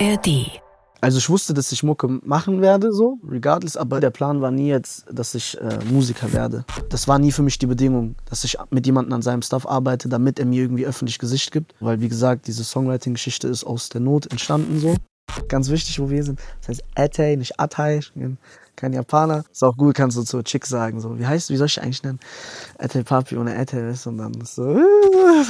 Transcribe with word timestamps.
ARD. 0.00 0.60
Also 1.00 1.18
ich 1.18 1.28
wusste, 1.28 1.52
dass 1.52 1.70
ich 1.70 1.82
Mucke 1.82 2.08
machen 2.08 2.62
werde, 2.62 2.92
so, 2.92 3.18
regardless, 3.28 3.76
aber 3.76 4.00
der 4.00 4.10
Plan 4.10 4.40
war 4.40 4.50
nie 4.50 4.68
jetzt, 4.68 5.04
dass 5.12 5.34
ich 5.34 5.60
äh, 5.60 5.78
Musiker 5.84 6.32
werde. 6.32 6.64
Das 6.88 7.06
war 7.06 7.18
nie 7.18 7.30
für 7.30 7.42
mich 7.42 7.58
die 7.58 7.66
Bedingung, 7.66 8.16
dass 8.24 8.42
ich 8.42 8.56
mit 8.70 8.86
jemandem 8.86 9.12
an 9.12 9.22
seinem 9.22 9.42
Stuff 9.42 9.68
arbeite, 9.68 10.08
damit 10.08 10.38
er 10.38 10.46
mir 10.46 10.62
irgendwie 10.62 10.86
öffentlich 10.86 11.18
Gesicht 11.18 11.52
gibt. 11.52 11.74
Weil, 11.80 12.00
wie 12.00 12.08
gesagt, 12.08 12.46
diese 12.46 12.64
Songwriting-Geschichte 12.64 13.48
ist 13.48 13.64
aus 13.64 13.90
der 13.90 14.00
Not 14.00 14.30
entstanden, 14.32 14.80
so. 14.80 14.96
Ganz 15.48 15.68
wichtig, 15.68 15.98
wo 16.00 16.10
wir 16.10 16.22
sind. 16.22 16.40
Das 16.60 16.68
heißt 16.68 16.84
Atei, 16.94 17.36
nicht 17.36 17.58
Atei. 17.58 17.98
Ich 17.98 18.12
bin 18.12 18.38
kein 18.76 18.92
Japaner. 18.92 19.44
Ist 19.50 19.64
auch 19.64 19.76
gut, 19.76 19.94
kannst 19.94 20.16
du 20.16 20.22
zur 20.22 20.44
Chick 20.44 20.66
sagen. 20.66 21.00
So, 21.00 21.18
wie 21.18 21.26
heißt, 21.26 21.50
wie 21.50 21.56
soll 21.56 21.66
ich 21.66 21.80
eigentlich 21.80 22.02
nennen? 22.02 22.20
Atei 22.78 23.02
Papi 23.02 23.36
ohne 23.36 23.56
Atei 23.56 23.88
ist 23.88 24.06
und 24.06 24.18
dann 24.18 24.32
so. 24.44 24.78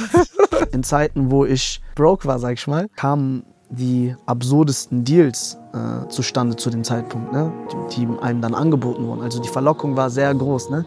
In 0.71 0.83
Zeiten, 0.83 1.29
wo 1.29 1.45
ich 1.45 1.81
broke 1.95 2.25
war, 2.27 2.39
sag 2.39 2.53
ich 2.53 2.67
mal, 2.67 2.87
kamen 2.95 3.43
die 3.69 4.15
absurdesten 4.25 5.03
Deals 5.03 5.57
äh, 5.73 6.07
zustande 6.09 6.55
zu 6.55 6.69
dem 6.69 6.83
Zeitpunkt, 6.83 7.31
ne? 7.31 7.51
die, 7.91 8.05
die 8.05 8.19
einem 8.21 8.41
dann 8.41 8.53
angeboten 8.53 9.05
wurden. 9.07 9.21
Also 9.21 9.41
die 9.41 9.49
Verlockung 9.49 9.95
war 9.95 10.09
sehr 10.09 10.33
groß. 10.33 10.69
Ne? 10.69 10.85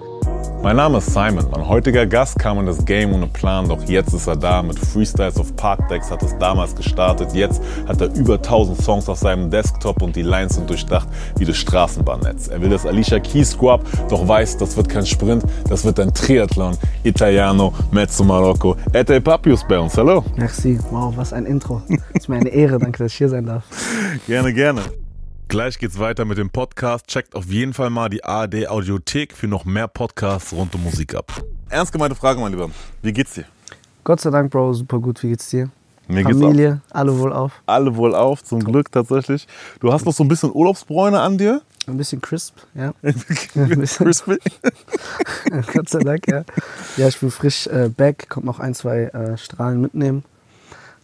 Mein 0.61 0.77
Name 0.77 0.99
ist 0.99 1.13
Simon. 1.13 1.47
Mein 1.53 1.69
heutiger 1.69 2.05
Gast 2.05 2.39
kam 2.39 2.59
in 2.59 2.67
das 2.67 2.85
Game 2.85 3.13
ohne 3.13 3.29
Plan, 3.29 3.69
doch 3.69 3.83
jetzt 3.85 4.13
ist 4.13 4.27
er 4.27 4.37
da. 4.37 4.61
Mit 4.61 4.77
Freestyles 4.79 5.37
auf 5.39 5.55
Parkdecks 5.55 6.11
hat 6.11 6.23
es 6.23 6.37
damals 6.39 6.75
gestartet. 6.75 7.33
Jetzt 7.33 7.63
hat 7.87 8.01
er 8.01 8.13
über 8.15 8.35
1000 8.35 8.83
Songs 8.83 9.09
auf 9.09 9.19
seinem 9.19 9.51
Desktop 9.51 10.03
und 10.03 10.17
die 10.17 10.23
Lines 10.23 10.57
sind 10.57 10.69
durchdacht 10.69 11.09
wie 11.37 11.45
das 11.45 11.57
Straßenbahnnetz. 11.57 12.49
Er 12.49 12.61
will 12.61 12.71
das 12.71 12.85
Alicia 12.85 13.21
Keys 13.21 13.53
Squab, 13.53 13.85
doch 14.11 14.27
weiß, 14.27 14.59
das 14.59 14.77
wird 14.77 14.89
kein 14.89 15.07
Sprint, 15.07 15.45
das 15.69 15.85
wird 15.85 16.01
ein 16.01 16.13
Triathlon. 16.13 16.77
Italiano, 17.05 17.73
Mezzo 17.93 18.25
Marocco. 18.25 18.77
Ete 18.93 19.21
Papius 19.21 19.65
bei 19.67 19.79
uns. 19.79 19.97
Hallo. 19.97 20.25
Merci. 20.37 20.79
Wow, 20.91 21.17
was 21.17 21.33
ein 21.33 21.47
Intro. 21.47 21.83
ist 22.15 22.29
mir 22.29 22.37
eine 22.37 22.51
Ehre. 22.51 22.79
Danke, 22.79 23.05
dass 23.05 23.13
ich 23.13 23.19
hier 23.19 23.29
sein 23.29 23.47
darf. 23.47 23.63
Gerne, 24.27 24.53
gerne. 24.53 24.83
Gleich 25.49 25.79
geht's 25.79 25.99
weiter 25.99 26.27
mit 26.27 26.37
dem 26.37 26.51
Podcast. 26.51 27.07
Checkt 27.07 27.35
auf 27.35 27.47
jeden 27.47 27.73
Fall 27.73 27.89
mal 27.89 28.11
die 28.11 28.23
ARD 28.23 28.69
Audiothek 28.69 29.33
für 29.33 29.49
noch 29.49 29.65
mehr 29.65 29.89
Podcasts 29.89 30.53
rund 30.53 30.75
um 30.75 30.85
Musik 30.85 31.15
ab. 31.15 31.43
Ernst 31.71 31.91
gemeinte 31.91 32.15
Frage, 32.15 32.39
mein 32.39 32.53
Lieber. 32.53 32.69
Wie 33.01 33.15
geht's 33.15 33.33
dir? 33.33 33.47
Gott 34.05 34.21
sei 34.21 34.29
Dank, 34.29 34.51
Bro, 34.51 34.75
super 34.75 34.99
gut. 34.99 35.23
Wie 35.23 35.31
geht's 35.31 35.49
dir? 35.49 35.71
Mir 36.07 36.23
Familie, 36.23 36.73
geht's 36.73 36.93
alle 36.95 37.19
wohl 37.19 37.33
auf. 37.33 37.53
auch. 37.53 37.63
Alle 37.65 37.97
wohl 37.97 38.15
auf, 38.15 38.45
zum 38.45 38.63
Glück 38.63 38.93
tatsächlich. 38.93 39.49
Du 39.81 39.91
hast 39.91 40.05
noch 40.05 40.13
so 40.13 40.23
ein 40.23 40.29
bisschen 40.29 40.53
Urlaubsbräune 40.53 41.19
an 41.19 41.39
dir. 41.39 41.63
Ein 41.87 41.97
bisschen 41.97 42.21
crisp, 42.21 42.57
ja. 42.75 42.93
Ein 43.03 43.79
bisschen. 43.81 44.05
Crispy. 44.05 44.37
Gott 45.73 45.89
sei 45.89 46.01
Dank, 46.01 46.29
ja. 46.29 46.45
Ja, 46.99 47.09
ich 47.09 47.19
bin 47.19 47.31
frisch 47.31 47.67
äh, 47.69 47.89
back, 47.89 48.29
kommt 48.29 48.45
noch 48.45 48.61
ein, 48.61 48.75
zwei 48.75 49.05
äh, 49.05 49.39
Strahlen 49.39 49.81
mitnehmen. 49.81 50.25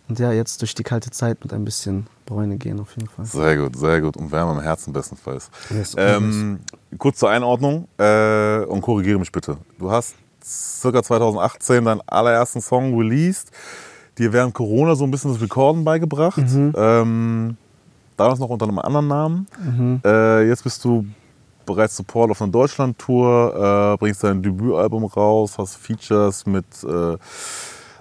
Und 0.09 0.19
ja, 0.19 0.33
jetzt 0.33 0.61
durch 0.61 0.75
die 0.75 0.83
kalte 0.83 1.11
Zeit 1.11 1.43
mit 1.43 1.53
ein 1.53 1.65
bisschen 1.65 2.07
Bräune 2.27 2.57
gehen 2.59 2.79
auf 2.81 2.95
jeden 2.97 3.09
Fall. 3.09 3.25
Sehr 3.25 3.57
gut, 3.57 3.77
sehr 3.77 4.01
gut. 4.01 4.17
Und 4.17 4.31
Wärme 4.33 4.53
im 4.53 4.61
Herzen 4.61 4.93
bestenfalls. 4.93 5.51
Yes, 5.71 5.95
Ähm, 5.97 6.61
kurz 6.99 7.19
zur 7.19 7.31
Einordnung 7.31 7.89
äh, 7.99 8.59
und 8.67 8.83
korrigiere 8.83 9.19
mich 9.19 9.33
bitte. 9.33 9.57
Du 9.79 9.91
hast 9.91 10.15
circa 10.45 11.03
2018 11.03 11.85
deinen 11.85 12.03
allerersten 12.07 12.61
Song 12.61 12.97
released, 12.99 13.51
dir 14.19 14.33
während 14.33 14.53
Corona 14.53 14.95
so 14.95 15.05
ein 15.05 15.11
bisschen 15.11 15.33
das 15.33 15.41
Recorden 15.41 15.85
beigebracht. 15.85 16.39
Ähm, 16.39 17.57
damals 18.19 18.39
noch 18.39 18.51
unter 18.51 18.67
einem 18.69 18.79
anderen 18.79 19.09
Namen. 19.09 19.47
Äh, 20.05 20.49
jetzt 20.49 20.65
bist 20.65 20.85
du 20.85 21.07
bereits 21.65 21.97
Support 21.97 22.31
auf 22.31 22.43
einer 22.43 22.53
Deutschland-Tour, 22.53 23.95
äh, 23.95 23.97
bringst 23.97 24.23
dein 24.23 24.43
Debütalbum 24.43 25.05
raus, 25.07 25.55
hast 25.57 25.77
Features 25.77 26.45
mit 26.45 26.67
äh, 26.85 27.17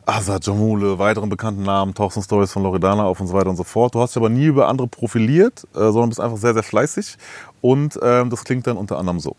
Asa 0.05 0.37
Jamule, 0.41 0.99
weiteren 0.99 1.29
bekannten 1.29 1.63
Namen, 1.63 1.93
tauchst 1.93 2.17
in 2.17 2.23
Stories 2.23 2.51
von 2.51 2.63
Loredana 2.63 3.03
auf 3.03 3.19
und 3.19 3.27
so 3.27 3.33
weiter 3.33 3.49
und 3.49 3.55
so 3.55 3.63
fort. 3.63 3.95
Du 3.95 4.01
hast 4.01 4.15
dich 4.15 4.17
aber 4.17 4.29
nie 4.29 4.45
über 4.45 4.67
andere 4.67 4.87
profiliert, 4.87 5.63
äh, 5.73 5.79
sondern 5.79 6.09
bist 6.09 6.19
einfach 6.19 6.37
sehr, 6.37 6.53
sehr 6.53 6.63
fleißig. 6.63 7.17
Und 7.61 7.97
ähm, 8.01 8.29
das 8.29 8.43
klingt 8.43 8.67
dann 8.67 8.77
unter 8.77 8.97
anderem 8.97 9.19
so. 9.19 9.35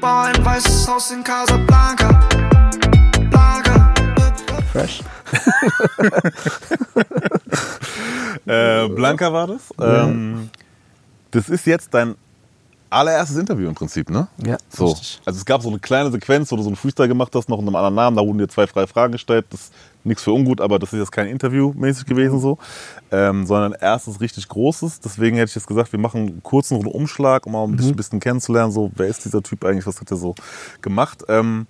Bau 0.00 0.20
ein 0.20 0.44
weißes 0.44 0.88
Haus 0.88 1.10
in 1.10 1.24
Casablanca, 1.24 2.12
Blanca. 2.12 2.45
Fresh. 4.76 5.02
Äh, 8.46 8.88
Blanca 8.88 9.32
war 9.32 9.48
das. 9.48 9.62
Ähm, 9.80 10.50
das 11.32 11.48
ist 11.48 11.66
jetzt 11.66 11.92
dein 11.92 12.14
allererstes 12.90 13.36
Interview 13.38 13.66
im 13.68 13.74
Prinzip, 13.74 14.08
ne? 14.08 14.28
Ja, 14.46 14.56
So. 14.68 14.86
richtig. 14.86 15.20
Also 15.24 15.38
es 15.38 15.44
gab 15.44 15.62
so 15.62 15.68
eine 15.68 15.80
kleine 15.80 16.12
Sequenz, 16.12 16.52
wo 16.52 16.56
du 16.56 16.62
so 16.62 16.68
einen 16.68 16.76
Freestyle 16.76 17.08
gemacht 17.08 17.34
hast, 17.34 17.48
noch 17.48 17.58
unter 17.58 17.68
einem 17.70 17.76
anderen 17.76 17.94
Namen. 17.96 18.16
Da 18.16 18.22
wurden 18.24 18.38
dir 18.38 18.46
zwei 18.48 18.68
freie 18.68 18.86
Fragen 18.86 19.10
gestellt. 19.12 19.46
Das 19.50 19.62
ist 19.62 19.72
nichts 20.04 20.22
für 20.22 20.30
ungut, 20.30 20.60
aber 20.60 20.78
das 20.78 20.92
ist 20.92 21.00
jetzt 21.00 21.10
kein 21.10 21.26
Interview 21.26 21.72
mäßig 21.74 22.06
gewesen 22.06 22.38
so, 22.38 22.58
ähm, 23.10 23.46
sondern 23.46 23.72
erstes 23.72 24.20
richtig 24.20 24.46
großes. 24.48 25.00
Deswegen 25.00 25.36
hätte 25.36 25.48
ich 25.48 25.54
jetzt 25.56 25.66
gesagt, 25.66 25.90
wir 25.90 25.98
machen 25.98 26.20
einen 26.28 26.42
kurzen 26.44 26.86
Umschlag, 26.86 27.46
um 27.46 27.52
mal 27.52 27.66
Mhm. 27.66 27.78
dich 27.78 27.86
ein 27.88 27.96
bisschen 27.96 28.20
kennenzulernen. 28.20 28.70
So, 28.70 28.92
wer 28.94 29.08
ist 29.08 29.24
dieser 29.24 29.42
Typ 29.42 29.64
eigentlich? 29.64 29.86
Was 29.86 30.00
hat 30.00 30.10
er 30.12 30.16
so 30.18 30.36
gemacht? 30.82 31.24
Ähm, 31.28 31.66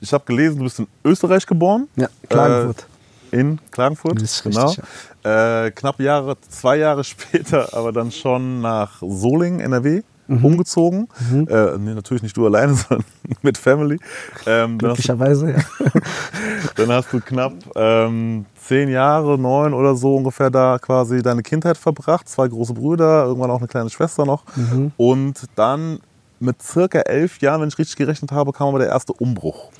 ich 0.00 0.12
habe 0.12 0.24
gelesen, 0.24 0.58
du 0.58 0.64
bist 0.64 0.78
in 0.78 0.86
Österreich 1.04 1.46
geboren. 1.46 1.88
Ja, 1.96 2.08
Klagenfurt. 2.28 2.86
Äh, 3.32 3.36
in 3.40 3.60
Klagenfurt, 3.70 4.16
Das 4.16 4.22
ist 4.38 4.42
genau. 4.42 4.66
richtig, 4.68 4.84
äh, 5.24 5.70
knapp 5.70 6.00
Jahre, 6.00 6.36
zwei 6.48 6.76
Jahre 6.78 7.04
später, 7.04 7.72
aber 7.74 7.92
dann 7.92 8.10
schon 8.10 8.60
nach 8.60 8.98
Solingen, 9.00 9.60
NRW, 9.60 10.02
Mhm. 10.26 10.44
umgezogen. 10.44 11.08
Äh, 11.48 11.76
nee, 11.78 11.92
natürlich 11.92 12.22
nicht 12.22 12.36
du 12.36 12.46
alleine, 12.46 12.74
sondern 12.88 13.04
mit 13.42 13.58
Family. 13.58 13.98
Ähm, 14.46 14.78
dann, 14.78 14.90
hast 14.90 15.08
du, 15.08 15.16
Glücklicherweise, 15.16 15.50
ja. 15.50 15.58
dann 16.76 16.88
hast 16.92 17.12
du 17.12 17.18
knapp 17.20 17.52
ähm, 17.74 18.46
zehn 18.64 18.88
Jahre, 18.90 19.36
neun 19.38 19.74
oder 19.74 19.96
so 19.96 20.14
ungefähr 20.14 20.48
da 20.50 20.78
quasi 20.78 21.20
deine 21.20 21.42
Kindheit 21.42 21.76
verbracht. 21.76 22.28
Zwei 22.28 22.46
große 22.46 22.74
Brüder, 22.74 23.24
irgendwann 23.24 23.50
auch 23.50 23.58
eine 23.58 23.66
kleine 23.66 23.90
Schwester 23.90 24.24
noch. 24.24 24.44
Mhm. 24.54 24.92
Und 24.96 25.46
dann 25.56 25.98
mit 26.38 26.62
circa 26.62 27.00
elf 27.00 27.40
Jahren, 27.40 27.60
wenn 27.62 27.68
ich 27.68 27.78
richtig 27.78 27.96
gerechnet 27.96 28.30
habe, 28.30 28.52
kam 28.52 28.68
aber 28.68 28.78
der 28.78 28.88
erste 28.88 29.12
Umbruch. 29.12 29.70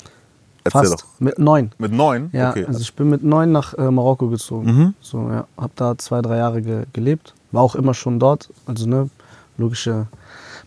Erzähl 0.63 0.81
Fast. 0.81 0.93
doch. 0.93 1.05
Mit 1.19 1.39
neun. 1.39 1.71
Mit 1.77 1.91
neun? 1.91 2.29
Ja, 2.33 2.51
okay. 2.51 2.65
also 2.65 2.79
ich 2.79 2.93
bin 2.93 3.09
mit 3.09 3.23
neun 3.23 3.51
nach 3.51 3.73
äh, 3.77 3.89
Marokko 3.89 4.27
gezogen. 4.27 4.65
Mhm. 4.65 4.93
So, 5.01 5.29
ja, 5.29 5.45
hab 5.57 5.75
da 5.75 5.97
zwei, 5.97 6.21
drei 6.21 6.37
Jahre 6.37 6.61
ge 6.61 6.83
gelebt. 6.93 7.33
War 7.51 7.63
auch 7.63 7.75
immer 7.75 7.93
schon 7.93 8.19
dort. 8.19 8.49
Also, 8.65 8.87
ne, 8.87 9.09
logische, 9.57 10.07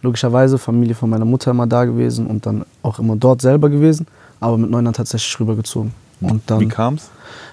logischerweise 0.03 0.59
Familie 0.59 0.94
von 0.94 1.10
meiner 1.10 1.25
Mutter 1.25 1.53
immer 1.53 1.66
da 1.66 1.84
gewesen 1.84 2.27
und 2.27 2.47
dann 2.47 2.65
auch 2.83 2.99
immer 2.99 3.16
dort 3.16 3.41
selber 3.41 3.69
gewesen. 3.71 4.06
Aber 4.41 4.59
mit 4.59 4.71
neun 4.71 4.84
dann 4.84 4.94
tatsächlich 4.94 5.38
rübergezogen. 5.38 5.93
Und 6.21 6.43
dann, 6.50 6.60
Wie 6.60 6.69
kam's? 6.69 7.10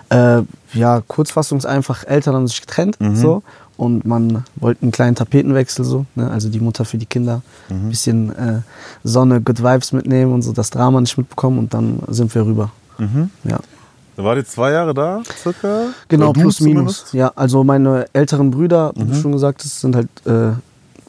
äh, 0.09 0.41
ja, 0.73 1.01
Kurzfassung 1.07 1.57
ist 1.57 1.65
einfach, 1.65 2.05
Eltern 2.05 2.35
haben 2.35 2.47
sich 2.47 2.61
getrennt. 2.61 2.99
Mhm. 2.99 3.15
So, 3.15 3.43
und 3.81 4.05
man 4.05 4.43
wollte 4.57 4.83
einen 4.83 4.91
kleinen 4.91 5.15
Tapetenwechsel 5.15 5.83
so. 5.83 6.05
Ne? 6.13 6.29
Also 6.29 6.49
die 6.49 6.59
Mutter 6.59 6.85
für 6.85 6.99
die 6.99 7.07
Kinder. 7.07 7.41
Mhm. 7.69 7.75
Ein 7.75 7.89
bisschen 7.89 8.35
äh, 8.35 8.61
Sonne, 9.03 9.41
Good 9.41 9.63
Vibes 9.63 9.91
mitnehmen 9.91 10.31
und 10.33 10.43
so 10.43 10.51
das 10.53 10.69
Drama 10.69 11.01
nicht 11.01 11.17
mitbekommen. 11.17 11.57
Und 11.57 11.73
dann 11.73 11.97
sind 12.09 12.33
wir 12.35 12.45
rüber. 12.45 12.69
Mhm. 12.99 13.31
Ja. 13.43 13.57
Da 14.17 14.23
war 14.23 14.35
die 14.35 14.43
zwei 14.45 14.71
Jahre 14.71 14.93
da, 14.93 15.21
circa? 15.41 15.85
Genau, 16.09 16.31
plus 16.31 16.59
minus. 16.59 16.75
zumindest? 17.07 17.13
Ja, 17.13 17.31
also 17.35 17.63
meine 17.63 18.05
älteren 18.13 18.51
Brüder, 18.51 18.91
wie 18.95 19.03
Mhm. 19.03 19.09
du 19.09 19.15
schon 19.15 19.31
gesagt 19.31 19.63
hast, 19.63 19.79
sind 19.79 19.95
halt 19.95 20.09
äh, 20.27 20.51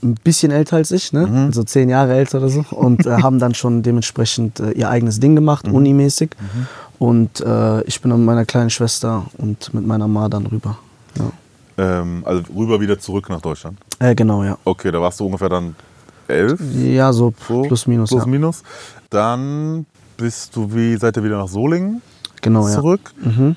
ein 0.02 0.14
bisschen 0.24 0.50
älter 0.50 0.76
als 0.76 0.90
ich, 0.92 1.12
ne? 1.12 1.26
Mhm. 1.26 1.36
also 1.48 1.62
zehn 1.64 1.90
Jahre 1.90 2.14
älter 2.14 2.38
oder 2.38 2.48
so. 2.48 2.64
Und 2.70 3.04
äh, 3.06 3.10
haben 3.22 3.38
dann 3.38 3.54
schon 3.54 3.82
dementsprechend 3.82 4.60
äh, 4.60 4.70
ihr 4.70 4.88
eigenes 4.88 5.20
Ding 5.20 5.34
gemacht, 5.34 5.66
Mhm. 5.66 5.74
unimäßig. 5.74 6.30
Und 6.98 7.40
äh, 7.40 7.82
ich 7.82 8.00
bin 8.00 8.10
dann 8.10 8.20
mit 8.20 8.26
meiner 8.26 8.46
kleinen 8.46 8.70
Schwester 8.70 9.26
und 9.36 9.74
mit 9.74 9.86
meiner 9.86 10.08
Ma 10.08 10.28
dann 10.30 10.46
rüber. 10.46 10.78
Ja. 11.18 11.30
Ähm, 11.82 12.22
also 12.24 12.42
rüber 12.56 12.80
wieder 12.80 12.98
zurück 12.98 13.28
nach 13.28 13.40
Deutschland. 13.40 13.78
Äh, 13.98 14.14
genau, 14.14 14.44
ja. 14.44 14.56
Okay, 14.64 14.90
da 14.92 15.00
warst 15.00 15.18
du 15.20 15.26
ungefähr 15.26 15.48
dann 15.48 15.74
elf. 16.28 16.60
Ja, 16.76 17.12
so, 17.12 17.32
So, 17.48 17.62
plus 17.62 17.86
minus. 17.86 18.10
Plus 18.10 18.22
ja. 18.24 18.28
minus. 18.30 18.62
Dann 19.10 19.86
bist 20.16 20.54
du, 20.56 20.72
wie 20.74 20.96
seid 20.96 21.16
ihr 21.16 21.24
wieder 21.24 21.38
nach 21.38 21.48
Solingen 21.48 22.00
Genau, 22.40 22.66
ja. 22.68 22.74
zurück? 22.74 23.12
Mhm. 23.22 23.56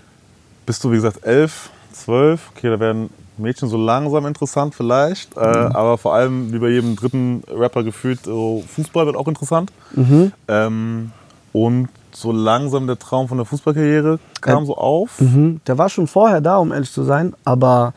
Bist 0.66 0.84
du, 0.84 0.92
wie 0.92 0.96
gesagt, 0.96 1.24
elf, 1.26 1.70
zwölf. 1.92 2.50
Okay, 2.56 2.70
da 2.70 2.80
werden 2.80 3.10
Mädchen 3.38 3.68
so 3.68 3.78
langsam 3.78 4.26
interessant 4.26 4.74
vielleicht. 4.76 5.36
Äh, 5.38 5.40
Mhm. 5.70 5.76
aber 5.76 5.98
vor 5.98 6.14
allem, 6.14 6.52
wie 6.54 6.60
bei 6.60 6.70
jedem 6.70 6.96
dritten 6.96 7.44
Rapper 7.52 7.84
gefühlt, 7.84 8.24
so 8.26 8.64
Fußball 8.76 9.06
wird 9.06 9.16
auch 9.16 9.28
interessant. 9.28 9.72
Mhm. 9.94 10.32
Ähm, 10.48 11.12
und 11.54 11.90
so 12.12 12.32
langsam 12.32 12.88
der 12.88 12.98
Traum 12.98 13.28
von 13.28 13.38
der 13.38 13.46
Fußballkarriere 13.46 14.20
kam 14.42 14.64
Äh, 14.64 14.66
so 14.68 14.78
auf. 14.78 15.20
Mhm. 15.20 15.60
Der 15.68 15.78
war 15.78 15.90
schon 15.90 16.08
vorher 16.08 16.40
da, 16.42 16.58
um 16.58 16.72
ehrlich 16.72 16.92
zu 16.92 17.04
sein, 17.04 17.34
aber 17.44 17.94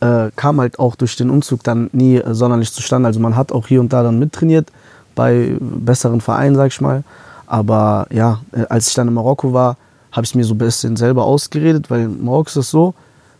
äh, 0.00 0.30
kam 0.36 0.60
halt 0.60 0.78
auch 0.78 0.96
durch 0.96 1.16
den 1.16 1.30
Umzug 1.30 1.62
dann 1.62 1.90
nie 1.92 2.16
äh, 2.16 2.34
sonderlich 2.34 2.72
zustande. 2.72 3.06
Also 3.06 3.20
man 3.20 3.36
hat 3.36 3.52
auch 3.52 3.66
hier 3.66 3.80
und 3.80 3.92
da 3.92 4.02
dann 4.02 4.18
mittrainiert 4.18 4.70
bei 5.14 5.56
besseren 5.60 6.20
Vereinen, 6.20 6.56
sag 6.56 6.68
ich 6.68 6.80
mal. 6.80 7.04
Aber 7.46 8.06
ja, 8.10 8.40
äh, 8.52 8.64
als 8.68 8.88
ich 8.88 8.94
dann 8.94 9.08
in 9.08 9.14
Marokko 9.14 9.52
war, 9.52 9.76
habe 10.12 10.24
ich 10.24 10.34
mir 10.34 10.44
so 10.44 10.54
ein 10.54 10.58
bisschen 10.58 10.96
selber 10.96 11.24
ausgeredet, 11.24 11.90
weil 11.90 12.02
in 12.02 12.24
Marokko 12.24 12.48
ist 12.48 12.56
es 12.56 12.70
so, 12.70 12.94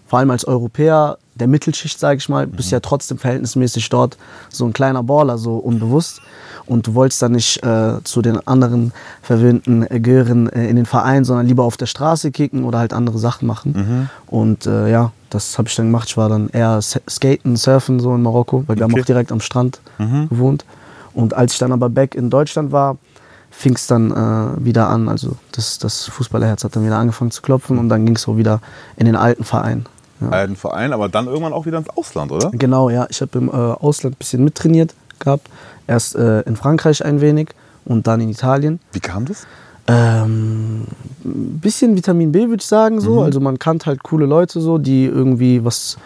vor 0.07 0.19
allem 0.19 0.31
als 0.31 0.45
Europäer, 0.45 1.19
der 1.41 1.49
Mittelschicht, 1.49 1.99
sage 1.99 2.19
ich 2.19 2.29
mal, 2.29 2.47
bist 2.47 2.71
ja 2.71 2.81
trotzdem 2.81 3.19
verhältnismäßig 3.19 3.89
dort 3.89 4.17
so 4.51 4.65
ein 4.67 4.73
kleiner 4.73 5.03
Baller, 5.03 5.39
so 5.39 5.57
unbewusst. 5.57 6.21
Und 6.67 6.87
du 6.87 6.95
wolltest 6.95 7.21
dann 7.23 7.33
nicht 7.33 7.65
äh, 7.65 7.95
zu 8.05 8.23
den 8.23 8.47
anderen 8.47 8.93
verwöhnten 9.23 9.91
äh, 9.91 9.99
Gören 9.99 10.49
äh, 10.51 10.69
in 10.69 10.77
den 10.77 10.87
Verein, 10.87 11.25
sondern 11.25 11.47
lieber 11.47 11.65
auf 11.65 11.77
der 11.77 11.87
Straße 11.87 12.31
kicken 12.31 12.65
oder 12.65 12.79
halt 12.79 12.93
andere 12.93 13.19
Sachen 13.19 13.47
machen. 13.49 14.09
Und 14.27 14.67
äh, 14.67 14.91
ja, 14.91 15.11
das 15.31 15.59
habe 15.59 15.69
ich 15.69 15.75
dann 15.75 15.87
gemacht. 15.87 16.09
Ich 16.09 16.17
war 16.17 16.29
dann 16.29 16.49
eher 16.51 16.81
Skaten, 16.83 17.57
Surfen 17.57 17.99
so 17.99 18.15
in 18.15 18.23
Marokko, 18.23 18.65
weil 18.67 18.77
wir 18.77 18.85
haben 18.85 18.93
Okay. 18.93 19.01
auch 19.03 19.07
direkt 19.07 19.33
am 19.33 19.41
Strand 19.41 19.81
gewohnt. 20.29 20.65
Und 21.13 21.35
als 21.35 21.55
ich 21.55 21.59
dann 21.59 21.73
aber 21.73 21.89
back 21.89 22.15
in 22.15 22.31
Deutschland 22.31 22.71
war, 22.71 22.99
fing 23.51 23.75
es 23.75 23.89
dann 23.89 24.13
äh, 24.13 24.65
wieder 24.65 24.89
an. 24.89 25.09
Also 25.09 25.37
das, 25.53 25.79
das 25.79 26.05
Fußballerherz 26.07 26.63
hat 26.63 26.77
dann 26.77 26.85
wieder 26.85 26.99
angefangen 26.99 27.33
zu 27.33 27.43
klopfen 27.43 27.79
und 27.79 27.89
dann 27.89 28.07
ging 28.07 28.15
es 28.15 28.23
so 28.23 28.37
wieder 28.39 28.61
in 28.97 29.07
den 29.07 29.17
alten 29.17 29.43
Verein. 29.43 29.87
Ja. 30.21 30.29
Alten 30.31 30.57
Verein, 30.57 30.93
aber 30.93 31.09
dann 31.09 31.27
irgendwann 31.27 31.53
auch 31.53 31.67
wieder 31.67 31.79
ins 31.79 31.89
Ausland, 31.89 32.31
oder? 32.33 32.51
Genau, 32.53 32.91
ja. 32.91 33.07
Ich 33.11 33.21
habe 33.21 33.39
im 33.39 33.49
äh, 33.49 33.53
Ausland 33.53 34.17
ein 34.17 34.19
bisschen 34.19 34.45
mittrainiert 34.45 34.95
gehabt. 35.19 35.49
Erst 35.87 36.15
äh, 36.15 36.41
in 36.43 36.57
Frankreich 36.57 37.05
ein 37.05 37.21
wenig 37.21 37.51
und 37.85 38.07
dann 38.07 38.21
in 38.21 38.29
Italien. 38.29 38.81
Wie 38.93 39.01
kam 39.01 39.25
das? 39.25 39.47
Ähm, 39.87 40.85
ein 41.25 41.59
bisschen 41.61 41.97
Vitamin 41.97 42.33
B, 42.33 42.49
würde 42.49 42.61
ich 42.61 42.67
sagen. 42.67 43.01
So. 43.01 43.23
Also 43.23 43.41
man 43.41 43.59
kannte 43.59 43.87
halt 43.87 44.03
coole 44.03 44.27
Leute, 44.27 44.61
so, 44.61 44.79
die 44.79 45.07
irgendwie 45.07 45.65
was, 45.65 45.97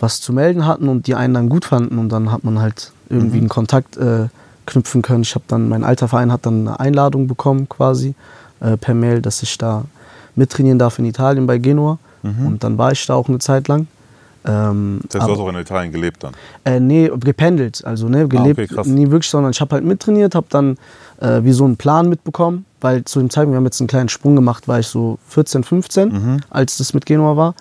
was 0.00 0.20
zu 0.20 0.32
melden 0.32 0.66
hatten 0.66 0.88
und 0.88 1.06
die 1.06 1.14
einen 1.14 1.34
dann 1.34 1.48
gut 1.48 1.64
fanden. 1.64 1.98
Und 1.98 2.10
dann 2.10 2.32
hat 2.32 2.44
man 2.44 2.60
halt 2.60 2.92
irgendwie 3.08 3.38
einen 3.38 3.48
Kontakt 3.48 3.96
äh, 3.96 4.26
knüpfen 4.66 5.02
können. 5.02 5.22
Ich 5.22 5.34
habe 5.34 5.44
dann, 5.48 5.68
mein 5.68 5.84
alter 5.84 6.08
Verein 6.08 6.32
hat 6.32 6.44
dann 6.44 6.66
eine 6.66 6.80
Einladung 6.80 7.26
bekommen 7.26 7.68
quasi 7.68 8.14
äh, 8.60 8.76
per 8.76 8.94
Mail, 8.94 9.22
dass 9.22 9.42
ich 9.42 9.56
da 9.56 9.84
mittrainieren 10.34 10.78
darf 10.78 10.98
in 10.98 11.04
Italien 11.04 11.46
bei 11.46 11.58
Genua. 11.58 11.98
Und 12.46 12.64
dann 12.64 12.78
war 12.78 12.92
ich 12.92 13.04
da 13.06 13.14
auch 13.14 13.28
eine 13.28 13.38
Zeit 13.38 13.68
lang. 13.68 13.86
Ähm, 14.44 15.00
Das 15.08 15.20
heißt, 15.20 15.28
du 15.28 15.32
hast 15.34 15.40
auch 15.40 15.48
in 15.48 15.56
Italien 15.56 15.92
gelebt 15.92 16.22
dann. 16.22 16.32
äh, 16.64 16.78
nee, 16.78 17.10
gependelt, 17.20 17.82
also 17.84 18.08
ne, 18.08 18.28
gelebt, 18.28 18.60
Ah, 18.60 18.62
okay, 18.64 18.74
krass. 18.74 18.86
nie 18.86 19.10
wirklich, 19.10 19.28
sondern 19.30 19.50
ich 19.50 19.60
habe 19.60 19.74
halt 19.74 19.84
mittrainiert, 19.84 20.34
habe 20.36 20.46
dann 20.50 20.76
äh, 21.20 21.42
wie 21.42 21.52
so 21.52 21.64
einen 21.64 21.76
Plan 21.76 22.08
mitbekommen, 22.08 22.64
weil 22.80 23.04
zu 23.04 23.18
dem 23.18 23.28
Zeitpunkt, 23.30 23.54
wir 23.54 23.56
haben 23.56 23.64
jetzt 23.64 23.80
einen 23.80 23.88
kleinen 23.88 24.08
Sprung 24.08 24.36
gemacht, 24.36 24.68
war 24.68 24.78
ich 24.78 24.86
so 24.86 25.18
14, 25.28 25.64
15, 25.64 26.08
Mhm. 26.10 26.40
als 26.50 26.78
das 26.78 26.94
mit 26.94 27.06
Genua 27.06 27.36
war. 27.36 27.54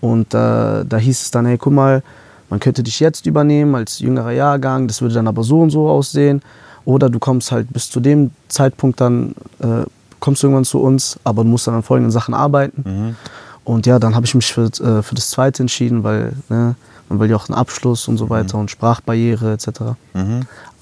Und 0.00 0.32
äh, 0.32 0.38
da 0.86 0.96
hieß 0.96 1.20
es 1.22 1.30
dann, 1.30 1.44
hey, 1.44 1.58
guck 1.58 1.74
mal, 1.74 2.02
man 2.48 2.58
könnte 2.58 2.82
dich 2.82 3.00
jetzt 3.00 3.26
übernehmen 3.26 3.74
als 3.74 3.98
jüngerer 3.98 4.32
Jahrgang, 4.32 4.88
das 4.88 5.02
würde 5.02 5.14
dann 5.14 5.28
aber 5.28 5.42
so 5.44 5.60
und 5.60 5.70
so 5.70 5.88
aussehen. 5.90 6.40
Oder 6.86 7.10
du 7.10 7.18
kommst 7.18 7.52
halt 7.52 7.70
bis 7.70 7.90
zu 7.90 8.00
dem 8.00 8.30
Zeitpunkt 8.48 8.98
dann, 9.02 9.34
äh, 9.58 9.84
kommst 10.20 10.42
du 10.42 10.46
irgendwann 10.46 10.64
zu 10.64 10.80
uns, 10.80 11.18
aber 11.22 11.42
du 11.44 11.50
musst 11.50 11.66
dann 11.66 11.74
an 11.74 11.82
folgenden 11.82 12.10
Sachen 12.10 12.32
arbeiten. 12.32 12.82
Mhm. 12.86 13.16
Und 13.64 13.86
ja, 13.86 13.98
dann 13.98 14.14
habe 14.14 14.26
ich 14.26 14.34
mich 14.34 14.52
für, 14.52 14.64
äh, 14.66 15.02
für 15.02 15.14
das 15.14 15.30
zweite 15.30 15.62
entschieden, 15.62 16.02
weil 16.02 16.32
ne, 16.48 16.74
man 17.08 17.20
will 17.20 17.28
ja 17.30 17.36
auch 17.36 17.48
einen 17.48 17.56
Abschluss 17.58 18.08
und 18.08 18.16
so 18.18 18.26
Mhm. 18.26 18.30
weiter 18.30 18.58
und 18.58 18.70
Sprachbarriere 18.70 19.52
etc. 19.52 19.80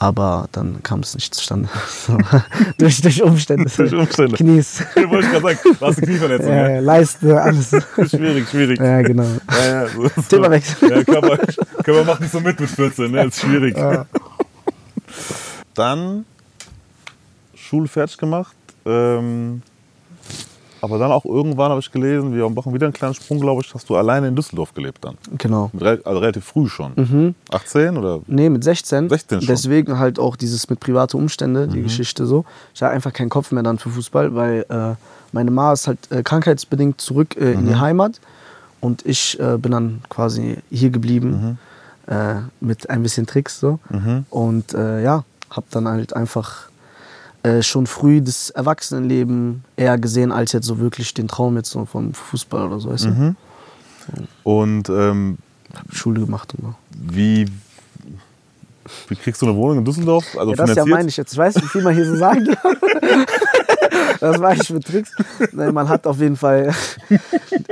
Aber 0.00 0.48
dann 0.52 0.80
kam 0.84 1.00
es 1.00 1.14
nicht 1.16 1.34
zustande. 1.34 1.68
durch, 2.78 3.00
durch 3.02 3.20
Umstände. 3.22 3.68
Durch 3.76 3.92
Umstände. 3.92 4.36
Knies. 4.36 4.80
Ich 4.96 5.08
wollte 5.10 5.28
gerade 5.28 5.56
sagen, 5.56 5.58
du 5.80 5.86
hast 5.86 5.98
eine 5.98 6.06
Knieverletzung, 6.06 6.48
Ja, 6.52 6.70
ja? 6.70 6.80
Leiste, 6.80 7.42
alles. 7.42 7.70
Schwierig, 7.70 8.48
schwierig. 8.48 8.78
ja, 8.78 9.02
genau. 9.02 9.24
Ja, 9.50 9.64
ja, 9.66 9.88
so, 9.88 10.02
so. 10.04 10.22
Themawechsel. 10.28 10.90
Ja, 10.90 11.04
Körper, 11.04 11.36
Körper 11.82 12.04
macht 12.04 12.20
nicht 12.20 12.30
so 12.32 12.40
mit 12.40 12.60
mit 12.60 12.70
14, 12.70 13.10
ne? 13.10 13.24
Ist 13.26 13.40
schwierig. 13.40 13.76
Dann 15.74 16.24
Schule 17.54 17.88
fertig 17.88 18.16
gemacht. 18.18 18.54
Ähm, 18.86 19.62
aber 20.80 20.98
dann 20.98 21.10
auch 21.12 21.24
irgendwann 21.24 21.70
habe 21.70 21.80
ich 21.80 21.90
gelesen, 21.90 22.34
wir 22.34 22.48
machen 22.50 22.72
wieder 22.74 22.86
einen 22.86 22.92
kleinen 22.92 23.14
Sprung, 23.14 23.40
glaube 23.40 23.62
ich, 23.64 23.72
hast 23.74 23.88
du 23.90 23.96
alleine 23.96 24.28
in 24.28 24.36
Düsseldorf 24.36 24.74
gelebt 24.74 25.04
dann. 25.04 25.16
Genau. 25.36 25.70
Rel- 25.78 26.02
Also 26.04 26.18
relativ 26.20 26.44
früh 26.44 26.68
schon. 26.68 27.34
18 27.50 27.96
oder? 27.96 28.20
Nee, 28.26 28.48
mit 28.48 28.62
16. 28.64 29.08
16 29.08 29.40
schon. 29.40 29.46
Deswegen 29.48 29.98
halt 29.98 30.18
auch 30.18 30.36
dieses 30.36 30.68
mit 30.70 30.80
private 30.80 31.16
Umstände, 31.16 31.66
Mhm. 31.66 31.72
die 31.72 31.82
Geschichte 31.82 32.26
so. 32.26 32.44
Ich 32.74 32.82
hatte 32.82 32.92
einfach 32.94 33.12
keinen 33.12 33.28
Kopf 33.30 33.52
mehr 33.52 33.62
dann 33.62 33.78
für 33.78 33.90
Fußball, 33.90 34.34
weil 34.34 34.64
äh, 34.68 34.94
meine 35.32 35.50
Ma 35.50 35.72
ist 35.72 35.86
halt 35.88 36.10
äh, 36.10 36.22
krankheitsbedingt 36.22 37.00
zurück 37.00 37.36
äh, 37.36 37.52
in 37.52 37.66
die 37.66 37.72
Mhm. 37.74 37.80
Heimat 37.80 38.20
und 38.80 39.04
ich 39.04 39.38
äh, 39.40 39.56
bin 39.58 39.72
dann 39.72 40.00
quasi 40.08 40.58
hier 40.70 40.90
geblieben 40.90 41.58
Mhm. 42.08 42.12
äh, 42.14 42.34
mit 42.60 42.88
ein 42.90 43.02
bisschen 43.02 43.26
Tricks 43.26 43.58
so. 43.60 43.78
Und 44.30 44.74
äh, 44.74 45.02
ja, 45.02 45.24
hab 45.50 45.68
dann 45.70 45.88
halt 45.88 46.14
einfach 46.14 46.68
äh, 47.42 47.62
schon 47.62 47.86
früh 47.86 48.20
das 48.20 48.50
Erwachsenenleben 48.50 49.64
eher 49.76 49.98
gesehen, 49.98 50.32
als 50.32 50.52
jetzt 50.52 50.66
so 50.66 50.78
wirklich 50.78 51.14
den 51.14 51.28
Traum 51.28 51.56
jetzt 51.56 51.70
so 51.70 51.84
vom 51.84 52.12
Fußball 52.14 52.66
oder 52.66 52.80
so. 52.80 52.90
Weißt 52.90 53.04
du? 53.06 53.10
Mhm. 53.10 53.36
Und 54.42 54.88
ähm, 54.88 55.38
Schule 55.92 56.20
gemacht 56.20 56.54
und 56.54 56.74
wie, 56.90 57.46
wie 59.08 59.16
kriegst 59.16 59.42
du 59.42 59.46
eine 59.46 59.54
Wohnung 59.54 59.78
in 59.78 59.84
Düsseldorf? 59.84 60.24
Also 60.36 60.52
Ja, 60.52 60.56
das 60.66 60.76
ja 60.76 60.86
meine 60.86 61.08
ich 61.08 61.16
jetzt. 61.16 61.32
Ich 61.32 61.38
weiß 61.38 61.56
nicht, 61.56 61.64
wie 61.64 61.68
viel 61.68 61.82
man 61.82 61.94
hier 61.94 62.06
so 62.06 62.16
sagen 62.16 62.44
darf. 62.46 62.58
Das 64.20 64.40
war 64.40 64.52
ich 64.54 64.68
mit 64.70 64.84
Tricks. 64.86 65.12
Nein, 65.52 65.72
man 65.74 65.88
hat 65.88 66.06
auf 66.06 66.18
jeden 66.20 66.36
Fall 66.36 66.72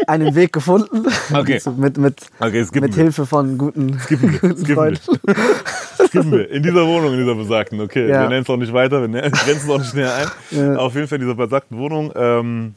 einen 0.06 0.34
Weg 0.34 0.52
gefunden. 0.52 1.06
Okay. 1.34 1.60
Mit, 1.76 1.98
mit, 1.98 2.20
Okay, 2.38 2.64
mit. 2.80 2.94
Hilfe 2.94 3.26
von 3.26 3.58
guten, 3.58 3.98
Skippen 3.98 4.32
guten 4.40 4.56
skippen 4.56 4.74
Freunden. 4.74 5.00
wir. 5.24 6.06
Skippen 6.08 6.32
wir. 6.32 6.50
In 6.50 6.62
dieser 6.62 6.86
Wohnung, 6.86 7.12
in 7.14 7.18
dieser 7.18 7.34
besagten. 7.34 7.80
Okay, 7.80 8.08
Ja. 8.08 8.22
wir 8.22 8.28
nennen 8.28 8.42
es 8.42 8.50
auch 8.50 8.56
nicht 8.56 8.72
weiter, 8.72 9.00
wir 9.02 9.08
grenzen 9.30 9.64
es 9.64 9.68
auch 9.70 9.78
nicht 9.78 9.94
näher 9.94 10.14
ein. 10.14 10.26
Ja. 10.56 10.76
Auf 10.76 10.94
jeden 10.94 11.08
Fall 11.08 11.16
in 11.16 11.22
dieser 11.22 11.34
besagten 11.34 11.78
Wohnung. 11.78 12.12
Ähm, 12.14 12.74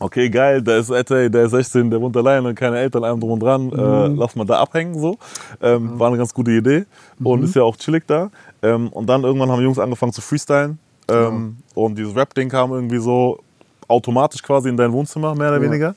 okay, 0.00 0.28
geil, 0.28 0.60
da 0.62 0.76
ist 0.76 0.90
Ette, 0.90 1.30
der 1.30 1.44
ist 1.46 1.52
16, 1.52 1.90
der 1.90 2.00
wohnt 2.00 2.16
alleine, 2.16 2.52
keine 2.54 2.78
Eltern, 2.78 3.04
allem 3.04 3.20
drum 3.20 3.32
und 3.32 3.40
dran. 3.40 3.66
Mhm. 3.68 3.72
Äh, 3.78 4.06
lass 4.20 4.36
mal 4.36 4.44
da 4.44 4.58
abhängen, 4.60 4.98
so. 5.00 5.16
Ähm, 5.62 5.98
War 5.98 6.08
eine 6.08 6.18
ganz 6.18 6.34
gute 6.34 6.50
Idee 6.50 6.84
und 7.22 7.40
Mhm. 7.40 7.44
ist 7.46 7.54
ja 7.54 7.62
auch 7.62 7.76
chillig 7.76 8.04
da. 8.06 8.30
Ähm, 8.62 8.88
und 8.88 9.06
dann 9.08 9.22
irgendwann 9.24 9.50
haben 9.50 9.58
die 9.58 9.64
Jungs 9.64 9.78
angefangen 9.78 10.12
zu 10.12 10.20
freestylen. 10.20 10.78
Ähm, 11.10 11.58
Und 11.74 11.96
dieses 11.96 12.14
Rap-Ding 12.14 12.48
kam 12.48 12.72
irgendwie 12.72 12.98
so 12.98 13.38
automatisch 13.86 14.42
quasi 14.42 14.68
in 14.68 14.76
dein 14.76 14.92
Wohnzimmer, 14.92 15.34
mehr 15.34 15.48
oder 15.48 15.56
Ja. 15.58 15.62
weniger. 15.62 15.94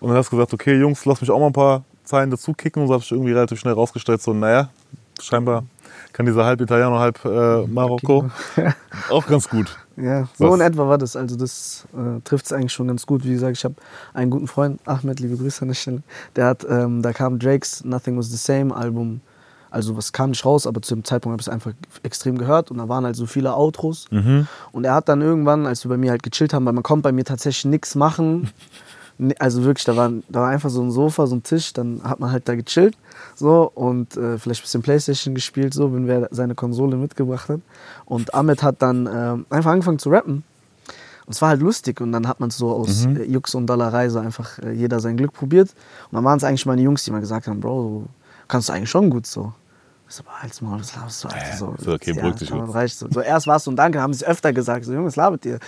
Und 0.00 0.08
dann 0.08 0.18
hast 0.18 0.30
du 0.32 0.36
gesagt, 0.36 0.52
okay, 0.52 0.74
Jungs, 0.78 1.04
lass 1.06 1.20
mich 1.20 1.30
auch 1.30 1.38
mal 1.38 1.46
ein 1.46 1.52
paar 1.52 1.84
Zeilen 2.04 2.30
dazu 2.30 2.52
kicken. 2.52 2.82
Und 2.82 2.88
so 2.88 2.94
habe 2.94 3.02
ich 3.04 3.10
irgendwie 3.12 3.32
relativ 3.32 3.60
schnell 3.60 3.74
rausgestellt, 3.74 4.20
so, 4.20 4.32
naja, 4.32 4.68
scheinbar 5.20 5.64
kann 6.12 6.26
dieser 6.26 6.44
halb 6.44 6.60
Italiener, 6.60 6.98
halb 6.98 7.24
äh, 7.24 7.66
Marokko 7.66 8.26
auch 9.10 9.26
ganz 9.26 9.48
gut. 9.48 9.76
Ja, 9.96 10.28
so 10.36 10.48
Was? 10.50 10.54
in 10.56 10.60
etwa 10.60 10.88
war 10.88 10.98
das. 10.98 11.14
Also 11.16 11.36
das 11.36 11.86
äh, 11.94 12.20
trifft 12.24 12.46
es 12.46 12.52
eigentlich 12.52 12.72
schon 12.72 12.88
ganz 12.88 13.06
gut. 13.06 13.24
Wie 13.24 13.30
gesagt, 13.32 13.56
ich 13.56 13.64
habe 13.64 13.76
einen 14.12 14.30
guten 14.30 14.48
Freund, 14.48 14.80
Ahmed, 14.86 15.20
liebe 15.20 15.36
Grüße 15.36 15.62
an 15.62 15.68
der 15.68 15.74
Stelle. 15.74 16.02
Der 16.36 16.46
hat, 16.46 16.66
ähm, 16.68 17.00
da 17.02 17.12
kam 17.12 17.38
Drakes 17.38 17.84
Nothing 17.84 18.18
Was 18.18 18.28
The 18.30 18.36
Same 18.36 18.74
Album. 18.74 19.20
Also 19.74 19.96
was 19.96 20.12
kam 20.12 20.30
nicht 20.30 20.44
raus, 20.46 20.66
aber 20.66 20.80
zu 20.80 20.94
dem 20.94 21.04
Zeitpunkt 21.04 21.34
habe 21.34 21.40
ich 21.40 21.46
es 21.48 21.52
einfach 21.52 21.72
extrem 22.02 22.38
gehört 22.38 22.70
und 22.70 22.78
da 22.78 22.88
waren 22.88 23.04
halt 23.04 23.16
so 23.16 23.26
viele 23.26 23.54
Outros. 23.54 24.06
Und 24.72 24.84
er 24.84 24.94
hat 24.94 25.08
dann 25.08 25.20
irgendwann, 25.20 25.66
als 25.66 25.84
wir 25.84 25.88
bei 25.90 25.96
mir 25.98 26.10
halt 26.12 26.22
gechillt 26.22 26.54
haben, 26.54 26.64
weil 26.64 26.72
man 26.72 26.82
kommt 26.82 27.02
bei 27.02 27.12
mir 27.12 27.24
tatsächlich 27.24 27.66
nichts 27.66 27.94
machen. 27.94 28.50
Ne- 29.16 29.34
Also 29.38 29.62
wirklich, 29.62 29.84
da 29.84 29.94
war, 29.94 30.10
da 30.28 30.40
war 30.40 30.48
einfach 30.48 30.70
so 30.70 30.82
ein 30.82 30.90
Sofa, 30.90 31.28
so 31.28 31.36
ein 31.36 31.44
Tisch, 31.44 31.72
dann 31.72 32.00
hat 32.02 32.18
man 32.18 32.32
halt 32.32 32.48
da 32.48 32.56
gechillt 32.56 32.96
so 33.36 33.70
und 33.72 34.16
äh, 34.16 34.38
vielleicht 34.38 34.62
ein 34.62 34.64
bisschen 34.64 34.82
Playstation 34.82 35.36
gespielt, 35.36 35.72
so, 35.72 35.94
wenn 35.94 36.08
wer 36.08 36.26
seine 36.32 36.56
Konsole 36.56 36.96
mitgebracht 36.96 37.48
hat. 37.48 37.60
Und 38.06 38.34
Ahmed 38.34 38.64
hat 38.64 38.82
dann 38.82 39.08
ähm, 39.12 39.46
einfach 39.50 39.70
angefangen 39.70 40.00
zu 40.00 40.08
rappen. 40.10 40.42
Und 41.26 41.32
es 41.32 41.40
war 41.40 41.50
halt 41.50 41.60
lustig 41.62 42.00
und 42.00 42.10
dann 42.10 42.26
hat 42.26 42.40
man 42.40 42.50
so 42.50 42.70
aus 42.72 43.06
äh, 43.06 43.22
Jux 43.24 43.54
und 43.54 43.68
Dollerei 43.68 44.08
so 44.08 44.18
einfach 44.18 44.58
äh, 44.58 44.72
jeder 44.72 44.98
sein 44.98 45.16
Glück 45.16 45.32
probiert. 45.32 45.70
Und 46.10 46.16
dann 46.16 46.24
waren 46.24 46.36
es 46.38 46.42
eigentlich 46.42 46.66
meine 46.66 46.82
Jungs, 46.82 47.04
die 47.04 47.12
mal 47.12 47.20
gesagt 47.20 47.46
haben, 47.46 47.60
Bro, 47.60 47.82
du 47.82 48.06
kannst 48.48 48.68
du 48.68 48.72
eigentlich 48.72 48.90
schon 48.90 49.10
gut 49.10 49.26
so. 49.28 49.52
Ich 50.08 50.14
so, 50.16 50.22
aber 50.26 50.42
halt's 50.42 50.60
Maul, 50.60 50.78
das 50.78 50.94
laberst 50.94 51.24
du, 51.24 51.28
Alter. 51.28 51.56
So, 51.56 51.74
ist 51.78 51.88
okay, 51.88 52.12
beruhig 52.12 52.36
dich 52.36 52.52
reicht 52.52 52.98
so. 52.98 53.08
so. 53.10 53.20
Erst 53.20 53.46
warst 53.46 53.66
du 53.66 53.70
und 53.70 53.76
danke, 53.76 54.00
haben 54.00 54.12
sie 54.12 54.26
öfter 54.26 54.52
gesagt, 54.52 54.84
so 54.84 54.92
Jungs, 54.92 55.16
labert 55.16 55.46
ihr. 55.46 55.58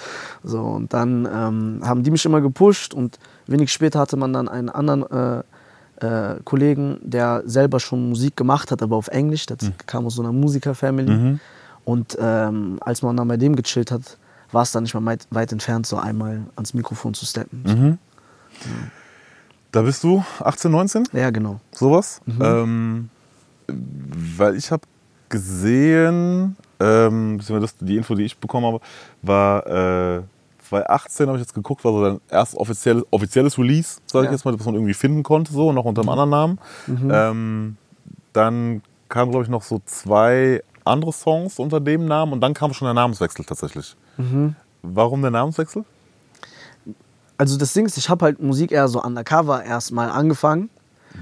So, 0.44 0.60
und 0.60 0.92
dann 0.92 1.26
ähm, 1.26 1.80
haben 1.82 2.02
die 2.02 2.10
mich 2.10 2.24
immer 2.24 2.40
gepusht 2.40 2.92
und 2.92 3.18
wenig 3.46 3.72
später 3.72 3.98
hatte 3.98 4.16
man 4.16 4.32
dann 4.32 4.48
einen 4.48 4.68
anderen 4.68 5.10
äh, 5.10 5.42
äh, 6.00 6.40
Kollegen, 6.44 6.98
der 7.02 7.42
selber 7.46 7.80
schon 7.80 8.10
Musik 8.10 8.36
gemacht 8.36 8.70
hat, 8.70 8.82
aber 8.82 8.96
auf 8.96 9.08
Englisch. 9.08 9.46
Der 9.46 9.56
kam 9.86 10.06
aus 10.06 10.16
so 10.16 10.22
einer 10.22 10.32
Musiker-Family. 10.32 11.38
Und 11.84 12.18
ähm, 12.20 12.78
als 12.80 13.02
man 13.02 13.16
dann 13.16 13.28
bei 13.28 13.36
dem 13.36 13.54
gechillt 13.56 13.90
hat, 13.90 14.18
war 14.52 14.62
es 14.62 14.72
dann 14.72 14.82
nicht 14.82 14.94
mehr 14.94 15.04
weit, 15.04 15.26
weit 15.30 15.52
entfernt, 15.52 15.86
so 15.86 15.96
einmal 15.96 16.42
ans 16.56 16.74
Mikrofon 16.74 17.14
zu 17.14 17.24
steppen. 17.24 17.98
Da 19.72 19.82
bist 19.82 20.02
du 20.02 20.24
18, 20.40 20.70
19? 20.70 21.04
Ja, 21.12 21.30
genau. 21.30 21.60
sowas. 21.72 22.20
Ähm, 22.40 23.10
weil 23.68 24.56
ich 24.56 24.70
habe 24.70 24.82
gesehen, 25.28 26.56
ähm, 26.80 27.40
das, 27.48 27.76
die 27.80 27.96
Info, 27.96 28.14
die 28.14 28.24
ich 28.24 28.38
bekommen 28.38 28.66
habe, 28.66 28.80
war 29.22 29.66
äh, 29.66 30.22
2018 30.68 31.26
habe 31.28 31.38
ich 31.38 31.42
jetzt 31.42 31.54
geguckt, 31.54 31.84
war 31.84 31.92
so 31.92 32.04
dein 32.04 32.20
erstes 32.28 32.58
offizielles, 32.58 33.04
offizielles 33.10 33.56
Release, 33.58 34.00
sage 34.06 34.24
ich 34.24 34.30
Ja. 34.30 34.32
jetzt 34.32 34.44
mal, 34.44 34.58
was 34.58 34.66
man 34.66 34.74
irgendwie 34.74 34.94
finden 34.94 35.22
konnte, 35.22 35.52
so, 35.52 35.72
noch 35.72 35.84
unter 35.84 36.02
einem 36.02 36.08
anderen 36.10 36.30
Namen. 36.30 36.58
Ähm, 36.88 37.76
dann 38.32 38.82
kamen, 39.08 39.30
glaube 39.30 39.44
ich, 39.44 39.48
noch 39.50 39.62
so 39.62 39.80
zwei 39.84 40.62
andere 40.84 41.12
Songs 41.12 41.58
unter 41.58 41.80
dem 41.80 42.04
Namen 42.06 42.32
und 42.32 42.40
dann 42.40 42.54
kam 42.54 42.72
schon 42.72 42.86
der 42.86 42.94
Namenswechsel 42.94 43.44
tatsächlich. 43.44 43.96
Warum 44.82 45.22
der 45.22 45.30
Namenswechsel? 45.30 45.84
Also 47.38 47.58
das 47.58 47.72
Ding 47.74 47.86
ist, 47.86 47.98
ich 47.98 48.08
habe 48.08 48.24
halt 48.24 48.42
Musik 48.42 48.72
eher 48.72 48.88
so 48.88 49.02
undercover 49.02 49.62
erstmal 49.62 50.10
angefangen. 50.10 50.70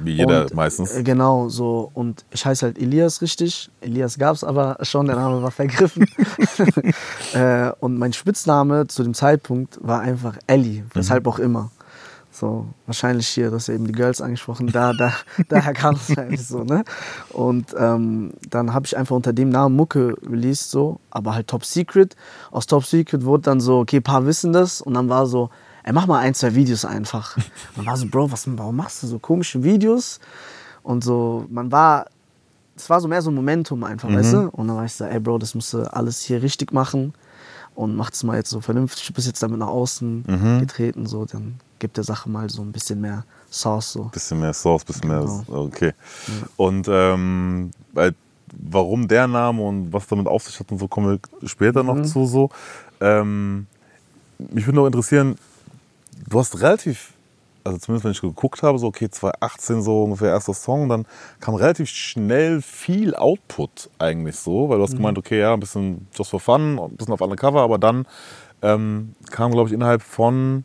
Wie 0.02 0.12
jeder 0.12 0.42
Und, 0.42 0.54
meistens. 0.54 0.92
äh, 0.92 1.02
Genau, 1.02 1.48
so. 1.48 1.90
Und 1.94 2.24
ich 2.30 2.44
heiße 2.44 2.66
halt 2.66 2.78
Elias 2.78 3.22
richtig. 3.22 3.70
Elias 3.80 4.18
gab 4.18 4.34
es 4.34 4.44
aber 4.44 4.78
schon, 4.82 5.06
der 5.06 5.16
Name 5.16 5.42
war 5.42 5.50
vergriffen. 5.50 6.06
äh, 7.34 7.70
und 7.80 7.98
mein 7.98 8.12
Spitzname 8.12 8.86
zu 8.86 9.02
dem 9.02 9.14
Zeitpunkt 9.14 9.78
war 9.82 10.00
einfach 10.00 10.36
Ellie, 10.46 10.84
weshalb 10.94 11.26
auch 11.26 11.38
immer. 11.38 11.70
So, 12.34 12.66
wahrscheinlich 12.86 13.28
hier, 13.28 13.52
das 13.52 13.68
ja 13.68 13.74
eben 13.74 13.86
die 13.86 13.92
Girls 13.92 14.20
angesprochen, 14.20 14.66
da, 14.66 14.92
da, 14.92 15.12
daher 15.48 15.72
kam 15.72 15.94
es 15.94 16.18
eigentlich 16.18 16.44
so, 16.44 16.64
ne? 16.64 16.84
Und 17.30 17.72
ähm, 17.78 18.32
dann 18.50 18.74
habe 18.74 18.86
ich 18.86 18.96
einfach 18.96 19.14
unter 19.14 19.32
dem 19.32 19.50
Namen 19.50 19.76
Mucke 19.76 20.16
released, 20.28 20.68
so, 20.68 20.98
aber 21.10 21.34
halt 21.36 21.46
Top 21.46 21.64
Secret. 21.64 22.16
Aus 22.50 22.66
Top 22.66 22.84
Secret 22.84 23.24
wurde 23.24 23.42
dann 23.44 23.60
so, 23.60 23.78
okay, 23.78 24.00
paar 24.00 24.26
wissen 24.26 24.52
das 24.52 24.80
und 24.80 24.94
dann 24.94 25.08
war 25.08 25.26
so, 25.26 25.50
ey, 25.84 25.92
mach 25.92 26.06
mal 26.06 26.18
ein, 26.18 26.34
zwei 26.34 26.54
Videos 26.54 26.84
einfach. 26.84 27.36
Dann 27.76 27.86
war 27.86 27.96
so, 27.96 28.06
Bro, 28.06 28.32
was, 28.32 28.44
warum 28.56 28.76
machst 28.76 29.02
du 29.02 29.06
so 29.06 29.18
komische 29.18 29.62
Videos? 29.62 30.18
Und 30.82 31.04
so, 31.04 31.46
man 31.50 31.70
war, 31.72 32.06
es 32.76 32.90
war 32.90 33.00
so 33.00 33.08
mehr 33.08 33.22
so 33.22 33.30
ein 33.30 33.34
Momentum 33.34 33.84
einfach, 33.84 34.12
weißt 34.12 34.32
du? 34.34 34.50
Und 34.50 34.68
dann 34.68 34.76
war 34.76 34.84
ich 34.84 34.92
so, 34.92 35.04
ey 35.04 35.20
Bro, 35.20 35.38
das 35.38 35.54
musst 35.54 35.72
du 35.72 35.90
alles 35.92 36.20
hier 36.22 36.42
richtig 36.42 36.72
machen 36.72 37.14
und 37.74 37.96
mach 37.96 38.10
das 38.10 38.22
mal 38.24 38.36
jetzt 38.36 38.50
so 38.50 38.60
vernünftig. 38.60 39.06
Du 39.06 39.12
bist 39.14 39.26
jetzt 39.26 39.42
damit 39.42 39.58
nach 39.60 39.68
außen 39.68 40.58
getreten, 40.60 41.06
so, 41.06 41.24
dann 41.24 41.54
gibt 41.78 41.96
der 41.96 42.04
Sache 42.04 42.28
mal 42.28 42.50
so 42.50 42.62
ein 42.62 42.72
bisschen 42.72 43.00
mehr 43.00 43.24
Sauce, 43.50 43.92
so. 43.92 44.04
Bisschen 44.04 44.40
mehr 44.40 44.52
Sauce, 44.52 44.84
bisschen 44.84 45.02
Genau. 45.08 45.24
mehr. 45.48 45.58
Okay. 45.58 45.92
Und 46.56 46.86
ähm, 46.90 47.70
warum 48.52 49.08
der 49.08 49.26
Name 49.28 49.62
und 49.62 49.92
was 49.92 50.06
damit 50.06 50.26
auf 50.26 50.44
sich 50.44 50.58
hat 50.60 50.70
und 50.72 50.78
so, 50.78 50.88
kommen 50.88 51.18
wir 51.42 51.48
später 51.48 51.82
Mhm. 51.82 51.86
noch 51.86 52.02
zu. 52.02 52.26
So. 52.26 52.50
Ähm, 53.00 53.66
mich 54.38 54.66
würde 54.66 54.76
noch 54.76 54.86
interessieren, 54.86 55.36
du 56.28 56.38
hast 56.38 56.60
relativ, 56.60 57.12
also 57.64 57.78
zumindest 57.78 58.04
wenn 58.04 58.12
ich 58.12 58.20
geguckt 58.20 58.62
habe, 58.62 58.78
so 58.78 58.86
okay, 58.88 59.08
2018 59.10 59.82
so 59.82 60.04
ungefähr 60.04 60.30
erster 60.30 60.54
Song, 60.54 60.88
dann 60.88 61.06
kam 61.40 61.54
relativ 61.54 61.88
schnell 61.88 62.60
viel 62.62 63.14
Output 63.14 63.90
eigentlich 63.98 64.36
so, 64.36 64.68
weil 64.68 64.78
du 64.78 64.84
hast 64.84 64.92
Mhm. 64.92 64.98
gemeint, 64.98 65.18
okay, 65.18 65.40
ja, 65.40 65.54
ein 65.54 65.60
bisschen 65.60 66.06
just 66.14 66.30
for 66.30 66.40
fun, 66.40 66.78
ein 66.78 66.96
bisschen 66.96 67.14
auf 67.14 67.20
Undercover, 67.20 67.62
aber 67.62 67.78
dann 67.78 68.06
ähm, 68.62 69.14
kam, 69.30 69.52
glaube 69.52 69.68
ich, 69.68 69.74
innerhalb 69.74 70.02
von 70.02 70.64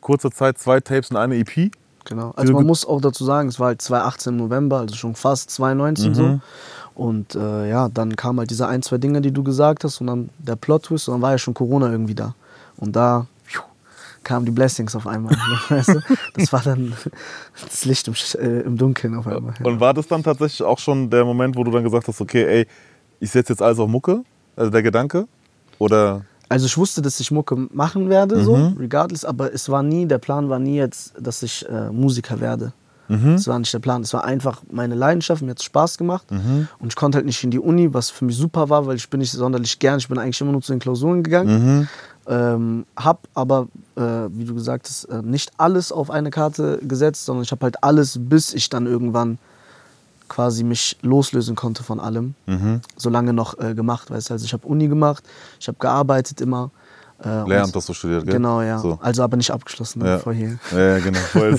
kurzer 0.00 0.30
Zeit 0.30 0.58
zwei 0.58 0.80
Tapes 0.80 1.10
und 1.10 1.16
eine 1.16 1.36
EP. 1.36 1.70
Genau. 2.04 2.32
Also 2.34 2.52
man 2.52 2.66
muss 2.66 2.84
auch 2.84 3.00
dazu 3.00 3.24
sagen, 3.24 3.48
es 3.48 3.60
war 3.60 3.68
halt 3.68 3.80
2018 3.80 4.32
im 4.32 4.38
November, 4.38 4.80
also 4.80 4.96
schon 4.96 5.14
fast 5.14 5.50
2019 5.50 6.14
so. 6.14 6.22
Mhm. 6.22 6.40
Und 6.94 7.34
äh, 7.36 7.68
ja, 7.70 7.88
dann 7.88 8.16
kamen 8.16 8.40
halt 8.40 8.50
diese 8.50 8.66
ein, 8.66 8.82
zwei 8.82 8.98
Dinge, 8.98 9.20
die 9.20 9.30
du 9.30 9.44
gesagt 9.44 9.84
hast 9.84 10.00
und 10.00 10.08
dann 10.08 10.28
der 10.38 10.56
Plot-Twist 10.56 11.08
und 11.08 11.14
dann 11.14 11.22
war 11.22 11.30
ja 11.30 11.38
schon 11.38 11.54
Corona 11.54 11.90
irgendwie 11.90 12.14
da. 12.16 12.34
Und 12.76 12.96
da 12.96 13.26
kamen 14.24 14.44
die 14.46 14.52
Blessings 14.52 14.94
auf 14.96 15.06
einmal. 15.06 15.34
weißt 15.68 15.88
du? 15.88 16.00
Das 16.34 16.52
war 16.52 16.60
dann 16.62 16.92
das 17.68 17.84
Licht 17.84 18.08
im, 18.08 18.14
äh, 18.38 18.60
im 18.60 18.76
Dunkeln 18.76 19.14
auf 19.16 19.26
einmal. 19.26 19.54
Ja. 19.58 19.66
Und 19.66 19.80
war 19.80 19.94
das 19.94 20.06
dann 20.08 20.22
tatsächlich 20.22 20.62
auch 20.62 20.78
schon 20.78 21.10
der 21.10 21.24
Moment, 21.24 21.56
wo 21.56 21.64
du 21.64 21.70
dann 21.70 21.84
gesagt 21.84 22.08
hast, 22.08 22.20
okay, 22.20 22.44
ey, 22.44 22.66
ich 23.20 23.30
setze 23.30 23.52
jetzt 23.52 23.62
alles 23.62 23.78
auf 23.78 23.88
Mucke? 23.88 24.22
Also 24.56 24.70
der 24.70 24.82
Gedanke? 24.82 25.26
Oder 25.78 26.22
Also 26.48 26.66
ich 26.66 26.76
wusste, 26.76 27.00
dass 27.02 27.18
ich 27.20 27.30
Mucke 27.30 27.56
machen 27.72 28.08
werde, 28.10 28.42
so, 28.44 28.56
Mhm. 28.56 28.76
regardless, 28.78 29.24
aber 29.24 29.52
es 29.54 29.68
war 29.68 29.82
nie, 29.82 30.06
der 30.06 30.18
Plan 30.18 30.48
war 30.50 30.58
nie 30.58 30.76
jetzt, 30.76 31.14
dass 31.18 31.42
ich 31.42 31.66
äh, 31.68 31.90
Musiker 31.90 32.40
werde. 32.40 32.72
Mhm. 33.08 33.32
Das 33.32 33.46
war 33.48 33.58
nicht 33.58 33.72
der 33.74 33.78
Plan. 33.80 34.02
Es 34.02 34.12
war 34.14 34.24
einfach 34.24 34.62
meine 34.70 34.94
Leidenschaft, 34.94 35.42
mir 35.42 35.50
hat 35.50 35.58
es 35.58 35.64
Spaß 35.64 35.98
gemacht. 35.98 36.30
Mhm. 36.30 36.68
Und 36.78 36.88
ich 36.92 36.96
konnte 36.96 37.16
halt 37.16 37.26
nicht 37.26 37.42
in 37.42 37.50
die 37.50 37.58
Uni, 37.58 37.92
was 37.92 38.10
für 38.10 38.24
mich 38.24 38.36
super 38.36 38.68
war, 38.70 38.86
weil 38.86 38.96
ich 38.96 39.10
bin 39.10 39.20
nicht 39.20 39.32
sonderlich 39.32 39.78
gern. 39.78 39.98
Ich 39.98 40.08
bin 40.08 40.18
eigentlich 40.18 40.40
immer 40.40 40.52
nur 40.52 40.62
zu 40.62 40.72
den 40.72 40.78
Klausuren 40.78 41.22
gegangen. 41.22 41.78
Mhm. 41.80 41.88
Ähm, 42.26 42.86
hab 42.96 43.26
aber, 43.34 43.66
äh, 43.96 44.00
wie 44.30 44.44
du 44.44 44.54
gesagt 44.54 44.86
hast, 44.88 45.04
äh, 45.06 45.22
nicht 45.22 45.50
alles 45.58 45.90
auf 45.90 46.10
eine 46.10 46.30
Karte 46.30 46.78
gesetzt, 46.82 47.24
sondern 47.24 47.42
ich 47.42 47.50
habe 47.50 47.62
halt 47.64 47.82
alles, 47.82 48.16
bis 48.20 48.54
ich 48.54 48.68
dann 48.68 48.86
irgendwann 48.86 49.38
quasi 50.28 50.64
mich 50.64 50.96
loslösen 51.02 51.56
konnte 51.56 51.82
von 51.82 52.00
allem, 52.00 52.34
Mhm. 52.46 52.80
so 52.96 53.10
lange 53.10 53.32
noch 53.32 53.58
äh, 53.58 53.74
gemacht. 53.74 54.10
Weißt? 54.10 54.30
du. 54.30 54.34
Also 54.34 54.44
ich 54.44 54.52
habe 54.52 54.66
Uni 54.66 54.88
gemacht, 54.88 55.24
ich 55.60 55.68
habe 55.68 55.78
gearbeitet 55.78 56.40
immer. 56.40 56.70
Äh, 57.24 57.48
Lehramt 57.48 57.74
hast 57.76 57.88
du 57.88 57.92
studiert, 57.94 58.24
gell? 58.24 58.34
Genau, 58.34 58.60
ja. 58.62 58.78
So. 58.78 58.98
Also 59.00 59.22
aber 59.22 59.36
nicht 59.36 59.50
abgeschlossen 59.50 60.02
ne, 60.02 60.08
Ja. 60.08 60.18
vor 60.18 60.32
hier. 60.32 60.58
Ja, 60.72 60.78
ja, 60.80 60.98
genau. 60.98 61.18
Weil 61.34 61.52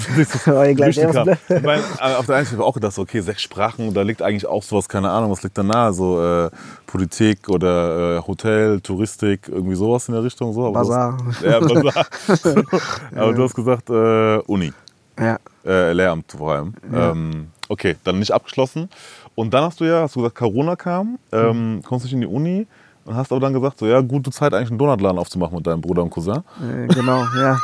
Weil 0.45 0.75
durchkam. 0.75 1.27
erst- 1.27 1.41
Ich 1.49 2.01
aber 2.01 2.19
auf 2.19 2.25
der 2.25 2.35
einen 2.35 2.45
Seite 2.45 2.51
habe 2.51 2.55
ich 2.55 2.59
auch 2.59 2.73
gedacht, 2.73 2.97
okay, 2.99 3.21
sechs 3.21 3.41
Sprachen, 3.41 3.93
da 3.93 4.01
liegt 4.01 4.21
eigentlich 4.21 4.45
auch 4.45 4.61
sowas, 4.63 4.89
keine 4.89 5.09
Ahnung, 5.09 5.31
was 5.31 5.41
liegt 5.43 5.57
da 5.57 5.63
nahe? 5.63 5.93
So 5.93 6.21
äh, 6.21 6.49
Politik 6.87 7.47
oder 7.49 8.17
äh, 8.17 8.21
Hotel, 8.27 8.81
Touristik, 8.81 9.47
irgendwie 9.47 9.75
sowas 9.75 10.07
in 10.09 10.13
der 10.15 10.23
Richtung. 10.23 10.51
So. 10.53 10.65
Aber 10.67 10.73
Bazar. 10.79 11.17
hast- 11.25 11.41
Ja, 11.41 11.59
Bazar. 11.59 12.05
aber 13.15 13.33
du 13.33 13.43
hast 13.43 13.55
gesagt, 13.55 13.89
äh, 13.89 14.37
Uni. 14.47 14.73
Ja. 15.19 15.37
Äh, 15.65 15.93
Lehramt 15.93 16.31
vor 16.31 16.53
allem. 16.53 16.73
Ähm, 16.93 17.47
okay, 17.69 17.95
dann 18.03 18.19
nicht 18.19 18.31
abgeschlossen. 18.31 18.89
Und 19.35 19.53
dann 19.53 19.63
hast 19.63 19.79
du 19.79 19.85
ja, 19.85 20.01
hast 20.01 20.15
du 20.15 20.19
gesagt, 20.19 20.35
Corona 20.37 20.75
kam, 20.75 21.17
ähm, 21.31 21.81
kommst 21.87 22.05
nicht 22.05 22.13
in 22.13 22.21
die 22.21 22.27
Uni 22.27 22.67
und 23.05 23.15
hast 23.15 23.31
aber 23.31 23.41
dann 23.41 23.53
gesagt, 23.53 23.79
so 23.79 23.85
ja, 23.85 24.01
gute 24.01 24.31
Zeit 24.31 24.53
eigentlich 24.53 24.69
einen 24.69 24.77
Donutladen 24.79 25.17
aufzumachen 25.19 25.57
mit 25.57 25.67
deinem 25.67 25.81
Bruder 25.81 26.03
und 26.03 26.09
Cousin. 26.09 26.43
Äh, 26.61 26.87
genau, 26.87 27.23
ja. 27.37 27.57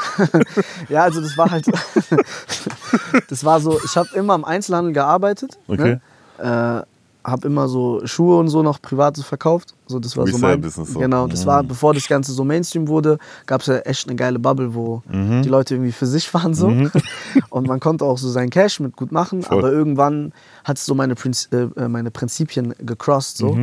ja, 0.89 1.03
also 1.03 1.21
das 1.21 1.37
war 1.37 1.49
halt, 1.51 1.65
das 3.29 3.43
war 3.43 3.59
so, 3.59 3.79
ich 3.83 3.95
habe 3.95 4.09
immer 4.15 4.35
im 4.35 4.45
Einzelhandel 4.45 4.93
gearbeitet. 4.93 5.57
Okay. 5.67 5.99
Ne? 6.39 6.83
Äh, 6.83 6.85
habe 7.21 7.47
immer 7.47 7.67
so 7.67 8.01
Schuhe 8.05 8.37
und 8.37 8.47
so 8.47 8.63
noch 8.63 8.81
privat 8.81 9.17
so 9.17 9.23
verkauft. 9.23 9.75
So, 9.87 9.99
das 9.99 10.15
war 10.15 10.25
so 10.25 10.37
mein, 10.37 10.51
Resale-Business 10.61 10.93
so. 10.93 10.99
Genau, 10.99 11.27
das 11.27 11.43
Mhm. 11.43 11.47
war, 11.49 11.63
bevor 11.63 11.93
das 11.93 12.07
Ganze 12.07 12.31
so 12.31 12.45
Mainstream 12.45 12.87
wurde, 12.87 13.17
gab 13.45 13.59
es 13.61 13.67
ja 13.67 13.75
echt 13.79 14.07
eine 14.07 14.15
geile 14.15 14.39
Bubble, 14.39 14.73
wo 14.73 15.03
Mhm. 15.11 15.41
die 15.43 15.49
Leute 15.49 15.75
irgendwie 15.75 15.91
für 15.91 16.07
sich 16.07 16.33
waren 16.33 16.53
so. 16.55 16.69
Und 17.49 17.67
man 17.67 17.81
konnte 17.81 18.05
auch 18.05 18.17
so 18.17 18.29
sein 18.29 18.49
Cash 18.49 18.79
mit 18.79 18.95
gut 18.95 19.11
machen, 19.11 19.43
Voll. 19.43 19.57
aber 19.59 19.71
irgendwann 19.71 20.31
hat 20.63 20.77
es 20.77 20.85
so 20.85 20.95
meine, 20.95 21.15
Prinz, 21.15 21.49
äh, 21.51 21.67
äh, 21.75 21.87
meine 21.89 22.09
Prinzipien 22.09 22.73
gecrossed 22.79 23.37
so. 23.37 23.57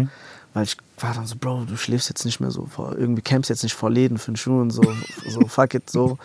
Weil 0.57 0.65
ich 0.65 0.79
war 1.01 1.13
dann 1.13 1.27
so, 1.27 1.37
Bro, 1.39 1.67
du 1.67 1.77
schläfst 1.77 2.09
jetzt 2.09 2.25
nicht 2.25 2.41
mehr 2.41 2.51
so 2.51 2.65
vor, 2.65 2.97
irgendwie 2.97 3.21
campst 3.21 3.51
jetzt 3.51 3.63
nicht 3.63 3.75
vor 3.75 3.91
Läden 3.91 4.17
für 4.17 4.31
den 4.31 4.39
Schuh 4.39 4.59
und 4.59 4.71
so, 4.71 4.81
so 5.29 5.47
fuck 5.49 5.75
it, 5.75 5.91
so, 5.91 6.17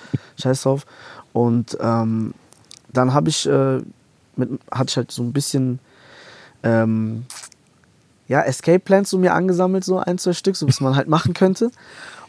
scheiß 0.42 0.62
drauf. 0.62 0.86
Und 1.34 1.78
ähm, 1.82 2.34
dann 2.94 3.14
habe 3.14 3.28
ich, 3.28 3.46
äh, 3.46 3.82
mit, 4.38 4.52
hatte 4.72 4.86
ich 4.88 4.96
halt 4.96 5.12
so 5.12 5.22
ein 5.22 5.34
bisschen, 5.34 5.80
ähm, 6.64 7.26
ja, 8.30 8.40
Escape 8.44 8.80
Plans 8.80 9.10
so 9.10 9.18
mir 9.18 9.34
angesammelt, 9.34 9.84
so 9.84 10.00
ein, 10.00 10.18
zwei 10.18 10.32
Stück, 10.32 10.56
so 10.56 10.66
was 10.66 10.80
man 10.80 10.96
halt 10.96 11.10
machen 11.10 11.34
könnte. 11.34 11.70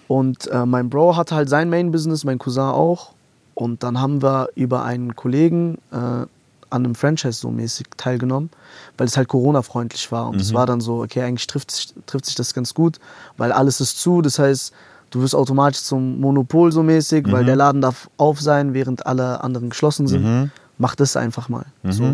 Und 0.08 0.48
äh, 0.48 0.66
mein 0.66 0.90
Bro 0.90 1.16
hatte 1.16 1.36
halt 1.36 1.48
sein 1.48 1.70
Main-Business, 1.70 2.24
mein 2.24 2.40
Cousin 2.40 2.64
auch. 2.64 3.12
Und 3.54 3.84
dann 3.84 4.00
haben 4.00 4.22
wir 4.22 4.48
über 4.56 4.82
einen 4.82 5.14
Kollegen 5.14 5.78
äh, 5.92 6.26
an 6.72 6.84
einem 6.84 6.94
Franchise 6.94 7.38
so 7.40 7.50
mäßig 7.50 7.86
teilgenommen, 7.96 8.50
weil 8.96 9.06
es 9.06 9.16
halt 9.16 9.28
Corona-freundlich 9.28 10.10
war. 10.12 10.28
Und 10.28 10.40
es 10.40 10.52
war 10.54 10.66
dann 10.66 10.80
so, 10.80 11.02
okay, 11.02 11.22
eigentlich 11.22 11.46
trifft 11.46 11.70
sich, 11.70 11.94
trifft 12.06 12.26
sich 12.26 12.34
das 12.34 12.54
ganz 12.54 12.74
gut, 12.74 12.98
weil 13.36 13.52
alles 13.52 13.80
ist 13.80 13.98
zu. 14.00 14.22
Das 14.22 14.38
heißt, 14.38 14.72
du 15.10 15.20
wirst 15.22 15.34
automatisch 15.34 15.82
zum 15.82 16.20
Monopol 16.20 16.72
so 16.72 16.82
mäßig, 16.82 17.30
weil 17.30 17.44
der 17.44 17.56
Laden 17.56 17.80
darf 17.80 18.08
auf 18.16 18.40
sein, 18.40 18.74
während 18.74 19.06
alle 19.06 19.42
anderen 19.44 19.70
geschlossen 19.70 20.06
sind. 20.06 20.50
Mach 20.78 20.94
das 20.94 21.16
einfach 21.16 21.48
mal. 21.48 21.66
So. 21.92 22.04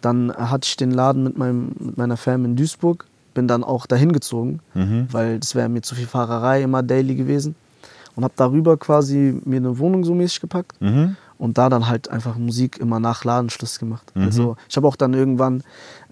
Dann 0.00 0.32
hatte 0.32 0.66
ich 0.68 0.76
den 0.76 0.90
Laden 0.92 1.24
mit, 1.24 1.36
meinem, 1.38 1.72
mit 1.78 1.96
meiner 1.96 2.16
Fam 2.16 2.44
in 2.44 2.54
Duisburg, 2.56 3.04
bin 3.34 3.48
dann 3.48 3.64
auch 3.64 3.86
dahin 3.86 4.12
gezogen, 4.12 4.60
weil 5.10 5.38
das 5.40 5.54
wäre 5.54 5.68
mir 5.68 5.82
zu 5.82 5.94
viel 5.94 6.06
Fahrerei 6.06 6.62
immer 6.62 6.82
daily 6.82 7.14
gewesen. 7.16 7.54
Und 8.14 8.24
habe 8.24 8.32
darüber 8.36 8.78
quasi 8.78 9.38
mir 9.44 9.56
eine 9.58 9.78
Wohnung 9.78 10.04
so 10.04 10.14
mäßig 10.14 10.40
gepackt 10.40 10.80
Mhm. 10.80 11.16
Und 11.38 11.58
da 11.58 11.68
dann 11.68 11.88
halt 11.88 12.10
einfach 12.10 12.36
Musik 12.36 12.78
immer 12.78 13.00
nach 13.00 13.24
Ladenschluss 13.24 13.78
gemacht. 13.78 14.12
Also 14.14 14.56
ich 14.68 14.76
habe 14.76 14.86
auch 14.88 14.96
dann 14.96 15.14
irgendwann 15.14 15.62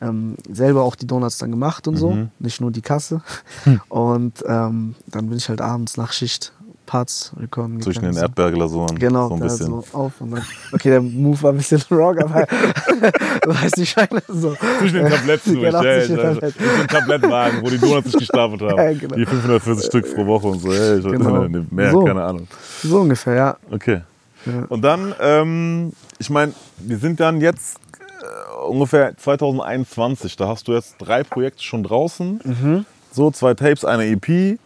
ähm, 0.01 0.37
selber 0.51 0.83
auch 0.83 0.97
die 0.97 1.07
Donuts 1.07 1.39
dann 1.39 1.51
gemacht 1.51 1.89
und 1.89 1.97
so, 1.97 2.29
nicht 2.39 2.61
nur 2.61 2.71
die 2.71 2.83
Kasse. 2.83 3.23
Und 3.89 4.45
ähm, 4.47 4.95
dann 5.07 5.29
bin 5.29 5.39
ich 5.39 5.49
halt 5.49 5.61
abends 5.61 5.97
nach 5.97 6.13
Schicht 6.13 6.53
Parts 6.87 7.33
recorden 7.39 7.81
Zwischen 7.81 8.03
den 8.03 8.11
gegangen, 8.11 8.15
so. 8.15 8.23
Erdbeerglasuren. 8.23 8.99
Genau, 8.99 9.29
so 9.29 9.35
ein 9.35 9.41
bisschen. 9.41 9.67
so 9.67 9.85
auf 9.93 10.21
und 10.21 10.33
dann, 10.33 10.43
okay, 10.73 10.91
der 10.91 11.01
Move 11.01 11.43
war 11.43 11.53
ein 11.53 11.57
bisschen 11.57 11.83
wrong, 11.91 12.19
aber 12.19 12.47
du 13.43 13.49
weißt 13.51 13.79
nicht, 13.79 13.97
ich 13.97 14.11
meine, 14.11 14.23
so. 14.29 14.55
Zwischen 14.81 14.97
den 14.97 15.09
Tabletten 15.09 15.55
durch, 15.55 15.65
Genau, 15.65 15.83
ja, 15.83 16.01
zwischen 16.01 16.17
den 16.17 16.25
ja, 16.25 16.33
Tabletten. 16.35 16.59
Zwischen 16.59 16.79
den 16.79 16.89
Tablettenwagen, 16.89 17.63
wo 17.63 17.71
die 17.71 17.79
Donuts 17.79 18.11
sich 18.11 18.19
gestapelt 18.19 18.63
haben. 18.63 18.77
Ja, 18.77 18.93
genau. 18.93 19.17
Die 19.17 19.27
540 19.27 19.87
Stück 19.87 20.15
pro 20.15 20.27
Woche 20.27 20.47
und 20.49 20.61
so. 20.61 20.73
Ey, 20.73 20.99
ich 20.99 21.05
Genau. 21.05 21.49
mehr, 21.71 21.91
So. 21.91 22.05
keine 22.05 22.23
Ahnung. 22.23 22.49
So 22.83 23.01
ungefähr, 23.01 23.35
ja. 23.35 23.57
Okay. 23.71 24.03
Ja. 24.47 24.65
Und 24.69 24.83
dann, 24.83 25.15
ähm, 25.21 25.93
ich 26.19 26.31
meine, 26.31 26.53
wir 26.79 26.99
sind 26.99 27.21
dann 27.21 27.41
jetzt 27.41 27.79
äh, 27.99 28.67
ungefähr 28.67 29.17
2021. 29.17 30.37
Da 30.37 30.49
hast 30.49 30.69
du 30.69 30.73
jetzt 30.73 30.97
drei 30.99 31.23
Projekte 31.23 31.63
schon 31.63 31.83
draußen. 31.83 32.41
Mhm. 32.45 32.87
So, 33.11 33.31
zwei 33.31 33.55
Tapes, 33.55 33.85
eine 33.85 34.07
EP. 34.07 34.59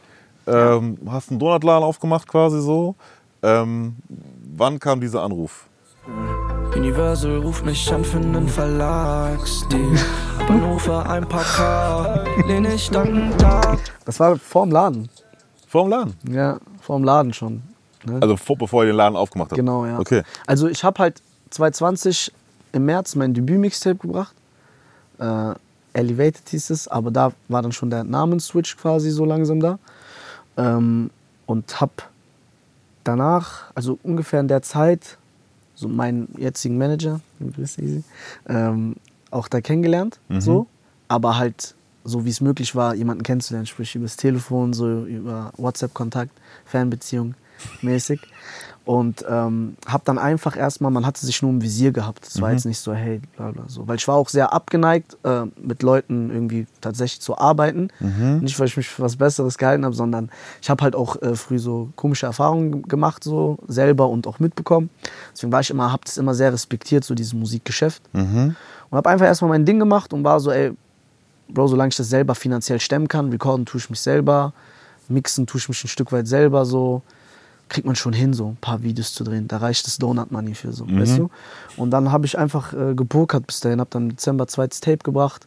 Ähm, 0.46 0.98
Hast 1.08 1.30
einen 1.30 1.38
Donutladen 1.38 1.84
aufgemacht 1.84 2.26
quasi 2.26 2.60
so. 2.60 2.94
Ähm, 3.42 3.96
wann 4.56 4.78
kam 4.78 5.00
dieser 5.00 5.22
Anruf? 5.22 5.66
Universal 6.74 7.38
ruft 7.38 7.64
mich 7.64 7.92
an 7.92 8.04
für 8.04 8.18
nen 8.18 8.48
Verlagsdeal. 8.48 9.98
Nur 10.48 10.80
für 10.80 11.04
ein 11.04 11.28
paar 11.28 11.44
K. 11.44 12.24
Lehn 12.46 12.64
ich 12.64 12.88
dankend 12.90 13.44
ab. 13.44 13.78
Das 14.04 14.18
war 14.18 14.36
vorm 14.36 14.70
Laden. 14.70 15.08
Vorm 15.66 15.90
Laden. 15.90 16.14
Ja, 16.30 16.58
vorm 16.80 17.04
Laden 17.04 17.34
schon. 17.34 17.62
Ne? 18.08 18.18
Also 18.20 18.36
vor, 18.36 18.56
bevor 18.56 18.84
ihr 18.84 18.92
den 18.92 18.96
Laden 18.96 19.16
aufgemacht 19.16 19.50
habt. 19.50 19.58
Genau, 19.58 19.86
ja. 19.86 19.98
Okay. 19.98 20.22
Also 20.46 20.68
ich 20.68 20.84
habe 20.84 20.98
halt 21.00 21.22
2020 21.50 22.32
im 22.72 22.84
März 22.84 23.14
mein 23.14 23.34
Debüt-Mixtape 23.34 23.96
gebracht. 23.96 24.34
Äh, 25.18 25.54
Elevated 25.92 26.48
hieß 26.48 26.70
es, 26.70 26.88
aber 26.88 27.10
da 27.10 27.32
war 27.48 27.62
dann 27.62 27.72
schon 27.72 27.90
der 27.90 28.04
Namensswitch 28.04 28.76
quasi 28.76 29.10
so 29.10 29.24
langsam 29.24 29.60
da. 29.60 29.78
Ähm, 30.56 31.10
und 31.46 31.80
hab 31.80 32.10
danach, 33.04 33.64
also 33.74 33.98
ungefähr 34.02 34.40
in 34.40 34.48
der 34.48 34.62
Zeit, 34.62 35.16
so 35.74 35.88
meinen 35.88 36.34
jetzigen 36.36 36.76
Manager, 36.76 37.20
ähm, 38.48 38.96
auch 39.30 39.48
da 39.48 39.60
kennengelernt. 39.60 40.18
So. 40.40 40.66
Aber 41.08 41.38
halt 41.38 41.74
so, 42.04 42.24
wie 42.24 42.30
es 42.30 42.40
möglich 42.40 42.74
war, 42.74 42.94
jemanden 42.94 43.22
kennenzulernen, 43.22 43.66
sprich 43.66 43.94
übers 43.94 44.16
Telefon, 44.16 44.72
so 44.72 45.04
über 45.04 45.52
WhatsApp-Kontakt, 45.56 46.32
Fernbeziehung 46.66 47.34
mäßig. 47.82 48.20
Und 48.84 49.22
ähm, 49.28 49.76
habe 49.86 50.02
dann 50.06 50.16
einfach 50.16 50.56
erstmal, 50.56 50.90
man 50.90 51.04
hatte 51.04 51.26
sich 51.26 51.42
nur 51.42 51.50
im 51.50 51.60
Visier 51.60 51.92
gehabt. 51.92 52.26
Es 52.26 52.40
war 52.40 52.52
jetzt 52.52 52.64
nicht 52.64 52.78
so, 52.78 52.94
hey, 52.94 53.20
bla 53.36 53.50
bla 53.50 53.64
so. 53.66 53.86
Weil 53.86 53.96
ich 53.96 54.08
war 54.08 54.14
auch 54.14 54.30
sehr 54.30 54.54
abgeneigt, 54.54 55.18
äh, 55.24 55.42
mit 55.60 55.82
Leuten 55.82 56.30
irgendwie 56.30 56.66
tatsächlich 56.80 57.20
zu 57.20 57.36
arbeiten. 57.36 57.90
Nicht, 58.40 58.58
weil 58.58 58.66
ich 58.66 58.78
mich 58.78 58.88
für 58.88 59.02
was 59.02 59.16
Besseres 59.16 59.58
gehalten 59.58 59.84
habe, 59.84 59.94
sondern 59.94 60.30
ich 60.62 60.70
habe 60.70 60.82
halt 60.82 60.96
auch 60.96 61.20
äh, 61.20 61.34
früh 61.34 61.58
so 61.58 61.90
komische 61.96 62.24
Erfahrungen 62.24 62.82
gemacht, 62.84 63.22
so 63.24 63.58
selber 63.68 64.08
und 64.08 64.26
auch 64.26 64.38
mitbekommen. 64.38 64.88
Deswegen 65.34 65.52
war 65.52 65.60
ich 65.60 65.68
immer, 65.68 65.92
habe 65.92 66.04
das 66.06 66.16
immer 66.16 66.32
sehr 66.32 66.50
respektiert, 66.50 67.04
so 67.04 67.14
dieses 67.14 67.34
Musikgeschäft. 67.34 68.02
Und 68.90 68.96
habe 68.96 69.10
einfach 69.10 69.26
erstmal 69.26 69.50
mein 69.50 69.66
Ding 69.66 69.78
gemacht 69.78 70.14
und 70.14 70.24
war 70.24 70.40
so, 70.40 70.50
ey, 70.50 70.72
Bro, 71.50 71.68
solange 71.68 71.88
ich 71.88 71.96
das 71.96 72.08
selber 72.08 72.34
finanziell 72.34 72.80
stemmen 72.80 73.08
kann, 73.08 73.28
recorden 73.30 73.66
tue 73.66 73.80
ich 73.80 73.90
mich 73.90 74.00
selber, 74.00 74.52
mixen 75.08 75.46
tue 75.46 75.58
ich 75.58 75.68
mich 75.68 75.84
ein 75.84 75.88
Stück 75.88 76.12
weit 76.12 76.26
selber 76.26 76.64
so, 76.64 77.02
kriegt 77.68 77.86
man 77.86 77.96
schon 77.96 78.12
hin, 78.12 78.32
so 78.32 78.48
ein 78.48 78.56
paar 78.56 78.82
Videos 78.82 79.12
zu 79.14 79.24
drehen. 79.24 79.48
Da 79.48 79.58
reicht 79.58 79.86
das 79.86 79.98
Donut 79.98 80.30
Money 80.30 80.54
für 80.54 80.72
so, 80.72 80.86
weißt 80.88 81.18
du? 81.18 81.30
Und 81.76 81.90
dann 81.90 82.12
habe 82.12 82.26
ich 82.26 82.38
einfach 82.38 82.72
äh, 82.72 82.94
gepokert 82.94 83.46
bis 83.46 83.60
dahin, 83.60 83.80
habe 83.80 83.90
dann 83.90 84.04
im 84.04 84.08
Dezember 84.10 84.46
zweites 84.46 84.80
Tape 84.80 84.98
gebracht 84.98 85.46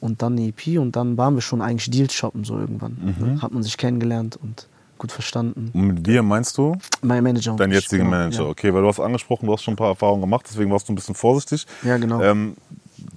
und 0.00 0.22
dann 0.22 0.32
eine 0.32 0.48
EP 0.48 0.78
und 0.78 0.96
dann 0.96 1.16
waren 1.16 1.34
wir 1.34 1.42
schon 1.42 1.62
eigentlich 1.62 1.90
Deals 1.90 2.12
shoppen 2.14 2.44
so 2.44 2.58
irgendwann. 2.58 2.96
Ne? 3.18 3.42
Hat 3.42 3.52
man 3.52 3.62
sich 3.62 3.76
kennengelernt 3.76 4.38
und 4.42 4.66
gut 5.00 5.12
verstanden. 5.12 5.70
Und 5.74 5.86
mit 5.86 6.06
wir 6.06 6.22
meinst 6.22 6.56
du 6.58 6.76
Mein 7.02 7.24
Manager 7.24 7.56
ich, 7.58 7.72
jetzigen 7.72 8.04
genau, 8.04 8.16
Manager? 8.16 8.44
Ja. 8.44 8.48
Okay, 8.48 8.72
weil 8.72 8.82
du 8.82 8.88
hast 8.88 9.00
angesprochen, 9.00 9.46
du 9.46 9.52
hast 9.52 9.62
schon 9.62 9.74
ein 9.74 9.76
paar 9.76 9.88
Erfahrungen 9.88 10.20
gemacht, 10.20 10.46
deswegen 10.48 10.70
warst 10.70 10.88
du 10.88 10.92
ein 10.92 10.96
bisschen 10.96 11.14
vorsichtig. 11.14 11.66
Ja, 11.82 11.96
genau. 11.96 12.22
Ähm, 12.22 12.56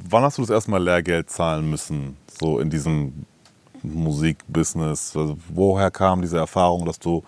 wann 0.10 0.24
hast 0.24 0.38
du 0.38 0.42
das 0.42 0.50
erste 0.50 0.72
Mal 0.72 0.82
Lehrgeld 0.84 1.30
zahlen 1.30 1.70
müssen, 1.70 2.18
so 2.40 2.60
in 2.60 2.70
diesem 2.70 3.26
Musikbusiness? 3.84 5.16
Also, 5.16 5.38
woher 5.50 5.92
kam 5.92 6.22
diese 6.22 6.38
Erfahrung, 6.38 6.86
dass 6.86 7.00
du 7.00 7.24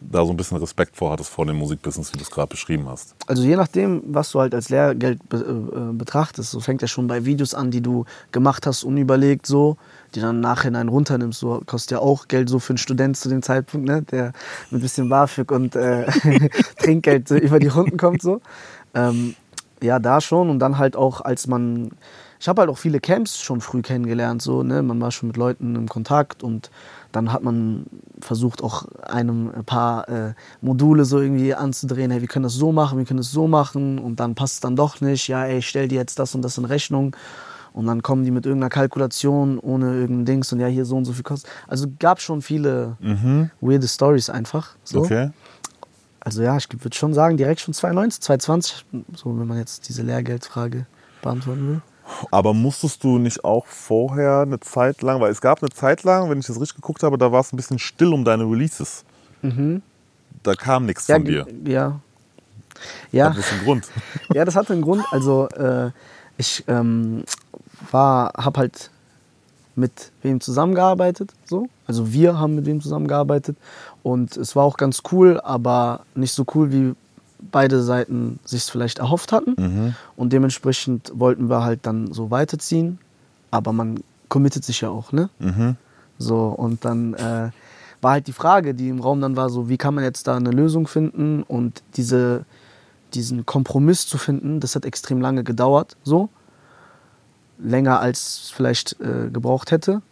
da 0.00 0.24
so 0.24 0.30
ein 0.30 0.36
bisschen 0.36 0.56
Respekt 0.58 0.96
vor 0.96 1.12
hattest 1.12 1.30
vor 1.30 1.46
dem 1.46 1.56
Musikbusiness, 1.56 2.12
wie 2.12 2.18
du 2.18 2.22
es 2.22 2.30
gerade 2.30 2.48
beschrieben 2.48 2.88
hast? 2.88 3.14
Also 3.26 3.42
je 3.42 3.56
nachdem, 3.56 4.02
was 4.06 4.30
du 4.30 4.40
halt 4.40 4.54
als 4.54 4.68
Lehrgeld 4.68 5.28
be 5.28 5.38
äh, 5.38 5.92
betrachtest, 5.92 6.50
so 6.50 6.60
fängt 6.60 6.82
ja 6.82 6.88
schon 6.88 7.06
bei 7.06 7.24
Videos 7.24 7.54
an, 7.54 7.70
die 7.70 7.80
du 7.80 8.04
gemacht 8.32 8.66
hast, 8.66 8.84
unüberlegt 8.84 9.46
so, 9.46 9.76
die 10.14 10.20
dann 10.20 10.36
im 10.36 10.40
Nachhinein 10.40 10.88
runternimmst, 10.88 11.40
so 11.40 11.62
kostet 11.66 11.92
ja 11.92 11.98
auch 11.98 12.28
Geld 12.28 12.48
so 12.48 12.58
für 12.58 12.70
einen 12.70 12.78
Student 12.78 13.16
zu 13.16 13.28
dem 13.28 13.42
Zeitpunkt, 13.42 13.86
ne, 13.86 14.02
der 14.02 14.32
mit 14.70 14.80
ein 14.80 14.82
bisschen 14.82 15.08
BAföG 15.08 15.50
und 15.50 15.74
äh, 15.76 16.06
Trinkgeld 16.78 17.30
über 17.30 17.58
die 17.58 17.68
Runden 17.68 17.96
kommt 17.96 18.22
so. 18.22 18.40
Ähm, 18.94 19.34
ja, 19.82 19.98
da 19.98 20.20
schon 20.20 20.50
und 20.50 20.58
dann 20.58 20.78
halt 20.78 20.96
auch, 20.96 21.20
als 21.20 21.46
man, 21.46 21.90
ich 22.40 22.48
habe 22.48 22.60
halt 22.60 22.70
auch 22.70 22.78
viele 22.78 23.00
Camps 23.00 23.40
schon 23.40 23.60
früh 23.60 23.82
kennengelernt, 23.82 24.42
so, 24.42 24.62
ne, 24.62 24.82
man 24.82 25.00
war 25.00 25.10
schon 25.10 25.28
mit 25.28 25.36
Leuten 25.36 25.76
im 25.76 25.88
Kontakt 25.88 26.42
und 26.42 26.70
dann 27.18 27.32
hat 27.32 27.42
man 27.42 27.86
versucht 28.20 28.62
auch 28.62 28.84
einem 29.02 29.50
ein 29.50 29.64
paar 29.64 30.08
äh, 30.08 30.34
Module 30.60 31.04
so 31.04 31.20
irgendwie 31.20 31.54
anzudrehen, 31.54 32.10
hey, 32.10 32.20
wir 32.20 32.28
können 32.28 32.44
das 32.44 32.54
so 32.54 32.70
machen, 32.70 32.98
wir 32.98 33.04
können 33.04 33.18
das 33.18 33.32
so 33.32 33.48
machen 33.48 33.98
und 33.98 34.20
dann 34.20 34.34
passt 34.34 34.54
es 34.54 34.60
dann 34.60 34.76
doch 34.76 35.00
nicht, 35.00 35.26
ja, 35.28 35.44
ey, 35.44 35.58
ich 35.58 35.68
stell 35.68 35.88
dir 35.88 35.96
jetzt 35.96 36.18
das 36.18 36.34
und 36.34 36.42
das 36.42 36.58
in 36.58 36.64
Rechnung 36.64 37.16
und 37.72 37.86
dann 37.86 38.02
kommen 38.02 38.24
die 38.24 38.30
mit 38.30 38.46
irgendeiner 38.46 38.70
Kalkulation 38.70 39.58
ohne 39.58 39.94
irgendein 39.94 40.24
Dings 40.26 40.52
und 40.52 40.60
ja, 40.60 40.68
hier 40.68 40.84
so 40.84 40.96
und 40.96 41.04
so 41.04 41.12
viel 41.12 41.24
kostet. 41.24 41.50
Also 41.66 41.86
gab 41.98 42.20
schon 42.20 42.40
viele 42.40 42.96
weirde 43.60 43.88
Stories 43.88 44.30
einfach. 44.30 44.76
So. 44.84 45.00
Okay. 45.00 45.30
Also 46.20 46.42
ja, 46.42 46.56
ich 46.56 46.68
würde 46.70 46.96
schon 46.96 47.14
sagen, 47.14 47.36
direkt 47.36 47.60
schon 47.60 47.74
2019, 47.74 48.22
2020, 48.22 48.84
so 49.14 49.38
wenn 49.38 49.46
man 49.46 49.58
jetzt 49.58 49.88
diese 49.88 50.02
Lehrgeldfrage 50.02 50.86
beantworten 51.22 51.68
will. 51.68 51.80
Aber 52.30 52.54
musstest 52.54 53.04
du 53.04 53.18
nicht 53.18 53.44
auch 53.44 53.66
vorher 53.66 54.40
eine 54.40 54.60
Zeit 54.60 55.02
lang, 55.02 55.20
weil 55.20 55.30
es 55.30 55.40
gab 55.40 55.62
eine 55.62 55.70
Zeit 55.70 56.02
lang, 56.04 56.30
wenn 56.30 56.38
ich 56.40 56.46
das 56.46 56.60
richtig 56.60 56.76
geguckt 56.76 57.02
habe, 57.02 57.18
da 57.18 57.30
war 57.32 57.40
es 57.40 57.52
ein 57.52 57.56
bisschen 57.56 57.78
still 57.78 58.12
um 58.12 58.24
deine 58.24 58.44
Releases. 58.44 59.04
Da 60.42 60.54
kam 60.54 60.86
nichts 60.86 61.06
Ja, 61.06 61.16
von 61.16 61.24
dir. 61.24 61.46
ja. 61.64 62.00
Ja. 63.10 63.28
Das 63.30 63.38
ist 63.38 63.52
ein 63.52 63.64
Grund. 63.64 63.88
Ja, 64.34 64.44
das 64.44 64.54
hatte 64.56 64.72
einen 64.72 64.82
Grund. 64.82 65.04
Also 65.10 65.48
äh, 65.50 65.90
ich 66.36 66.64
ähm, 66.68 67.24
war, 67.90 68.32
habe 68.36 68.60
halt 68.60 68.90
mit 69.74 70.10
wem 70.22 70.40
zusammengearbeitet, 70.40 71.32
so. 71.44 71.68
Also 71.86 72.12
wir 72.12 72.38
haben 72.38 72.56
mit 72.56 72.66
wem 72.66 72.80
zusammengearbeitet 72.80 73.56
und 74.02 74.36
es 74.36 74.56
war 74.56 74.64
auch 74.64 74.76
ganz 74.76 75.02
cool, 75.12 75.40
aber 75.40 76.00
nicht 76.14 76.32
so 76.32 76.44
cool, 76.54 76.72
wie 76.72 76.94
beide 77.40 77.82
Seiten 77.82 78.38
sich 78.44 78.64
vielleicht 78.64 78.98
erhofft 78.98 79.32
hatten. 79.32 79.54
Und 80.16 80.32
dementsprechend 80.32 81.12
wollten 81.14 81.48
wir 81.48 81.62
halt 81.62 81.80
dann 81.86 82.12
so 82.12 82.30
weiterziehen, 82.30 82.98
aber 83.50 83.72
man 83.72 84.02
committet 84.28 84.64
sich 84.64 84.80
ja 84.80 84.90
auch, 84.90 85.12
ne? 85.12 85.30
So 86.18 86.46
und 86.48 86.84
dann 86.84 87.14
äh, 87.14 87.50
war 88.00 88.12
halt 88.12 88.26
die 88.26 88.32
Frage, 88.32 88.74
die 88.74 88.88
im 88.88 89.00
Raum 89.00 89.20
dann 89.20 89.36
war, 89.36 89.50
so 89.50 89.68
wie 89.68 89.76
kann 89.76 89.94
man 89.94 90.04
jetzt 90.04 90.26
da 90.26 90.36
eine 90.36 90.50
Lösung 90.50 90.86
finden 90.86 91.42
und 91.42 91.82
diese 91.96 92.44
diesen 93.14 93.46
Kompromiss 93.46 94.06
zu 94.06 94.18
finden, 94.18 94.60
das 94.60 94.74
hat 94.74 94.84
extrem 94.84 95.20
lange 95.20 95.44
gedauert, 95.44 95.96
so. 96.04 96.28
Länger 97.58 98.00
als 98.00 98.42
es 98.44 98.50
vielleicht 98.50 99.00
äh, 99.00 99.30
gebraucht 99.32 99.70
hätte. 99.70 100.02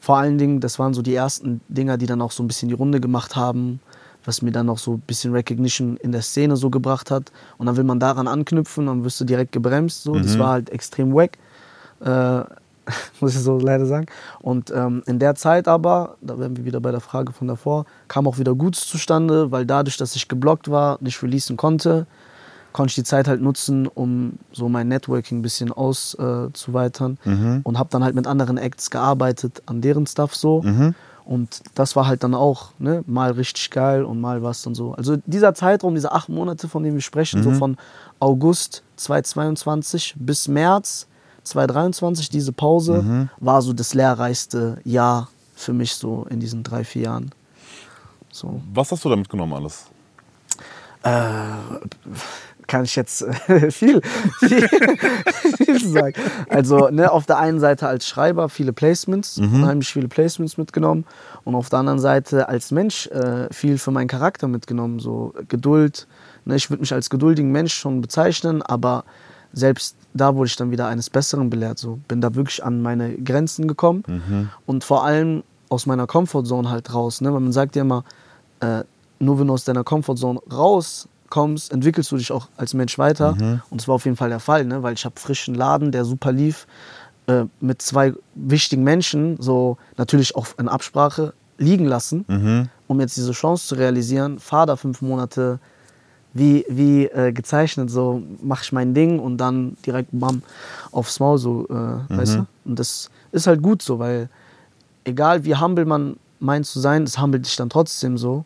Vor 0.00 0.16
allen 0.16 0.38
Dingen, 0.38 0.60
das 0.60 0.78
waren 0.78 0.94
so 0.94 1.02
die 1.02 1.14
ersten 1.14 1.60
Dinger, 1.68 1.98
die 1.98 2.06
dann 2.06 2.22
auch 2.22 2.30
so 2.30 2.42
ein 2.42 2.46
bisschen 2.46 2.68
die 2.68 2.74
Runde 2.74 3.00
gemacht 3.00 3.36
haben, 3.36 3.80
was 4.24 4.42
mir 4.42 4.52
dann 4.52 4.66
noch 4.66 4.78
so 4.78 4.94
ein 4.94 5.00
bisschen 5.00 5.32
Recognition 5.32 5.96
in 5.98 6.12
der 6.12 6.22
Szene 6.22 6.56
so 6.56 6.70
gebracht 6.70 7.10
hat. 7.10 7.32
Und 7.56 7.66
dann 7.66 7.76
will 7.76 7.84
man 7.84 8.00
daran 8.00 8.28
anknüpfen, 8.28 8.86
dann 8.86 9.04
wirst 9.04 9.20
du 9.20 9.24
direkt 9.24 9.52
gebremst. 9.52 10.02
So. 10.02 10.14
Das 10.14 10.38
war 10.38 10.50
halt 10.50 10.70
extrem 10.70 11.14
wack. 11.14 11.38
Äh, 12.00 12.44
muss 13.20 13.34
ich 13.34 13.40
so 13.40 13.58
leider 13.58 13.86
sagen. 13.86 14.06
Und 14.40 14.70
ähm, 14.70 15.02
in 15.06 15.18
der 15.18 15.34
Zeit 15.34 15.68
aber, 15.68 16.16
da 16.20 16.38
wären 16.38 16.56
wir 16.56 16.64
wieder 16.64 16.80
bei 16.80 16.90
der 16.90 17.00
Frage 17.00 17.32
von 17.32 17.48
davor, 17.48 17.86
kam 18.08 18.26
auch 18.26 18.38
wieder 18.38 18.54
Gutes 18.54 18.86
zustande, 18.86 19.50
weil 19.50 19.66
dadurch, 19.66 19.96
dass 19.96 20.16
ich 20.16 20.28
geblockt 20.28 20.70
war, 20.70 20.98
nicht 21.00 21.22
releasen 21.22 21.56
konnte, 21.56 22.06
konnte 22.72 22.90
ich 22.90 22.94
die 22.96 23.04
Zeit 23.04 23.28
halt 23.28 23.40
nutzen, 23.40 23.86
um 23.86 24.34
so 24.52 24.68
mein 24.68 24.88
Networking 24.88 25.38
ein 25.38 25.42
bisschen 25.42 25.72
auszuweitern 25.72 27.18
äh, 27.24 27.60
und 27.62 27.78
habe 27.78 27.88
dann 27.90 28.04
halt 28.04 28.14
mit 28.14 28.26
anderen 28.26 28.58
Acts 28.58 28.90
gearbeitet 28.90 29.62
an 29.66 29.80
deren 29.80 30.06
Stuff 30.06 30.34
so. 30.34 30.62
Und 31.28 31.60
das 31.74 31.94
war 31.94 32.06
halt 32.06 32.24
dann 32.24 32.34
auch 32.34 32.70
ne, 32.78 33.04
mal 33.06 33.32
richtig 33.32 33.70
geil 33.70 34.02
und 34.02 34.18
mal 34.18 34.42
was 34.42 34.62
dann 34.62 34.74
so. 34.74 34.94
Also 34.94 35.18
dieser 35.26 35.52
Zeitraum, 35.52 35.94
diese 35.94 36.10
acht 36.10 36.30
Monate, 36.30 36.68
von 36.68 36.82
denen 36.82 36.96
wir 36.96 37.02
sprechen, 37.02 37.42
so 37.42 37.52
von 37.52 37.76
August 38.18 38.82
2022 38.96 40.14
bis 40.16 40.48
März 40.48 41.06
2023, 41.42 42.30
diese 42.30 42.52
Pause, 42.52 43.28
war 43.40 43.60
so 43.60 43.74
das 43.74 43.92
lehrreichste 43.92 44.78
Jahr 44.84 45.28
für 45.54 45.74
mich 45.74 45.94
so 45.96 46.26
in 46.30 46.40
diesen 46.40 46.62
drei, 46.62 46.82
vier 46.82 47.02
Jahren. 47.02 47.30
So. 48.32 48.62
Was 48.72 48.90
hast 48.90 49.04
du 49.04 49.10
da 49.10 49.16
mitgenommen 49.16 49.52
alles? 49.52 49.84
Kann 52.68 52.84
ich 52.84 52.94
jetzt 52.94 53.22
äh, 53.22 53.70
viel, 53.72 54.00
viel, 54.38 54.68
viel 55.56 55.88
sagen. 55.88 56.14
Also 56.48 56.88
ne, 56.90 57.10
auf 57.10 57.26
der 57.26 57.38
einen 57.38 57.58
Seite 57.58 57.88
als 57.88 58.06
Schreiber 58.06 58.48
viele 58.48 58.72
Placements, 58.72 59.38
unheimlich 59.38 59.88
viele 59.88 60.06
Placements 60.06 60.56
mitgenommen 60.56 61.04
und 61.44 61.54
auf 61.54 61.70
der 61.70 61.80
anderen 61.80 61.98
Seite 61.98 62.48
als 62.48 62.70
Mensch 62.70 63.08
äh, 63.08 63.52
viel 63.52 63.78
für 63.78 63.90
meinen 63.90 64.08
Charakter 64.08 64.46
mitgenommen, 64.46 65.00
so 65.00 65.34
Geduld. 65.48 66.06
Ne, 66.44 66.54
ich 66.54 66.70
würde 66.70 66.82
mich 66.82 66.92
als 66.92 67.10
geduldigen 67.10 67.50
Mensch 67.50 67.74
schon 67.74 68.00
bezeichnen, 68.00 68.62
aber 68.62 69.04
selbst 69.52 69.96
da 70.14 70.34
wurde 70.36 70.48
ich 70.48 70.56
dann 70.56 70.70
wieder 70.70 70.86
eines 70.86 71.10
Besseren 71.10 71.50
belehrt. 71.50 71.78
So 71.78 71.98
bin 72.06 72.20
da 72.20 72.34
wirklich 72.34 72.62
an 72.62 72.82
meine 72.82 73.16
Grenzen 73.16 73.66
gekommen 73.66 74.02
und 74.66 74.84
vor 74.84 75.04
allem 75.04 75.42
aus 75.70 75.86
meiner 75.86 76.06
Comfortzone 76.06 76.70
halt 76.70 76.92
raus. 76.94 77.20
Ne? 77.20 77.32
Weil 77.32 77.40
man 77.40 77.52
sagt 77.52 77.76
ja 77.76 77.82
immer, 77.82 78.04
äh, 78.60 78.84
nur 79.18 79.38
wenn 79.38 79.46
du 79.46 79.54
aus 79.54 79.64
deiner 79.64 79.84
Comfortzone 79.84 80.40
rauskommst, 81.28 81.72
entwickelst 81.72 82.10
du 82.10 82.16
dich 82.16 82.32
auch 82.32 82.48
als 82.56 82.74
Mensch 82.74 82.98
weiter. 82.98 83.36
Und 83.70 83.80
das 83.80 83.88
war 83.88 83.94
auf 83.96 84.04
jeden 84.04 84.16
Fall 84.16 84.30
der 84.30 84.40
Fall, 84.40 84.64
ne? 84.64 84.82
weil 84.82 84.94
ich 84.94 85.04
habe 85.04 85.18
frischen 85.18 85.54
Laden, 85.54 85.92
der 85.92 86.04
super 86.04 86.32
lief, 86.32 86.66
äh, 87.26 87.44
mit 87.60 87.82
zwei 87.82 88.14
wichtigen 88.34 88.82
Menschen, 88.82 89.36
so 89.40 89.76
natürlich 89.96 90.34
auch 90.36 90.46
in 90.58 90.68
Absprache, 90.68 91.34
liegen 91.58 91.86
lassen, 91.86 92.24
um 92.86 93.00
jetzt 93.00 93.16
diese 93.16 93.32
Chance 93.32 93.66
zu 93.68 93.74
realisieren. 93.74 94.38
Fahr 94.38 94.66
da 94.66 94.76
fünf 94.76 95.02
Monate, 95.02 95.58
wie, 96.32 96.64
wie 96.68 97.06
äh, 97.06 97.32
gezeichnet, 97.32 97.90
so 97.90 98.22
mach 98.42 98.62
ich 98.62 98.70
mein 98.72 98.94
Ding 98.94 99.18
und 99.18 99.38
dann 99.38 99.76
direkt 99.84 100.10
bam 100.12 100.42
aufs 100.92 101.18
Maul, 101.18 101.38
so, 101.38 101.66
äh, 101.68 101.72
weißt 102.16 102.36
du? 102.36 102.46
Und 102.64 102.78
das 102.78 103.10
ist 103.32 103.46
halt 103.48 103.60
gut 103.60 103.82
so, 103.82 103.98
weil 103.98 104.28
egal 105.04 105.44
wie 105.44 105.56
humble 105.56 105.84
man 105.84 106.16
meint 106.38 106.66
zu 106.66 106.78
sein, 106.78 107.02
es 107.02 107.18
humbelt 107.20 107.44
dich 107.44 107.56
dann 107.56 107.70
trotzdem 107.70 108.16
so. 108.18 108.44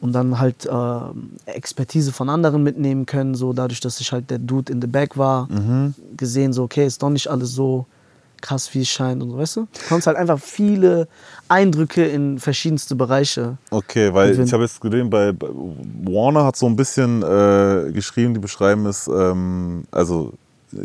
Und 0.00 0.12
dann 0.12 0.38
halt 0.38 0.66
äh, 0.66 1.50
Expertise 1.50 2.12
von 2.12 2.28
anderen 2.28 2.62
mitnehmen 2.62 3.06
können, 3.06 3.34
so 3.34 3.52
dadurch, 3.52 3.80
dass 3.80 4.00
ich 4.00 4.12
halt 4.12 4.30
der 4.30 4.38
Dude 4.38 4.72
in 4.72 4.80
the 4.80 4.86
back 4.86 5.16
war, 5.16 5.48
gesehen 6.16 6.52
so, 6.52 6.64
okay, 6.64 6.86
ist 6.86 7.02
doch 7.02 7.10
nicht 7.10 7.28
alles 7.28 7.52
so 7.52 7.86
krass, 8.40 8.72
wie 8.74 8.82
es 8.82 8.88
scheint 8.88 9.22
und 9.22 9.30
so, 9.30 9.38
weißt 9.38 9.56
du? 9.56 9.60
Du 9.60 9.80
kannst 9.88 10.06
halt 10.06 10.16
einfach 10.16 10.38
viele 10.38 11.08
Eindrücke 11.48 12.04
in 12.04 12.38
verschiedenste 12.38 12.94
Bereiche. 12.94 13.56
Okay, 13.70 14.12
weil 14.12 14.38
ich 14.38 14.52
habe 14.52 14.62
jetzt 14.62 14.80
gesehen, 14.80 15.10
bei, 15.10 15.32
bei 15.32 15.48
Warner 15.48 16.44
hat 16.44 16.56
so 16.56 16.66
ein 16.66 16.76
bisschen 16.76 17.22
äh, 17.22 17.90
geschrieben, 17.92 18.34
die 18.34 18.40
beschreiben 18.40 18.86
es, 18.86 19.08
ähm, 19.08 19.84
also 19.90 20.32
äh, 20.72 20.76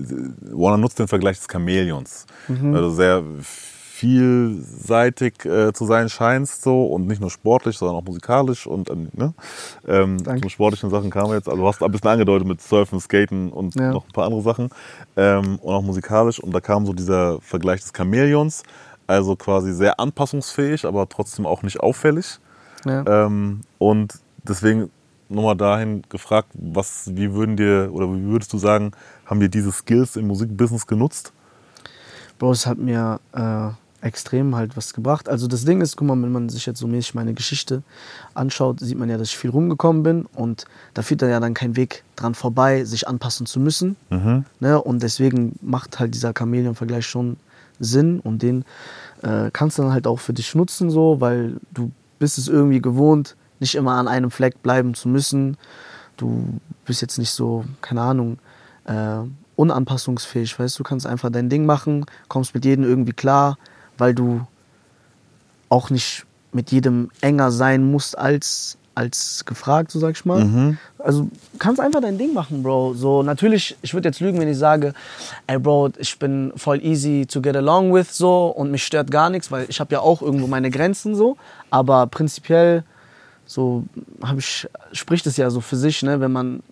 Warner 0.51 0.77
nutzt 0.77 0.99
den 0.99 1.07
Vergleich 1.07 1.37
des 1.37 1.47
Chamäleons. 1.47 2.25
Mhm. 2.47 2.73
Also 2.73 2.91
sehr 2.91 3.23
vielseitig 4.01 5.45
äh, 5.45 5.73
zu 5.73 5.85
sein 5.85 6.09
scheinst 6.09 6.63
so 6.63 6.85
und 6.85 7.05
nicht 7.07 7.21
nur 7.21 7.29
sportlich, 7.29 7.77
sondern 7.77 7.97
auch 7.97 8.03
musikalisch 8.03 8.65
und 8.65 8.89
äh, 8.89 8.95
ne? 9.13 9.33
ähm, 9.87 10.23
Danke. 10.23 10.41
zum 10.41 10.49
sportlichen 10.49 10.89
Sachen 10.89 11.11
kam 11.11 11.31
jetzt, 11.31 11.47
also 11.47 11.61
du 11.61 11.67
hast 11.67 11.83
ein 11.83 11.91
bisschen 11.91 12.09
angedeutet 12.09 12.47
mit 12.47 12.61
Surfen, 12.61 12.99
Skaten 12.99 13.51
und 13.51 13.75
Ja. 13.75 13.91
noch 13.91 14.05
ein 14.05 14.11
paar 14.11 14.25
andere 14.25 14.41
Sachen 14.41 14.69
ähm, 15.15 15.59
und 15.61 15.73
auch 15.73 15.83
musikalisch 15.83 16.39
und 16.39 16.51
da 16.51 16.59
kam 16.61 16.87
so 16.87 16.93
dieser 16.93 17.39
Vergleich 17.41 17.81
des 17.81 17.91
Chamäleons, 17.95 18.63
also 19.05 19.35
quasi 19.35 19.71
sehr 19.71 19.99
anpassungsfähig, 19.99 20.85
aber 20.85 21.07
trotzdem 21.07 21.45
auch 21.45 21.61
nicht 21.61 21.79
auffällig. 21.79 22.39
Ja. 22.85 23.05
Ähm, 23.05 23.61
und 23.77 24.15
deswegen 24.43 24.89
nochmal 25.29 25.55
dahin 25.55 26.01
gefragt, 26.09 26.49
was, 26.53 27.11
wie 27.13 27.33
würden 27.33 27.55
dir 27.55 27.89
oder 27.93 28.11
wie 28.11 28.23
würdest 28.23 28.51
du 28.51 28.57
sagen, 28.57 28.93
haben 29.27 29.39
dir 29.39 29.49
diese 29.49 29.71
Skills 29.71 30.15
im 30.15 30.25
Musikbusiness 30.27 30.87
genutzt? 30.87 31.33
Bro, 32.39 32.53
es 32.53 32.65
hat 32.65 32.79
mir 32.79 33.19
äh, 33.33 33.69
extrem 34.01 34.55
halt 34.55 34.75
was 34.75 34.93
gebracht. 34.93 35.29
Also 35.29 35.47
das 35.47 35.63
Ding 35.63 35.81
ist, 35.81 35.95
guck 35.95 36.07
mal, 36.07 36.21
wenn 36.21 36.31
man 36.31 36.49
sich 36.49 36.65
jetzt 36.65 36.79
so 36.79 36.87
mäßig 36.87 37.13
meine 37.13 37.33
Geschichte 37.33 37.83
anschaut, 38.33 38.79
sieht 38.79 38.97
man 38.97 39.09
ja, 39.09 39.17
dass 39.17 39.29
ich 39.29 39.37
viel 39.37 39.51
rumgekommen 39.51 40.03
bin 40.03 40.25
und 40.33 40.65
da 40.93 41.01
führt 41.01 41.21
dann 41.21 41.29
ja 41.29 41.39
dann 41.39 41.53
kein 41.53 41.75
Weg 41.75 42.03
dran 42.15 42.33
vorbei, 42.35 42.83
sich 42.83 43.07
anpassen 43.07 43.45
zu 43.45 43.59
müssen. 43.59 43.95
Ne? 44.59 44.81
Und 44.81 45.03
deswegen 45.03 45.57
macht 45.61 45.99
halt 45.99 46.13
dieser 46.15 46.33
Chamäleon-Vergleich 46.37 47.05
schon 47.05 47.37
Sinn 47.79 48.19
und 48.19 48.41
den 48.41 48.65
äh, 49.23 49.49
kannst 49.51 49.77
du 49.77 49.83
dann 49.83 49.93
halt 49.93 50.07
auch 50.07 50.19
für 50.19 50.33
dich 50.33 50.53
nutzen, 50.55 50.89
so, 50.89 51.21
weil 51.21 51.57
du 51.73 51.91
bist 52.19 52.37
es 52.37 52.47
irgendwie 52.47 52.81
gewohnt, 52.81 53.35
nicht 53.59 53.75
immer 53.75 53.93
an 53.93 54.07
einem 54.07 54.31
Fleck 54.31 54.61
bleiben 54.63 54.93
zu 54.93 55.09
müssen. 55.09 55.57
Du 56.17 56.59
bist 56.85 57.01
jetzt 57.01 57.17
nicht 57.17 57.31
so, 57.31 57.65
keine 57.81 58.01
Ahnung, 58.01 58.39
äh, 58.85 59.19
unanpassungsfähig, 59.55 60.57
weißt 60.57 60.77
du, 60.77 60.83
du 60.83 60.89
kannst 60.89 61.05
einfach 61.05 61.29
dein 61.29 61.49
Ding 61.49 61.65
machen, 61.65 62.05
kommst 62.27 62.53
mit 62.55 62.65
jedem 62.65 62.83
irgendwie 62.83 63.13
klar, 63.13 63.57
weil 64.01 64.15
du 64.15 64.41
auch 65.69 65.91
nicht 65.91 66.25
mit 66.51 66.71
jedem 66.71 67.11
enger 67.21 67.51
sein 67.51 67.91
musst 67.91 68.17
als, 68.17 68.79
als 68.95 69.45
gefragt, 69.45 69.91
so 69.91 69.99
sag 69.99 70.15
ich 70.15 70.25
mal. 70.25 70.41
Also 70.97 71.29
kannst 71.59 71.79
einfach 71.79 72.01
dein 72.01 72.17
Ding 72.17 72.33
machen, 72.33 72.63
Bro. 72.63 72.95
So 72.95 73.21
natürlich, 73.21 73.77
ich 73.83 73.93
würde 73.93 74.09
jetzt 74.09 74.19
lügen, 74.19 74.39
wenn 74.39 74.47
ich 74.47 74.57
sage, 74.57 74.95
ey 75.45 75.59
Bro, 75.59 75.91
ich 75.99 76.17
bin 76.17 76.51
voll 76.55 76.83
easy 76.83 77.27
to 77.27 77.41
get 77.41 77.55
along 77.55 77.93
with 77.93 78.11
so 78.11 78.47
und 78.47 78.71
mich 78.71 78.83
stört 78.83 79.11
gar 79.11 79.29
nichts, 79.29 79.51
weil 79.51 79.67
ich 79.69 79.79
habe 79.79 79.93
ja 79.93 79.99
auch 79.99 80.23
irgendwo 80.23 80.47
meine 80.47 80.71
Grenzen 80.71 81.13
so. 81.13 81.37
Aber 81.69 82.07
prinzipiell 82.07 82.83
so 83.45 83.83
habe 84.23 84.39
ich 84.39 84.67
spricht 84.93 85.27
es 85.27 85.37
ja 85.37 85.51
so 85.51 85.61
für 85.61 85.75
sich, 85.77 86.01
ne, 86.01 86.19
wenn 86.19 86.31
man 86.31 86.63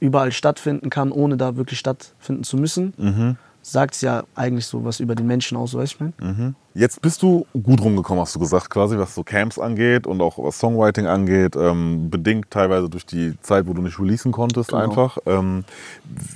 überall 0.00 0.32
stattfinden 0.32 0.90
kann, 0.90 1.12
ohne 1.12 1.36
da 1.36 1.54
wirklich 1.54 1.78
stattfinden 1.78 2.42
zu 2.42 2.56
müssen. 2.56 2.92
Sagt 3.62 3.94
es 3.94 4.00
ja 4.02 4.24
eigentlich 4.34 4.66
so 4.66 4.84
was 4.84 5.00
über 5.00 5.14
den 5.14 5.26
Menschen 5.28 5.56
aus, 5.56 5.70
so 5.70 5.78
weißt 5.78 5.92
du, 6.00 6.04
ich 6.06 6.12
mein? 6.18 6.56
Jetzt 6.76 7.00
bist 7.00 7.22
du 7.22 7.46
gut 7.62 7.80
rumgekommen, 7.80 8.20
hast 8.20 8.34
du 8.34 8.40
gesagt, 8.40 8.68
quasi, 8.68 8.98
was 8.98 9.14
so 9.14 9.22
Camps 9.22 9.60
angeht 9.60 10.08
und 10.08 10.20
auch 10.20 10.38
was 10.38 10.58
Songwriting 10.58 11.06
angeht, 11.06 11.54
ähm, 11.54 12.10
bedingt 12.10 12.50
teilweise 12.50 12.88
durch 12.90 13.06
die 13.06 13.34
Zeit, 13.42 13.68
wo 13.68 13.74
du 13.74 13.80
nicht 13.82 14.00
releasen 14.00 14.32
konntest 14.32 14.70
Genau. 14.70 14.82
einfach. 14.82 15.18
Ähm, 15.24 15.64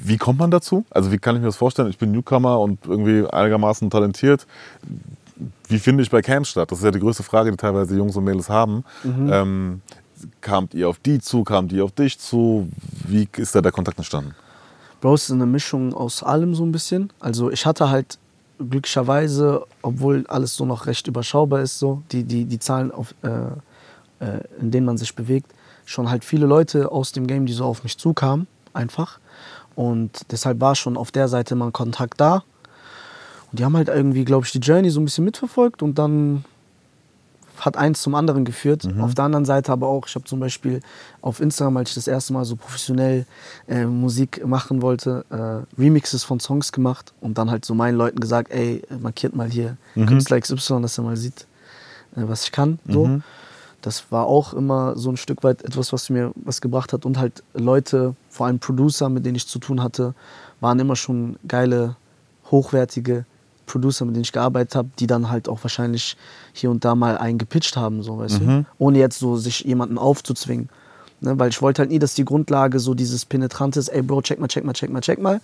wie 0.05 0.16
kommt 0.16 0.38
man 0.38 0.53
dazu? 0.53 0.85
Also 0.90 1.11
wie 1.11 1.18
kann 1.18 1.35
ich 1.35 1.40
mir 1.40 1.48
das 1.48 1.57
vorstellen? 1.57 1.88
Ich 1.90 1.98
bin 1.98 2.12
Newcomer 2.12 2.61
und 2.61 2.79
irgendwie 2.87 3.27
einigermaßen 3.29 3.90
talentiert. 3.90 4.46
Wie 5.68 5.81
finde 5.81 6.05
ich 6.05 6.11
bei 6.11 6.22
Camps 6.22 6.51
statt? 6.51 6.70
Das 6.70 6.79
ist 6.79 6.85
ja 6.85 6.92
die 6.92 7.01
größte 7.01 7.24
Frage, 7.24 7.51
die 7.51 7.57
teilweise 7.57 7.96
Jungs 7.96 8.14
und 8.16 8.22
Mädels 8.22 8.48
haben. 8.48 8.85
Ähm, 9.05 9.83
kamt 10.40 10.72
ihr 10.72 10.88
auf 10.88 10.98
die 11.01 11.20
zu? 11.20 11.42
Kamt 11.42 11.72
die 11.72 11.81
auf 11.81 11.90
dich 11.90 12.16
zu? 12.20 12.68
Wie 13.09 13.29
ist 13.37 13.57
da 13.57 13.61
der 13.61 13.72
Kontakt 13.72 13.98
entstanden? 13.98 14.37
Bro, 15.01 15.14
es 15.14 15.24
ist 15.24 15.33
eine 15.33 15.46
Mischung 15.46 15.94
aus 15.94 16.22
allem 16.22 16.55
so 16.55 16.64
ein 16.64 16.70
bisschen. 16.72 17.12
Also 17.18 17.51
ich 17.51 17.66
hatte 17.66 17.90
halt 17.90 18.18
glücklicherweise, 18.59 19.64
obwohl 19.83 20.27
alles 20.29 20.55
so 20.57 20.64
noch 20.64 20.87
recht 20.87 21.07
überschaubar 21.07 21.61
ist, 21.61 21.79
so 21.79 22.03
die, 22.12 22.25
die, 22.25 22.44
die 22.44 22.59
Zahlen, 22.59 22.90
auf, 22.90 23.14
äh, 23.23 23.29
äh, 24.25 24.40
in 24.61 24.71
denen 24.71 24.87
man 24.87 24.99
sich 24.99 25.14
bewegt, 25.14 25.53
schon 25.85 26.11
halt 26.11 26.25
viele 26.25 26.47
Leute 26.47 26.90
aus 26.90 27.12
dem 27.12 27.27
Game, 27.27 27.47
die 27.47 27.53
so 27.53 27.64
auf 27.64 27.83
mich 27.83 27.99
zukamen, 27.99 28.47
einfach. 28.75 29.18
Und 29.75 30.33
deshalb 30.33 30.61
war 30.61 30.75
schon 30.75 30.97
auf 30.97 31.12
der 31.12 31.29
Seite 31.29 31.55
mal 31.55 31.71
Kontakt 31.71 32.21
da. 32.21 32.42
Und 33.51 33.61
die 33.61 33.64
haben 33.64 33.77
halt 33.77 33.88
irgendwie, 33.88 34.25
glaube 34.25 34.44
ich, 34.44 34.53
die 34.53 34.59
Journey 34.59 34.90
so 34.90 35.01
ein 35.01 35.05
bisschen 35.05 35.25
mitverfolgt 35.25 35.83
und 35.83 35.99
dann 35.99 36.44
hat 37.61 37.77
eins 37.77 38.03
zum 38.03 38.14
anderen 38.14 38.44
geführt. 38.44 38.85
Auf 39.01 39.14
der 39.14 39.25
anderen 39.25 39.44
Seite 39.44 39.73
aber 39.73 39.88
auch, 39.88 40.07
ich 40.07 40.14
habe 40.14 40.25
zum 40.25 40.40
Beispiel 40.40 40.81
auf 41.21 41.40
Instagram, 41.40 41.77
als 41.79 41.90
ich 41.90 41.94
das 41.97 42.07
erste 42.09 42.33
Mal 42.33 42.44
so 42.44 42.57
professionell 42.57 43.27
äh, 43.66 43.85
Musik 43.85 44.47
machen 44.47 44.83
wollte, 44.83 45.25
äh, 45.31 45.81
Remixes 45.81 46.25
von 46.25 46.40
Songs 46.40 46.73
gemacht 46.73 47.12
und 47.21 47.38
dann 47.38 47.51
halt 47.51 47.64
so 47.64 47.75
meinen 47.75 47.97
Leuten 47.97 48.21
gesagt, 48.21 48.51
ey, 48.53 48.83
markiert 49.01 49.35
mal 49.35 49.51
hier 49.51 49.77
Künstler 50.07 50.40
XY, 50.40 50.83
dass 50.83 50.99
er 50.99 51.05
mal 51.05 51.16
sieht, 51.16 51.47
äh, 52.16 52.23
was 52.27 52.44
ich 52.44 52.53
kann. 52.53 52.79
So. 52.88 53.05
Das 53.83 54.11
war 54.11 54.27
auch 54.27 54.55
immer 54.55 54.97
so 54.97 55.11
ein 55.11 55.16
Stück 55.16 55.44
weit 55.44 55.62
etwas, 55.62 55.92
was 55.92 56.11
mir 56.11 56.33
was 56.35 56.61
gebracht 56.61 56.92
hat. 56.92 57.07
Und 57.07 57.16
halt 57.16 57.44
Leute, 57.55 58.16
vor 58.29 58.47
allem 58.47 58.59
Producer, 58.59 59.09
mit 59.09 59.25
denen 59.25 59.37
ich 59.37 59.47
zu 59.47 59.61
tun 59.61 59.83
hatte, 59.83 60.14
waren 60.61 60.81
immer 60.81 60.97
schon 60.97 61.37
geile, 61.47 61.94
hochwertige 62.51 63.25
Producer, 63.68 64.04
mit 64.04 64.16
denen 64.16 64.24
ich 64.24 64.33
gearbeitet 64.33 64.74
habe, 64.74 64.88
die 64.98 65.07
dann 65.07 65.31
halt 65.31 65.48
auch 65.48 65.62
wahrscheinlich 65.62 66.16
hier 66.52 66.70
und 66.70 66.85
da 66.85 66.94
mal 66.94 67.16
einen 67.16 67.38
gepitcht 67.38 67.76
haben, 67.76 68.02
so 68.02 68.18
weißt 68.18 68.40
du? 68.40 68.66
Ohne 68.78 68.98
jetzt 68.98 69.20
so 69.20 69.37
sich 69.37 69.61
jemanden 69.61 69.98
aufzuzwingen. 69.98 70.68
Ne, 71.20 71.37
weil 71.37 71.50
ich 71.50 71.61
wollte 71.61 71.83
halt 71.83 71.90
nie, 71.90 71.98
dass 71.98 72.14
die 72.14 72.24
Grundlage 72.24 72.78
so 72.78 72.94
dieses 72.94 73.24
Penetrantes, 73.24 73.88
ey 73.88 74.02
Bro, 74.02 74.22
check 74.22 74.38
mal, 74.38 74.46
check 74.46 74.64
mal, 74.64 74.72
check 74.72 74.90
mal, 74.92 75.00
check 75.00 75.20
mal. 75.20 75.40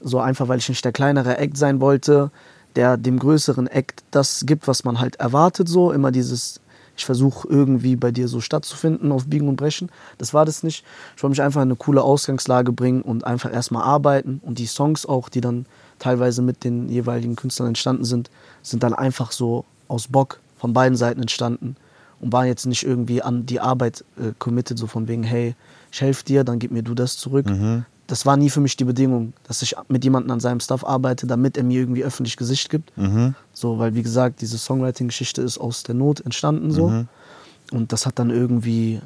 So 0.00 0.20
einfach, 0.20 0.46
weil 0.46 0.58
ich 0.58 0.68
nicht 0.68 0.84
der 0.84 0.92
kleinere 0.92 1.36
Act 1.38 1.56
sein 1.56 1.80
wollte, 1.80 2.30
der 2.76 2.96
dem 2.96 3.18
größeren 3.18 3.66
Act 3.66 4.04
das 4.12 4.44
gibt, 4.46 4.68
was 4.68 4.84
man 4.84 5.00
halt 5.00 5.16
erwartet, 5.16 5.68
so. 5.68 5.90
Immer 5.90 6.12
dieses, 6.12 6.60
ich 6.96 7.04
versuche 7.04 7.48
irgendwie 7.48 7.96
bei 7.96 8.12
dir 8.12 8.28
so 8.28 8.40
stattzufinden 8.40 9.10
auf 9.10 9.26
Biegen 9.26 9.48
und 9.48 9.56
Brechen. 9.56 9.90
Das 10.18 10.32
war 10.32 10.44
das 10.44 10.62
nicht. 10.62 10.84
Ich 11.16 11.22
wollte 11.24 11.32
mich 11.32 11.42
einfach 11.42 11.62
in 11.62 11.68
eine 11.68 11.74
coole 11.74 12.02
Ausgangslage 12.02 12.70
bringen 12.70 13.02
und 13.02 13.24
einfach 13.24 13.52
erstmal 13.52 13.82
arbeiten. 13.82 14.40
Und 14.44 14.60
die 14.60 14.66
Songs 14.66 15.06
auch, 15.06 15.28
die 15.28 15.40
dann 15.40 15.66
teilweise 16.00 16.42
mit 16.42 16.64
den 16.64 16.88
jeweiligen 16.88 17.36
Künstlern 17.36 17.68
entstanden 17.68 18.04
sind, 18.04 18.30
sind 18.62 18.82
dann 18.82 18.94
einfach 18.94 19.30
so 19.30 19.64
aus 19.86 20.08
Bock 20.08 20.40
von 20.58 20.72
beiden 20.72 20.96
Seiten 20.96 21.20
entstanden 21.20 21.76
und 22.20 22.32
waren 22.32 22.46
jetzt 22.46 22.66
nicht 22.66 22.82
irgendwie 22.84 23.22
an 23.22 23.46
die 23.46 23.60
Arbeit 23.60 24.04
äh, 24.18 24.32
committed, 24.38 24.78
so 24.78 24.88
von 24.88 25.06
wegen, 25.06 25.22
hey, 25.22 25.54
ich 25.92 26.00
helfe 26.00 26.24
dir, 26.24 26.42
dann 26.42 26.58
gib 26.58 26.72
mir 26.72 26.82
du 26.82 26.94
das 26.94 27.16
zurück. 27.16 27.46
Das 28.06 28.26
war 28.26 28.36
nie 28.36 28.50
für 28.50 28.60
mich 28.60 28.76
die 28.76 28.84
Bedingung, 28.84 29.32
dass 29.46 29.62
ich 29.62 29.76
mit 29.88 30.02
jemandem 30.02 30.32
an 30.32 30.40
seinem 30.40 30.58
Stuff 30.58 30.84
arbeite, 30.84 31.28
damit 31.28 31.56
er 31.56 31.62
mir 31.62 31.78
irgendwie 31.80 32.02
öffentlich 32.02 32.36
Gesicht 32.36 32.68
gibt. 32.68 32.92
So, 33.52 33.78
weil 33.78 33.94
wie 33.94 34.02
gesagt, 34.02 34.40
diese 34.40 34.58
Songwriting-Geschichte 34.58 35.42
ist 35.42 35.58
aus 35.58 35.84
der 35.84 35.94
Not 35.94 36.20
entstanden 36.20 36.72
so. 36.72 36.88
Und 37.72 37.92
das 37.92 38.06
hat 38.06 38.18
dann 38.18 38.30
irgendwie 38.30 39.00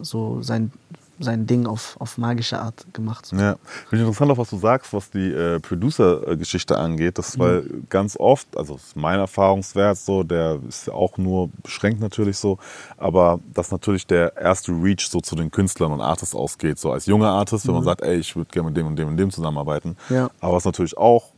so 0.00 0.42
sein, 0.42 0.70
sein 1.18 1.46
Ding 1.46 1.66
auf, 1.66 1.96
auf 2.00 2.18
magische 2.18 2.58
Art 2.58 2.86
gemacht. 2.92 3.26
So. 3.26 3.36
Ja, 3.36 3.56
finde 3.88 4.02
ich 4.04 4.08
interessant 4.08 4.30
auch, 4.32 4.38
was 4.38 4.50
du 4.50 4.58
sagst, 4.58 4.92
was 4.92 5.10
die 5.10 5.30
äh, 5.30 5.60
Producer-Geschichte 5.60 6.76
angeht. 6.78 7.18
Das 7.18 7.38
weil 7.38 7.64
ganz 7.88 8.16
oft, 8.18 8.56
also 8.56 8.76
ist 8.76 8.96
mein 8.96 9.18
Erfahrungswert 9.18 9.98
so, 9.98 10.22
der 10.22 10.60
ist 10.68 10.86
ja 10.86 10.94
auch 10.94 11.18
nur 11.18 11.50
beschränkt 11.62 12.00
natürlich 12.00 12.38
so, 12.38 12.58
aber 12.96 13.40
dass 13.52 13.70
natürlich 13.70 14.06
der 14.06 14.36
erste 14.36 14.72
Reach 14.72 15.08
so 15.08 15.20
zu 15.20 15.36
den 15.36 15.50
Künstlern 15.50 15.92
und 15.92 16.00
Artists 16.00 16.34
ausgeht, 16.34 16.78
so 16.78 16.92
als 16.92 17.06
junger 17.06 17.30
Artist, 17.30 17.66
wenn 17.66 17.74
man 17.74 17.84
sagt, 17.84 18.02
ey, 18.02 18.16
ich 18.16 18.34
würde 18.36 18.50
gerne 18.50 18.68
mit 18.68 18.76
dem 18.76 18.86
und 18.86 18.96
dem 18.96 19.08
und 19.08 19.16
dem 19.16 19.30
zusammenarbeiten. 19.30 19.96
Ja. 20.08 20.30
Aber 20.40 20.54
was 20.54 20.64
natürlich 20.64 20.96
auch 20.96 21.30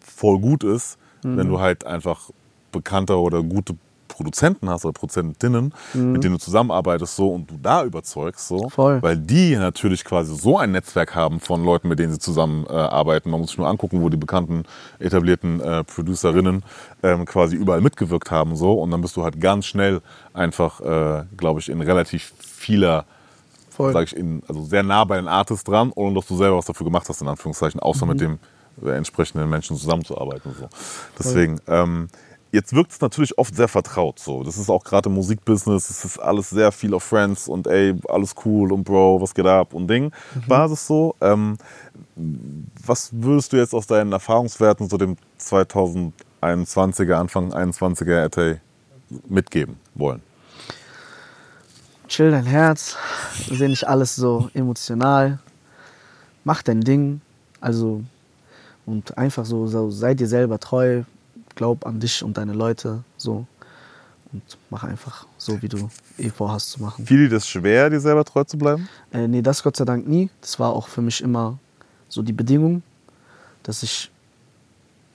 voll 0.00 0.38
gut 0.38 0.64
ist, 0.64 0.98
wenn 1.22 1.48
du 1.48 1.58
halt 1.58 1.84
einfach 1.84 2.30
bekannte 2.70 3.18
oder 3.18 3.42
gute 3.42 3.76
Produzenten 4.16 4.70
hast 4.70 4.86
oder 4.86 4.94
Produzentinnen, 4.94 5.74
mit 5.92 6.24
denen 6.24 6.34
du 6.34 6.40
zusammenarbeitest 6.40 7.16
so 7.16 7.28
und 7.28 7.50
du 7.50 7.58
da 7.60 7.84
überzeugst 7.84 8.48
so, 8.48 8.70
Voll. 8.70 9.02
weil 9.02 9.18
die 9.18 9.56
natürlich 9.56 10.04
quasi 10.04 10.34
so 10.34 10.56
ein 10.58 10.72
Netzwerk 10.72 11.14
haben 11.14 11.38
von 11.38 11.62
Leuten, 11.62 11.88
mit 11.88 11.98
denen 11.98 12.12
sie 12.12 12.18
zusammenarbeiten. 12.18 13.28
Äh. 13.28 13.32
Man 13.32 13.40
muss 13.40 13.50
sich 13.50 13.58
nur 13.58 13.68
angucken, 13.68 14.00
wo 14.00 14.08
die 14.08 14.16
bekannten 14.16 14.64
etablierten 14.98 15.60
äh, 15.60 15.84
Producerinnen 15.84 16.62
ähm, 17.02 17.26
quasi 17.26 17.56
überall 17.56 17.82
mitgewirkt 17.82 18.30
haben 18.30 18.56
so 18.56 18.80
und 18.80 18.90
dann 18.90 19.02
bist 19.02 19.18
du 19.18 19.22
halt 19.22 19.38
ganz 19.38 19.66
schnell 19.66 20.00
einfach, 20.32 20.80
äh, 20.80 21.24
glaube 21.36 21.60
ich, 21.60 21.68
in 21.68 21.82
relativ 21.82 22.32
vieler 22.38 23.04
Voll. 23.68 23.92
sag 23.92 24.04
ich, 24.04 24.16
in, 24.16 24.42
also 24.48 24.62
sehr 24.62 24.82
nah 24.82 25.04
bei 25.04 25.16
den 25.16 25.28
Artists 25.28 25.64
dran, 25.64 25.92
ohne 25.94 26.14
dass 26.14 26.26
du 26.26 26.36
selber 26.36 26.56
was 26.56 26.64
dafür 26.64 26.86
gemacht 26.86 27.06
hast, 27.10 27.20
in 27.20 27.28
Anführungszeichen, 27.28 27.80
außer 27.80 28.06
mit 28.06 28.22
dem 28.22 28.38
äh, 28.82 28.92
entsprechenden 28.92 29.50
Menschen 29.50 29.76
zusammenzuarbeiten. 29.76 30.54
So. 30.58 30.68
Deswegen, 31.18 31.60
ähm, 31.66 32.08
Jetzt 32.56 32.72
wirkt 32.72 32.90
es 32.90 33.02
natürlich 33.02 33.36
oft 33.36 33.54
sehr 33.54 33.68
vertraut 33.68 34.18
so. 34.18 34.42
Das 34.42 34.56
ist 34.56 34.70
auch 34.70 34.82
gerade 34.82 35.10
im 35.10 35.14
Musikbusiness, 35.16 35.90
es 35.90 36.06
ist 36.06 36.18
alles 36.18 36.48
sehr 36.48 36.72
viel 36.72 36.94
auf 36.94 37.02
Friends 37.02 37.48
und 37.48 37.66
ey, 37.66 37.94
alles 38.08 38.34
cool 38.46 38.72
und 38.72 38.82
Bro, 38.82 39.20
was 39.20 39.34
geht 39.34 39.44
ab 39.44 39.74
und 39.74 39.88
Ding. 39.88 40.10
Basis 40.48 40.86
so. 40.86 41.14
Ähm, 41.20 41.58
was 42.86 43.10
würdest 43.12 43.52
du 43.52 43.58
jetzt 43.58 43.74
aus 43.74 43.86
deinen 43.86 44.10
Erfahrungswerten 44.10 44.88
zu 44.88 44.96
dem 44.96 45.18
2021er, 45.38 47.12
Anfang 47.12 47.52
21er 47.52 48.24
RT 48.24 48.60
mitgeben 49.28 49.76
wollen? 49.94 50.22
Chill 52.08 52.30
dein 52.30 52.46
Herz, 52.46 52.96
seh 53.50 53.68
nicht 53.68 53.86
alles 53.86 54.16
so 54.16 54.48
emotional. 54.54 55.40
Mach 56.42 56.62
dein 56.62 56.80
Ding. 56.80 57.20
Also, 57.60 58.02
und 58.86 59.18
einfach 59.18 59.44
so, 59.44 59.66
so 59.66 59.90
sei 59.90 60.14
dir 60.14 60.26
selber 60.26 60.58
treu. 60.58 61.02
Glaub 61.56 61.84
an 61.84 61.98
dich 61.98 62.22
und 62.22 62.36
deine 62.36 62.52
Leute. 62.52 63.02
So. 63.16 63.46
Und 64.32 64.42
mach 64.70 64.84
einfach 64.84 65.26
so, 65.38 65.60
wie 65.62 65.68
du 65.68 65.88
eh 66.18 66.30
vorhast 66.30 66.70
zu 66.70 66.82
machen. 66.82 67.04
Fiel 67.04 67.28
dir 67.28 67.36
das 67.36 67.48
schwer, 67.48 67.90
dir 67.90 68.00
selber 68.00 68.24
treu 68.24 68.44
zu 68.44 68.58
bleiben? 68.58 68.88
Äh, 69.12 69.26
nee, 69.26 69.42
das 69.42 69.62
Gott 69.62 69.76
sei 69.76 69.84
Dank 69.84 70.06
nie. 70.06 70.30
Das 70.40 70.60
war 70.60 70.72
auch 70.72 70.86
für 70.88 71.02
mich 71.02 71.20
immer 71.20 71.58
so 72.08 72.22
die 72.22 72.32
Bedingung, 72.32 72.82
dass 73.64 73.82
ich. 73.82 74.10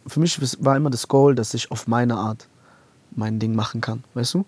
Für 0.07 0.19
mich 0.19 0.39
war 0.63 0.75
immer 0.75 0.89
das 0.89 1.07
Goal, 1.07 1.35
dass 1.35 1.53
ich 1.53 1.71
auf 1.71 1.87
meine 1.87 2.15
Art 2.15 2.47
mein 3.11 3.37
Ding 3.39 3.55
machen 3.55 3.81
kann, 3.81 4.03
weißt 4.15 4.33
du? 4.33 4.45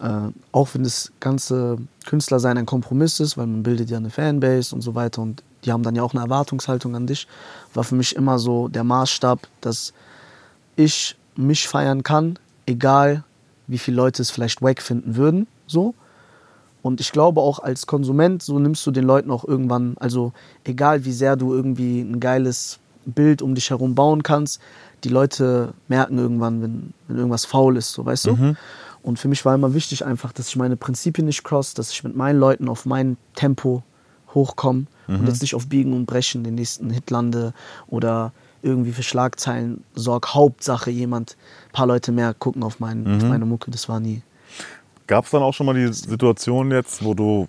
Äh, 0.00 0.32
auch 0.50 0.68
wenn 0.72 0.82
das 0.82 1.12
ganze 1.20 1.78
Künstlersein 2.06 2.58
ein 2.58 2.66
Kompromiss 2.66 3.20
ist, 3.20 3.38
weil 3.38 3.46
man 3.46 3.62
bildet 3.62 3.90
ja 3.90 3.98
eine 3.98 4.10
Fanbase 4.10 4.74
und 4.74 4.80
so 4.80 4.96
weiter 4.96 5.22
und 5.22 5.44
die 5.64 5.70
haben 5.70 5.84
dann 5.84 5.94
ja 5.94 6.02
auch 6.02 6.12
eine 6.12 6.22
Erwartungshaltung 6.22 6.96
an 6.96 7.06
dich, 7.06 7.28
war 7.74 7.84
für 7.84 7.94
mich 7.94 8.16
immer 8.16 8.40
so 8.40 8.66
der 8.66 8.82
Maßstab, 8.82 9.46
dass 9.60 9.92
ich 10.84 11.16
mich 11.36 11.68
feiern 11.68 12.02
kann, 12.02 12.38
egal 12.66 13.24
wie 13.66 13.78
viele 13.78 13.96
Leute 13.96 14.22
es 14.22 14.30
vielleicht 14.30 14.62
wack 14.62 14.82
finden 14.82 15.16
würden, 15.16 15.46
so. 15.66 15.94
Und 16.82 17.00
ich 17.00 17.12
glaube 17.12 17.40
auch 17.40 17.60
als 17.60 17.86
Konsument, 17.86 18.42
so 18.42 18.58
nimmst 18.58 18.84
du 18.86 18.90
den 18.90 19.04
Leuten 19.04 19.30
auch 19.30 19.44
irgendwann, 19.44 19.96
also 20.00 20.32
egal 20.64 21.04
wie 21.04 21.12
sehr 21.12 21.36
du 21.36 21.54
irgendwie 21.54 22.00
ein 22.00 22.18
geiles 22.18 22.80
Bild 23.04 23.40
um 23.40 23.54
dich 23.54 23.70
herum 23.70 23.94
bauen 23.94 24.22
kannst, 24.22 24.60
die 25.04 25.08
Leute 25.08 25.74
merken 25.88 26.18
irgendwann, 26.18 26.60
wenn, 26.62 26.92
wenn 27.06 27.16
irgendwas 27.16 27.44
faul 27.44 27.76
ist, 27.76 27.92
so 27.92 28.04
weißt 28.04 28.26
du. 28.26 28.34
Und 29.02 29.18
für 29.18 29.28
mich 29.28 29.44
war 29.44 29.54
immer 29.54 29.74
wichtig 29.74 30.04
einfach, 30.04 30.32
dass 30.32 30.48
ich 30.48 30.56
meine 30.56 30.76
Prinzipien 30.76 31.26
nicht 31.26 31.42
cross, 31.44 31.74
dass 31.74 31.90
ich 31.90 32.04
mit 32.04 32.16
meinen 32.16 32.38
Leuten 32.38 32.68
auf 32.68 32.86
mein 32.86 33.16
Tempo 33.34 33.82
hochkomme 34.34 34.86
und 35.08 35.26
jetzt 35.28 35.42
nicht 35.42 35.54
auf 35.54 35.68
Biegen 35.68 35.92
und 35.92 36.06
Brechen 36.06 36.44
den 36.44 36.54
nächsten 36.54 36.90
Hit 36.90 37.10
lande 37.10 37.52
oder 37.88 38.32
irgendwie 38.62 38.92
für 38.92 39.02
Schlagzeilen 39.02 39.84
sorg. 39.94 40.34
Hauptsache 40.34 40.90
jemand, 40.90 41.36
ein 41.68 41.72
paar 41.72 41.86
Leute 41.86 42.12
mehr 42.12 42.34
gucken 42.34 42.62
auf, 42.62 42.80
mein, 42.80 43.16
auf 43.16 43.22
meine 43.24 43.44
Mucke, 43.44 43.70
das 43.70 43.88
war 43.88 44.00
nie. 44.00 44.22
Gab 45.06 45.24
es 45.24 45.30
dann 45.30 45.42
auch 45.42 45.52
schon 45.52 45.66
mal 45.66 45.74
die 45.74 45.92
Situation 45.92 46.70
jetzt, 46.70 47.04
wo 47.04 47.14
du, 47.14 47.48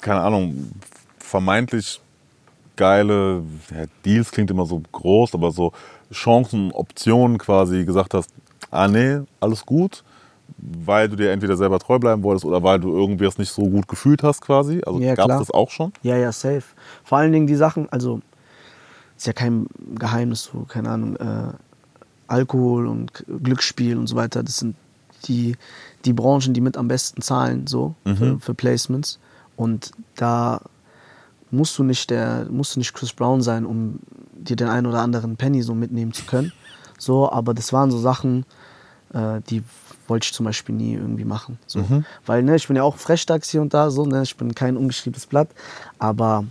keine 0.00 0.20
Ahnung, 0.20 0.70
vermeintlich 1.18 2.00
geile 2.76 3.42
ja, 3.70 3.86
Deals 4.04 4.30
klingt 4.30 4.50
immer 4.50 4.66
so 4.66 4.82
groß, 4.92 5.34
aber 5.34 5.50
so 5.50 5.72
Chancen, 6.12 6.70
Optionen 6.72 7.38
quasi 7.38 7.84
gesagt 7.84 8.14
hast, 8.14 8.30
ah 8.70 8.86
nee, 8.86 9.18
alles 9.40 9.66
gut, 9.66 10.04
weil 10.58 11.08
du 11.08 11.16
dir 11.16 11.32
entweder 11.32 11.56
selber 11.56 11.78
treu 11.78 11.98
bleiben 11.98 12.22
wolltest 12.22 12.44
oder 12.44 12.62
weil 12.62 12.78
du 12.78 12.94
irgendwie 12.94 13.24
es 13.24 13.38
nicht 13.38 13.50
so 13.50 13.62
gut 13.62 13.88
gefühlt 13.88 14.22
hast 14.22 14.40
quasi. 14.40 14.80
Also 14.86 15.00
Ja, 15.00 15.14
gab 15.14 15.30
es 15.30 15.38
das 15.38 15.50
auch 15.50 15.70
schon? 15.70 15.92
Ja, 16.02 16.16
ja, 16.16 16.30
safe. 16.30 16.62
Vor 17.02 17.18
allen 17.18 17.32
Dingen 17.32 17.46
die 17.46 17.56
Sachen, 17.56 17.90
also 17.90 18.20
ist 19.16 19.26
ja 19.26 19.32
kein 19.32 19.66
Geheimnis, 19.94 20.44
so, 20.44 20.64
keine 20.68 20.90
Ahnung, 20.90 21.16
äh, 21.16 21.52
Alkohol 22.28 22.86
und 22.86 23.24
Glücksspiel 23.42 23.96
und 23.96 24.06
so 24.06 24.16
weiter, 24.16 24.42
das 24.42 24.58
sind 24.58 24.76
die, 25.24 25.56
die 26.04 26.12
Branchen, 26.12 26.54
die 26.54 26.60
mit 26.60 26.76
am 26.76 26.88
besten 26.88 27.22
zahlen, 27.22 27.66
so, 27.66 27.94
für, 28.16 28.40
für 28.40 28.54
Placements. 28.54 29.18
Und 29.56 29.92
da 30.16 30.60
musst 31.50 31.78
du 31.78 31.84
nicht 31.84 32.10
der, 32.10 32.46
musst 32.50 32.74
du 32.76 32.80
nicht 32.80 32.94
Chris 32.94 33.12
Brown 33.12 33.42
sein, 33.42 33.64
um 33.64 34.00
dir 34.34 34.56
den 34.56 34.68
einen 34.68 34.86
oder 34.86 35.00
anderen 35.00 35.36
Penny 35.36 35.62
so 35.62 35.74
mitnehmen 35.74 36.12
zu 36.12 36.24
können. 36.24 36.52
So, 36.98 37.30
aber 37.30 37.54
das 37.54 37.72
waren 37.72 37.90
so 37.90 37.98
Sachen, 37.98 38.44
äh, 39.12 39.40
die 39.48 39.62
wollte 40.08 40.26
ich 40.26 40.32
zum 40.32 40.46
Beispiel 40.46 40.74
nie 40.74 40.94
irgendwie 40.94 41.24
machen. 41.24 41.58
So. 41.66 41.80
Weil, 42.26 42.42
ne, 42.42 42.56
ich 42.56 42.66
bin 42.66 42.76
ja 42.76 42.82
auch 42.82 42.96
Frechdachs 42.96 43.50
hier 43.50 43.62
und 43.62 43.74
da, 43.74 43.90
so, 43.90 44.06
ne, 44.06 44.22
ich 44.22 44.36
bin 44.36 44.54
kein 44.54 44.76
ungeschriebenes 44.76 45.26
Blatt, 45.26 45.48
aber 45.98 46.44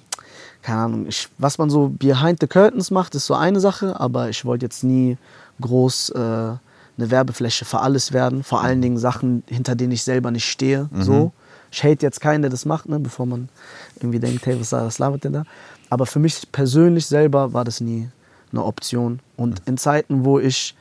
keine 0.65 0.81
Ahnung, 0.81 1.05
ich, 1.07 1.29
was 1.37 1.59
man 1.59 1.69
so 1.69 1.89
behind 1.89 2.39
the 2.41 2.47
curtains 2.47 2.89
macht, 2.89 3.13
ist 3.13 3.27
so 3.27 3.35
eine 3.35 3.59
Sache, 3.59 3.99
aber 3.99 4.29
ich 4.29 4.45
wollte 4.45 4.65
jetzt 4.65 4.83
nie 4.83 5.15
groß 5.61 6.09
äh, 6.09 6.17
eine 6.17 6.59
Werbefläche 6.97 7.65
für 7.65 7.81
alles 7.81 8.13
werden. 8.13 8.43
Vor 8.43 8.61
allen 8.63 8.81
Dingen 8.81 8.97
Sachen, 8.97 9.43
hinter 9.47 9.75
denen 9.75 9.91
ich 9.91 10.03
selber 10.03 10.31
nicht 10.31 10.49
stehe. 10.49 10.89
So. 11.03 11.31
Ich 11.71 11.83
hate 11.83 12.03
jetzt 12.03 12.19
keinen, 12.19 12.41
der 12.41 12.49
das 12.49 12.65
macht, 12.65 12.89
ne, 12.89 12.99
bevor 12.99 13.27
man 13.27 13.49
irgendwie 13.97 14.17
denkt, 14.17 14.43
hey, 14.47 14.59
was, 14.59 14.71
was 14.71 14.97
labert 14.97 15.23
der 15.23 15.31
da? 15.31 15.43
Aber 15.91 16.07
für 16.07 16.17
mich 16.19 16.51
persönlich 16.51 17.05
selber 17.05 17.53
war 17.53 17.63
das 17.63 17.79
nie 17.79 18.09
eine 18.51 18.63
Option. 18.63 19.19
Und 19.37 19.61
in 19.67 19.77
Zeiten, 19.77 20.25
wo 20.25 20.39
ich 20.39 20.75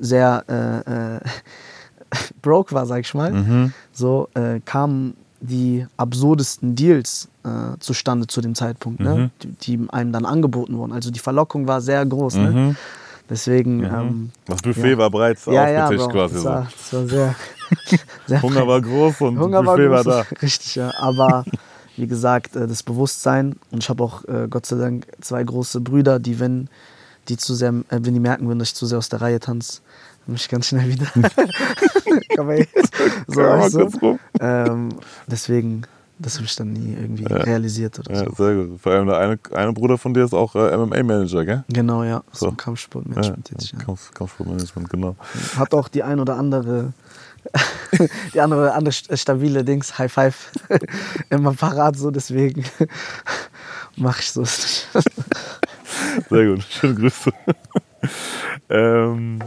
sehr 0.00 0.44
äh, 0.48 1.16
äh, 1.16 1.20
broke 2.42 2.74
war, 2.74 2.84
sag 2.84 3.00
ich 3.00 3.14
mal, 3.14 3.32
so 3.92 4.28
äh, 4.34 4.58
kamen 4.64 5.14
die 5.40 5.86
absurdesten 5.96 6.76
Deals 6.76 7.28
äh, 7.44 7.78
zustande 7.80 8.26
zu 8.26 8.40
dem 8.40 8.54
Zeitpunkt, 8.54 9.00
ne? 9.00 9.30
die, 9.42 9.76
die 9.76 9.90
einem 9.90 10.12
dann 10.12 10.26
angeboten 10.26 10.76
wurden. 10.76 10.92
Also 10.92 11.10
die 11.10 11.18
Verlockung 11.18 11.66
war 11.66 11.80
sehr 11.80 12.04
groß. 12.04 12.34
Ne? 12.36 12.76
Deswegen. 13.30 13.84
Ähm, 13.84 14.30
Das 14.44 14.60
Buffet 14.60 14.90
ja. 14.90 14.98
war 14.98 15.10
bereits 15.10 15.46
ja, 15.46 15.70
ja, 15.70 15.84
aufgetischt 15.84 16.08
Bro, 16.08 16.12
quasi 16.12 16.34
das 16.34 16.44
war, 16.44 16.68
das 16.70 16.92
war 16.92 17.06
sehr, 17.06 17.34
sehr 18.26 18.42
Hunger 18.42 18.66
war 18.66 18.80
groß 18.80 19.20
und 19.20 19.38
Hunger 19.38 19.64
war, 19.64 19.76
Buffet 19.76 19.90
war, 19.90 20.02
groß, 20.02 20.28
da. 20.28 20.36
Richtig, 20.42 20.74
ja. 20.74 20.92
Aber 20.98 21.44
wie 21.96 22.08
gesagt, 22.08 22.56
äh, 22.56 22.66
das 22.66 22.82
Bewusstsein 22.82 23.56
und 23.70 23.82
ich 23.82 23.88
habe 23.88 24.02
auch 24.02 24.24
äh, 24.24 24.48
Gott 24.50 24.66
sei 24.66 24.76
Dank 24.76 25.06
zwei 25.20 25.44
große 25.44 25.80
Brüder, 25.80 26.18
die 26.18 26.40
wenn 26.40 26.68
die 27.28 27.36
zu 27.36 27.54
sehr, 27.54 27.70
äh, 27.88 28.00
wenn 28.02 28.14
die 28.14 28.20
merken 28.20 28.48
würden, 28.48 28.58
dass 28.58 28.68
ich 28.68 28.74
zu 28.74 28.86
sehr 28.86 28.98
aus 28.98 29.08
der 29.08 29.20
Reihe 29.20 29.38
tanze, 29.38 29.80
mich 30.26 30.48
ganz 30.48 30.66
schnell 30.68 30.88
wieder. 30.88 31.06
Komm 32.36 32.50
her. 32.50 32.66
so, 33.26 33.40
weißt 33.42 33.74
du? 33.74 33.78
kurz 33.80 34.02
rum. 34.02 34.18
ähm, 34.40 34.88
deswegen, 35.26 35.82
das 36.18 36.34
habe 36.36 36.44
ich 36.44 36.54
dann 36.56 36.72
nie 36.72 36.92
irgendwie 36.94 37.24
realisiert 37.24 37.98
oder 37.98 38.12
Ja, 38.12 38.24
so. 38.24 38.44
sehr 38.44 38.54
gut. 38.54 38.80
Vor 38.80 38.92
allem 38.92 39.06
der 39.06 39.18
eine, 39.18 39.38
eine 39.54 39.72
Bruder 39.72 39.96
von 39.98 40.12
dir 40.14 40.24
ist 40.24 40.34
auch 40.34 40.54
äh, 40.54 40.76
MMA-Manager, 40.76 41.44
gell? 41.44 41.64
Genau, 41.68 42.04
ja. 42.04 42.22
So, 42.32 42.46
So. 42.46 42.48
ein 42.50 42.56
Kampfsportmanagement 42.56 43.44
tätig. 43.46 43.72
Ja. 43.72 43.78
Kampf, 43.78 44.12
Kampfsportmanagement, 44.14 44.90
genau. 44.90 45.16
Hat 45.56 45.72
auch 45.74 45.88
die 45.88 46.02
ein 46.02 46.20
oder 46.20 46.36
andere, 46.36 46.92
die 48.34 48.40
andere, 48.40 48.72
andere 48.74 48.92
st- 48.92 49.16
stabile 49.16 49.64
Dings, 49.64 49.98
High 49.98 50.12
Five, 50.12 50.52
immer 51.30 51.54
parat, 51.54 51.96
so 51.96 52.10
deswegen 52.10 52.64
mache 53.96 54.20
ich 54.20 54.30
so. 54.30 54.44
Sehr 54.44 55.00
gut, 56.46 56.62
schöne 56.68 56.94
Grüße. 56.94 57.32
Ähm, 58.70 59.40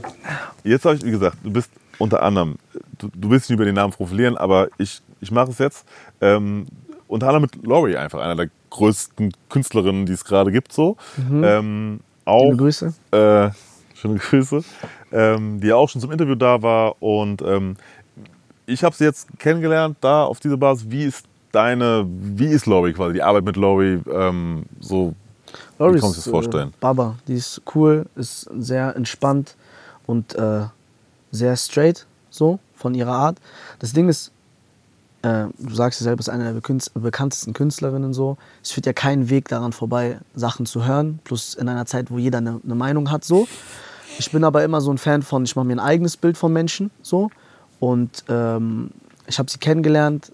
jetzt 0.64 0.86
habe 0.86 0.96
ich, 0.96 1.04
wie 1.04 1.12
gesagt, 1.12 1.38
du 1.44 1.52
bist 1.52 1.72
unter 1.98 2.22
anderem, 2.22 2.56
du, 2.98 3.10
du 3.14 3.30
willst 3.30 3.50
nicht 3.50 3.56
über 3.56 3.66
den 3.66 3.76
Namen 3.76 3.94
profilieren, 3.94 4.38
aber 4.38 4.68
ich, 4.78 5.02
ich 5.22 5.32
mache 5.32 5.52
es 5.52 5.58
jetzt. 5.58 5.86
Ähm, 6.22 6.68
unter 7.08 7.28
anderem 7.28 7.44
mit 7.44 7.66
Laurie 7.66 7.96
einfach, 7.96 8.20
einer 8.20 8.36
der 8.36 8.50
größten 8.70 9.34
Künstlerinnen, 9.50 10.06
die 10.06 10.14
es 10.14 10.26
gerade 10.26 10.52
gibt, 10.52 10.74
so. 10.74 10.98
Ähm, 11.44 12.00
auch, 12.26 12.46
Liebe 12.46 12.58
Grüße. 12.58 12.94
Äh, 13.12 13.50
schöne 13.96 14.16
Grüße. 14.16 14.64
Ähm, 15.12 15.60
die 15.62 15.72
auch 15.72 15.90
schon 15.90 16.02
zum 16.02 16.12
Interview 16.12 16.36
da 16.36 16.62
war. 16.62 17.02
Und 17.02 17.42
ähm, 17.42 17.76
ich 18.66 18.84
habe 18.84 18.96
sie 18.96 19.04
jetzt 19.04 19.28
kennengelernt, 19.40 19.98
da 20.02 20.24
auf 20.24 20.40
dieser 20.40 20.58
Basis. 20.58 20.90
Wie 20.90 21.04
ist 21.04 21.26
deine, 21.52 22.06
wie 22.08 22.48
ist 22.48 22.66
Laurie 22.66 22.94
quasi, 22.94 23.14
die 23.14 23.22
Arbeit 23.22 23.44
mit 23.44 23.58
Laurie 23.58 24.00
ähm, 24.12 24.64
so? 24.80 25.14
Laurie 25.80 25.96
Wie 25.96 26.00
kannst 26.00 26.18
du 26.18 26.22
dir 26.22 26.26
das 26.26 26.32
vorstellen? 26.32 26.70
Äh, 26.70 26.78
Baba, 26.80 27.16
die 27.28 27.36
ist 27.36 27.62
cool, 27.76 28.06
ist 28.16 28.50
sehr 28.58 28.96
entspannt 28.96 29.56
und 30.06 30.36
äh, 30.36 30.66
sehr 31.32 31.58
straight, 31.58 32.06
so 32.30 32.60
von 32.76 32.94
ihrer 32.94 33.14
Art. 33.14 33.38
Das 33.80 33.94
Ding 33.94 34.10
ist, 34.10 34.32
äh, 35.24 35.46
du 35.58 35.74
sagst 35.74 36.02
ja 36.02 36.04
selber, 36.04 36.20
ist 36.20 36.30
eine 36.30 36.54
der 36.54 37.00
bekanntesten 37.00 37.54
Künstlerinnen 37.54 38.14
so. 38.14 38.38
Es 38.62 38.72
führt 38.72 38.86
ja 38.86 38.94
keinen 38.94 39.30
Weg 39.30 39.48
daran 39.48 39.72
vorbei, 39.72 40.20
Sachen 40.36 40.66
zu 40.66 40.86
hören, 40.86 41.20
plus 41.24 41.56
in 41.56 41.70
einer 41.70 41.86
Zeit, 41.86 42.12
wo 42.12 42.18
jeder 42.18 42.40
eine, 42.40 42.60
eine 42.64 42.76
Meinung 42.76 43.10
hat, 43.10 43.24
so. 43.24 43.48
Ich 44.20 44.32
bin 44.32 44.44
aber 44.44 44.64
immer 44.64 44.82
so 44.82 44.92
ein 44.92 44.98
Fan 44.98 45.24
von, 45.24 45.46
ich 45.46 45.56
mache 45.56 45.66
mir 45.66 45.74
ein 45.74 45.80
eigenes 45.80 46.18
Bild 46.18 46.38
von 46.38 46.52
Menschen, 46.54 46.92
so. 47.02 47.32
Und 47.80 48.26
ähm, 48.28 48.92
ich 49.28 49.40
habe 49.40 49.50
sie 49.50 49.58
kennengelernt, 49.58 50.33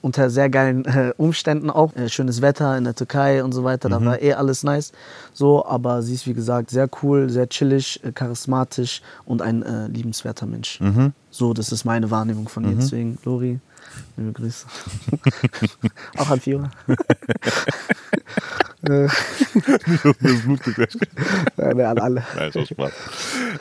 unter 0.00 0.30
sehr 0.30 0.48
geilen 0.48 0.84
äh, 0.84 1.12
Umständen 1.16 1.70
auch. 1.70 1.94
Äh, 1.96 2.08
schönes 2.08 2.42
Wetter 2.42 2.76
in 2.76 2.84
der 2.84 2.94
Türkei 2.94 3.42
und 3.44 3.52
so 3.52 3.64
weiter, 3.64 3.88
da 3.88 4.04
war 4.04 4.20
eh 4.22 4.34
alles 4.34 4.62
nice. 4.62 4.92
So, 5.32 5.64
aber 5.64 6.02
sie 6.02 6.14
ist 6.14 6.26
wie 6.26 6.34
gesagt 6.34 6.70
sehr 6.70 6.88
cool, 7.02 7.30
sehr 7.30 7.48
chillig, 7.48 8.02
äh, 8.04 8.12
charismatisch 8.12 9.02
und 9.24 9.42
ein 9.42 9.62
äh, 9.62 9.86
liebenswerter 9.88 10.46
Mensch. 10.46 10.80
So, 11.30 11.54
das 11.54 11.72
ist 11.72 11.84
meine 11.84 12.10
Wahrnehmung 12.10 12.48
von 12.48 12.64
ihr. 12.64 12.76
Deswegen, 12.76 13.18
Lori, 13.24 13.60
liebe 14.16 14.32
Grüße. 14.32 14.66
auch 16.16 16.30
an. 16.30 16.40
Mir 18.80 19.04
ist 19.06 20.14
das 20.20 20.42
Blut 20.42 20.62
gequetscht. 20.62 20.98
Nein, 21.56 21.80
an 21.80 21.98
alle. 21.98 22.24
Nein, 22.36 22.48
ist 22.48 22.56
auch 22.56 22.66
Spaß. 22.66 22.92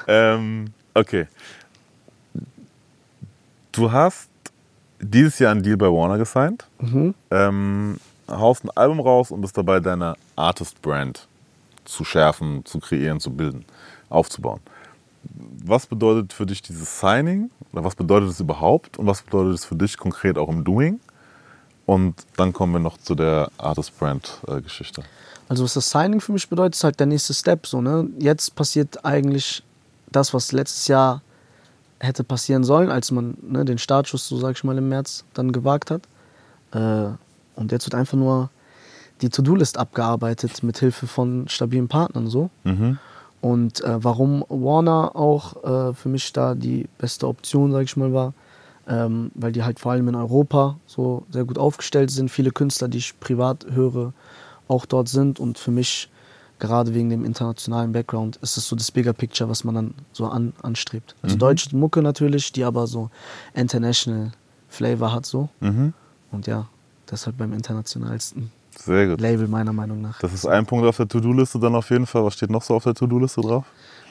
ähm, 0.08 0.66
okay. 0.94 1.28
Du 3.72 3.92
hast 3.92 4.30
dieses 5.00 5.40
Jahr 5.40 5.52
einen 5.52 5.64
Deal 5.64 5.78
bei 5.78 5.88
Warner 5.88 6.18
gesigned, 6.18 6.66
Mhm. 6.80 7.14
ähm, 7.32 8.00
haust 8.30 8.64
ein 8.66 8.70
Album 8.76 9.00
raus 9.00 9.32
und 9.32 9.42
bist 9.42 9.58
dabei, 9.58 9.80
deine 9.80 10.16
Artist-Brand 10.36 11.28
zu 11.86 12.04
schärfen, 12.04 12.66
zu 12.66 12.80
kreieren, 12.80 13.20
zu 13.20 13.32
bilden, 13.32 13.66
aufzubauen. 14.10 14.60
Was 15.66 15.86
bedeutet 15.88 16.34
für 16.34 16.46
dich 16.46 16.62
dieses 16.62 17.00
Signing? 17.00 17.50
Oder 17.74 17.84
was 17.84 17.96
bedeutet 17.96 18.30
es 18.30 18.40
überhaupt? 18.40 18.98
Und 18.98 19.08
was 19.08 19.22
bedeutet 19.22 19.56
es 19.56 19.66
für 19.66 19.76
dich 19.76 19.98
konkret 19.98 20.38
auch 20.38 20.50
im 20.50 20.64
Doing? 20.64 21.00
Und 21.86 22.16
dann 22.36 22.54
kommen 22.54 22.74
wir 22.74 22.80
noch 22.80 22.98
zu 22.98 23.16
der 23.16 23.50
Artist-Brand-Geschichte. 23.58 25.04
Also 25.50 25.64
was 25.64 25.74
das 25.74 25.90
Signing 25.90 26.20
für 26.20 26.34
mich 26.34 26.50
bedeutet, 26.50 26.76
ist 26.76 26.84
halt 26.84 27.00
der 27.00 27.08
nächste 27.08 27.34
Step. 27.34 27.66
So, 27.68 27.82
ne? 27.82 28.08
Jetzt 28.20 28.56
passiert 28.56 29.06
eigentlich 29.06 29.64
das, 30.12 30.34
was 30.34 30.52
letztes 30.52 30.88
Jahr 30.88 31.22
hätte 32.00 32.24
passieren 32.24 32.64
sollen, 32.64 32.92
als 32.92 33.12
man 33.12 33.38
ne, 33.42 33.66
den 33.66 33.78
Startschuss, 33.78 34.28
so 34.28 34.38
sag 34.38 34.56
ich 34.56 34.64
mal, 34.64 34.78
im 34.78 34.90
März 34.90 35.26
dann 35.34 35.52
gewagt 35.52 35.92
hat. 35.92 36.04
Äh, 36.72 37.12
und 37.56 37.72
jetzt 37.72 37.86
wird 37.86 37.96
einfach 37.96 38.18
nur 38.18 38.50
die 39.22 39.30
To-Do-List 39.30 39.78
abgearbeitet 39.78 40.62
mit 40.64 40.78
Hilfe 40.78 41.08
von 41.08 41.48
stabilen 41.48 41.88
Partnern 41.88 42.28
so. 42.28 42.50
Und 43.42 43.84
äh, 43.84 44.04
warum 44.04 44.44
Warner 44.50 45.16
auch 45.16 45.64
äh, 45.64 45.94
für 45.94 46.10
mich 46.10 46.34
da 46.34 46.56
die 46.56 46.88
beste 46.98 47.28
Option, 47.28 47.72
sag 47.72 47.84
ich 47.84 47.98
mal, 47.98 48.14
war, 48.14 48.34
ähm, 48.88 49.32
weil 49.36 49.52
die 49.52 49.64
halt 49.64 49.80
vor 49.80 49.92
allem 49.92 50.08
in 50.08 50.16
Europa 50.16 50.78
so 50.86 51.24
sehr 51.30 51.46
gut 51.46 51.58
aufgestellt 51.58 52.10
sind. 52.12 52.30
Viele 52.30 52.52
Künstler, 52.52 52.88
die 52.88 53.00
ich 53.00 53.20
privat 53.20 53.66
höre, 53.70 54.14
auch 54.68 54.86
dort 54.86 55.10
sind. 55.10 55.40
Und 55.40 55.58
für 55.58 55.72
mich, 55.72 56.10
gerade 56.60 56.94
wegen 56.94 57.10
dem 57.10 57.24
internationalen 57.26 57.92
Background, 57.92 58.38
ist 58.38 58.58
es 58.58 58.68
so 58.68 58.76
das 58.76 58.92
Bigger 58.92 59.14
Picture, 59.14 59.50
was 59.50 59.64
man 59.64 59.76
dann 59.76 59.94
so 60.12 60.26
an, 60.28 60.54
anstrebt. 60.62 61.16
Also 61.22 61.36
deutsche 61.38 61.76
Mucke 61.76 62.02
natürlich, 62.02 62.52
die 62.52 62.64
aber 62.64 62.88
so 62.88 63.10
international 63.54 64.32
Flavor 64.70 65.14
hat 65.14 65.26
so. 65.26 65.50
Und 66.32 66.48
ja, 66.48 66.68
deshalb 67.10 67.38
beim 67.38 67.54
internationalsten 67.54 68.52
Sehr 68.78 69.08
gut. 69.08 69.22
Label 69.22 69.48
meiner 69.48 69.74
Meinung 69.74 70.02
nach. 70.02 70.20
Das 70.20 70.34
ist 70.34 70.46
ein 70.46 70.66
Punkt 70.66 70.86
auf 70.86 70.98
der 70.98 71.08
To-Do-Liste 71.08 71.60
dann 71.60 71.76
auf 71.76 71.90
jeden 71.90 72.06
Fall. 72.06 72.24
Was 72.26 72.34
steht 72.34 72.50
noch 72.50 72.64
so 72.64 72.76
auf 72.76 72.84
der 72.84 72.94
To-Do-Liste 72.94 73.42
drauf? 73.42 73.66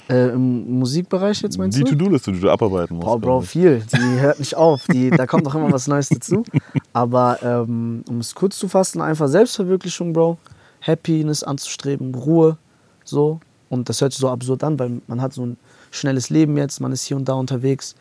Äh, 0.09 0.29
Im 0.29 0.79
Musikbereich 0.79 1.43
jetzt 1.43 1.59
meinst 1.59 1.77
Die 1.77 1.83
du? 1.83 1.91
To-Do-Liste, 1.91 2.33
die 2.33 2.41
du 2.41 2.49
abarbeiten 2.51 2.97
musst. 2.97 3.07
Boah, 3.07 3.19
Bro, 3.19 3.41
viel. 3.41 3.83
Die 3.93 4.21
hört 4.21 4.39
nicht 4.39 4.55
auf. 4.55 4.87
Die, 4.93 5.11
da 5.11 5.27
kommt 5.27 5.45
noch 5.45 5.55
immer 5.55 5.73
was 5.73 5.89
Neues 5.89 6.09
dazu. 6.09 6.45
Aber 6.93 7.39
ähm, 7.43 8.05
um 8.09 8.19
es 8.19 8.35
kurz 8.35 8.57
zu 8.59 8.69
fassen, 8.69 9.01
einfach 9.03 9.29
Selbstverwirklichung, 9.29 10.13
Bro. 10.13 10.39
Happiness 10.87 11.43
anzustreben, 11.43 12.15
Ruhe, 12.15 12.57
so. 13.05 13.41
Und 13.69 13.89
das 13.89 14.01
hört 14.01 14.13
sich 14.13 14.21
so 14.21 14.29
absurd 14.31 14.63
an, 14.63 14.79
weil 14.79 15.01
man 15.09 15.21
hat 15.21 15.33
so 15.33 15.45
ein 15.45 15.57
schnelles 15.91 16.31
Leben 16.31 16.57
jetzt, 16.57 16.81
man 16.81 16.93
ist 16.93 17.03
hier 17.05 17.17
und 17.17 17.29
da 17.29 17.33
unterwegs. 17.35 17.95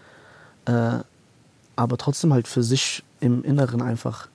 Äh, 0.66 1.00
aber 1.76 1.98
trotzdem 1.98 2.34
halt 2.34 2.48
für 2.48 2.64
sich 2.64 3.04
im 3.20 3.44
Inneren 3.44 3.82
einfach 3.82 4.28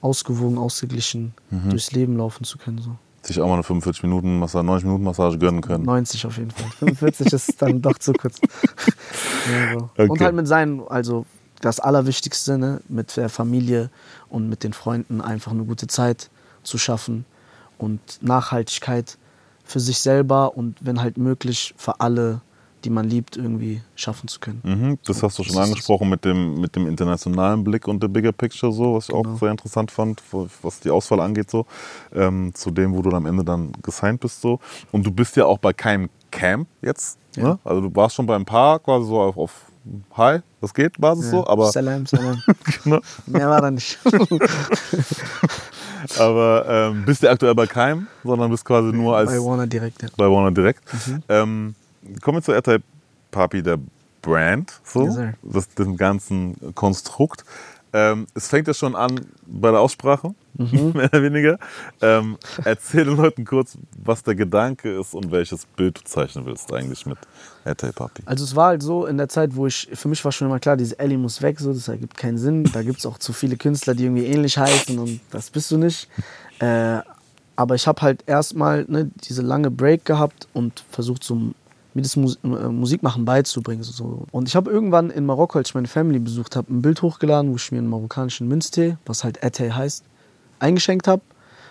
ausgewogen, 0.00 0.58
ausgeglichen 0.58 1.32
Mhm. 1.50 1.70
durchs 1.70 1.92
Leben 1.92 2.16
laufen 2.16 2.44
zu 2.44 2.58
können. 2.58 2.78
So. 2.78 2.96
Sich 3.22 3.40
auch 3.40 3.46
mal 3.48 3.54
eine 3.54 3.62
45 3.64 4.02
Minuten 4.04 4.38
Massage, 4.38 4.64
90 4.64 4.84
Minuten 4.84 5.04
Massage 5.04 5.38
gönnen 5.38 5.60
können. 5.60 5.84
90 5.84 6.26
auf 6.26 6.36
jeden 6.38 6.50
Fall. 6.50 6.70
45 6.78 7.32
ist 7.32 7.60
dann 7.62 7.82
doch 7.82 7.98
zu 7.98 8.12
kurz. 8.14 8.40
ja, 9.50 9.66
so. 9.66 9.90
Und 9.96 10.10
Okay. 10.10 10.24
halt 10.24 10.34
mit 10.36 10.46
seinen, 10.46 10.86
also 10.88 11.26
das 11.60 11.80
Allerwichtigste, 11.80 12.58
ne, 12.58 12.80
mit 12.88 13.16
der 13.16 13.28
Familie 13.28 13.90
und 14.28 14.48
mit 14.48 14.62
den 14.62 14.72
Freunden 14.72 15.20
einfach 15.20 15.50
eine 15.52 15.64
gute 15.64 15.86
Zeit 15.88 16.30
zu 16.62 16.78
schaffen 16.78 17.24
und 17.78 18.00
Nachhaltigkeit 18.20 19.16
für 19.64 19.80
sich 19.80 19.98
selber 19.98 20.56
und 20.56 20.76
wenn 20.80 21.00
halt 21.00 21.18
möglich 21.18 21.74
für 21.76 22.00
alle, 22.00 22.40
die 22.84 22.90
man 22.90 23.08
liebt, 23.08 23.36
irgendwie 23.36 23.82
schaffen 23.96 24.28
zu 24.28 24.38
können. 24.40 24.60
Mhm, 24.62 24.98
das 25.04 25.22
hast 25.22 25.38
du 25.38 25.42
schon 25.42 25.58
angesprochen 25.58 26.08
mit 26.08 26.24
dem, 26.24 26.60
mit 26.60 26.76
dem 26.76 26.86
internationalen 26.86 27.64
Blick 27.64 27.88
und 27.88 28.00
der 28.02 28.08
Bigger 28.08 28.32
Picture, 28.32 28.72
so, 28.72 28.94
was 28.94 29.08
ich 29.08 29.14
Genau. 29.14 29.34
auch 29.34 29.38
sehr 29.38 29.50
interessant 29.50 29.90
fand, 29.90 30.22
was 30.62 30.80
die 30.80 30.90
Auswahl 30.90 31.20
angeht, 31.20 31.50
so, 31.50 31.66
ähm, 32.14 32.52
zu 32.54 32.70
dem, 32.70 32.94
wo 32.94 33.02
du 33.02 33.10
dann 33.10 33.18
am 33.18 33.26
Ende 33.26 33.44
dann 33.44 33.72
gesigned 33.82 34.20
bist. 34.20 34.40
So. 34.40 34.60
Und 34.92 35.04
du 35.04 35.10
bist 35.10 35.36
ja 35.36 35.44
auch 35.44 35.58
bei 35.58 35.72
keinem 35.72 36.08
Camp 36.30 36.68
jetzt. 36.80 37.18
Ja. 37.36 37.42
Ne? 37.42 37.58
Also 37.64 37.80
du 37.82 37.96
warst 37.96 38.14
schon 38.14 38.26
bei 38.26 38.36
ein 38.36 38.44
paar 38.44 38.78
quasi 38.78 39.06
so 39.06 39.20
auf, 39.20 39.36
auf 39.36 39.52
Hi, 40.16 40.40
das 40.60 40.74
geht, 40.74 41.00
Basis 41.00 41.30
so, 41.30 41.46
aber, 41.46 41.72
Salam, 41.72 42.04
salam. 42.06 42.42
ne? 42.84 43.00
Mehr 43.26 43.48
war 43.48 43.60
da 43.62 43.70
nicht. 43.70 43.98
aber 46.18 46.64
ähm, 46.68 47.04
bist 47.04 47.22
ja 47.22 47.30
aktuell 47.30 47.54
bei 47.54 47.66
keinem, 47.66 48.06
sondern 48.24 48.50
bist 48.50 48.64
quasi 48.64 48.88
nur 48.88 49.16
als 49.16 49.30
Bei 49.30 49.38
Warner 49.38 49.66
direkt, 49.66 50.02
ja. 50.02 50.08
bei 50.16 50.30
Warner 50.30 50.50
direkt. 50.50 50.82
Mhm. 51.06 51.22
Ähm, 51.28 51.74
kommen 52.20 52.38
wir 52.38 52.42
zu 52.42 52.52
AirType 52.52 52.84
Papi, 53.30 53.62
der 53.62 53.78
Brand, 54.22 54.80
so, 54.84 55.04
Yes, 55.04 55.18
das, 55.42 55.68
dem 55.70 55.96
ganzen 55.96 56.74
Konstrukt. 56.74 57.44
Ähm, 57.92 58.26
es 58.34 58.48
fängt 58.48 58.66
ja 58.68 58.74
schon 58.74 58.94
an 58.94 59.20
bei 59.46 59.70
der 59.70 59.80
Aussprache, 59.80 60.34
Mhm. 60.58 60.90
mehr 60.94 61.04
oder 61.04 61.22
weniger. 61.22 61.58
Ähm, 62.02 62.36
erzähl 62.64 63.04
den 63.04 63.16
Leuten 63.16 63.44
kurz, 63.44 63.78
was 64.04 64.24
der 64.24 64.34
Gedanke 64.34 64.98
ist 65.00 65.14
und 65.14 65.30
welches 65.30 65.66
Bild 65.66 65.98
du 65.98 66.02
zeichnen 66.04 66.44
willst 66.46 66.72
eigentlich 66.72 67.06
mit 67.06 67.16
AirType 67.64 67.92
Papi. 67.92 68.22
Also 68.26 68.44
es 68.44 68.56
war 68.56 68.68
halt 68.68 68.82
so 68.82 69.06
in 69.06 69.18
der 69.18 69.28
Zeit, 69.28 69.54
wo 69.54 69.68
ich, 69.68 69.88
für 69.92 70.08
mich 70.08 70.24
war 70.24 70.32
schon 70.32 70.48
immer 70.48 70.58
klar, 70.58 70.76
diese 70.76 70.98
Ellie 70.98 71.16
muss 71.16 71.42
weg, 71.42 71.60
so, 71.60 71.72
das 71.72 71.86
ergibt 71.86 72.16
keinen 72.16 72.38
Sinn. 72.38 72.64
Da 72.72 72.82
gibt 72.82 72.98
es 72.98 73.06
auch 73.06 73.18
zu 73.18 73.32
viele 73.32 73.56
Künstler, 73.56 73.94
die 73.94 74.04
irgendwie 74.04 74.26
ähnlich 74.26 74.58
heißen 74.58 74.98
und 74.98 75.20
das 75.30 75.50
bist 75.50 75.70
du 75.70 75.78
nicht. 75.78 76.08
Äh, 76.58 76.98
aber 77.54 77.74
ich 77.76 77.86
habe 77.86 78.02
halt 78.02 78.24
erstmal 78.26 78.84
ne, 78.88 79.10
diese 79.28 79.42
lange 79.42 79.70
Break 79.70 80.04
gehabt 80.04 80.48
und 80.52 80.84
versucht, 80.90 81.22
so 81.22 81.52
mir 81.98 82.02
das 82.02 82.16
Mus 82.16 82.38
äh, 82.44 82.46
Musikmachen 82.46 83.24
beizubringen. 83.24 83.82
So. 83.82 84.24
Und 84.30 84.48
ich 84.48 84.54
habe 84.54 84.70
irgendwann 84.70 85.10
in 85.10 85.26
Marokko, 85.26 85.58
als 85.58 85.70
ich 85.70 85.74
meine 85.74 85.88
Family 85.88 86.20
besucht 86.20 86.54
habe, 86.54 86.72
ein 86.72 86.80
Bild 86.80 87.02
hochgeladen, 87.02 87.50
wo 87.50 87.56
ich 87.56 87.72
mir 87.72 87.78
einen 87.78 87.88
marokkanischen 87.88 88.46
Minztee, 88.46 88.96
was 89.04 89.24
halt 89.24 89.42
Ete 89.42 89.74
heißt, 89.74 90.04
eingeschenkt 90.60 91.08
habe. 91.08 91.22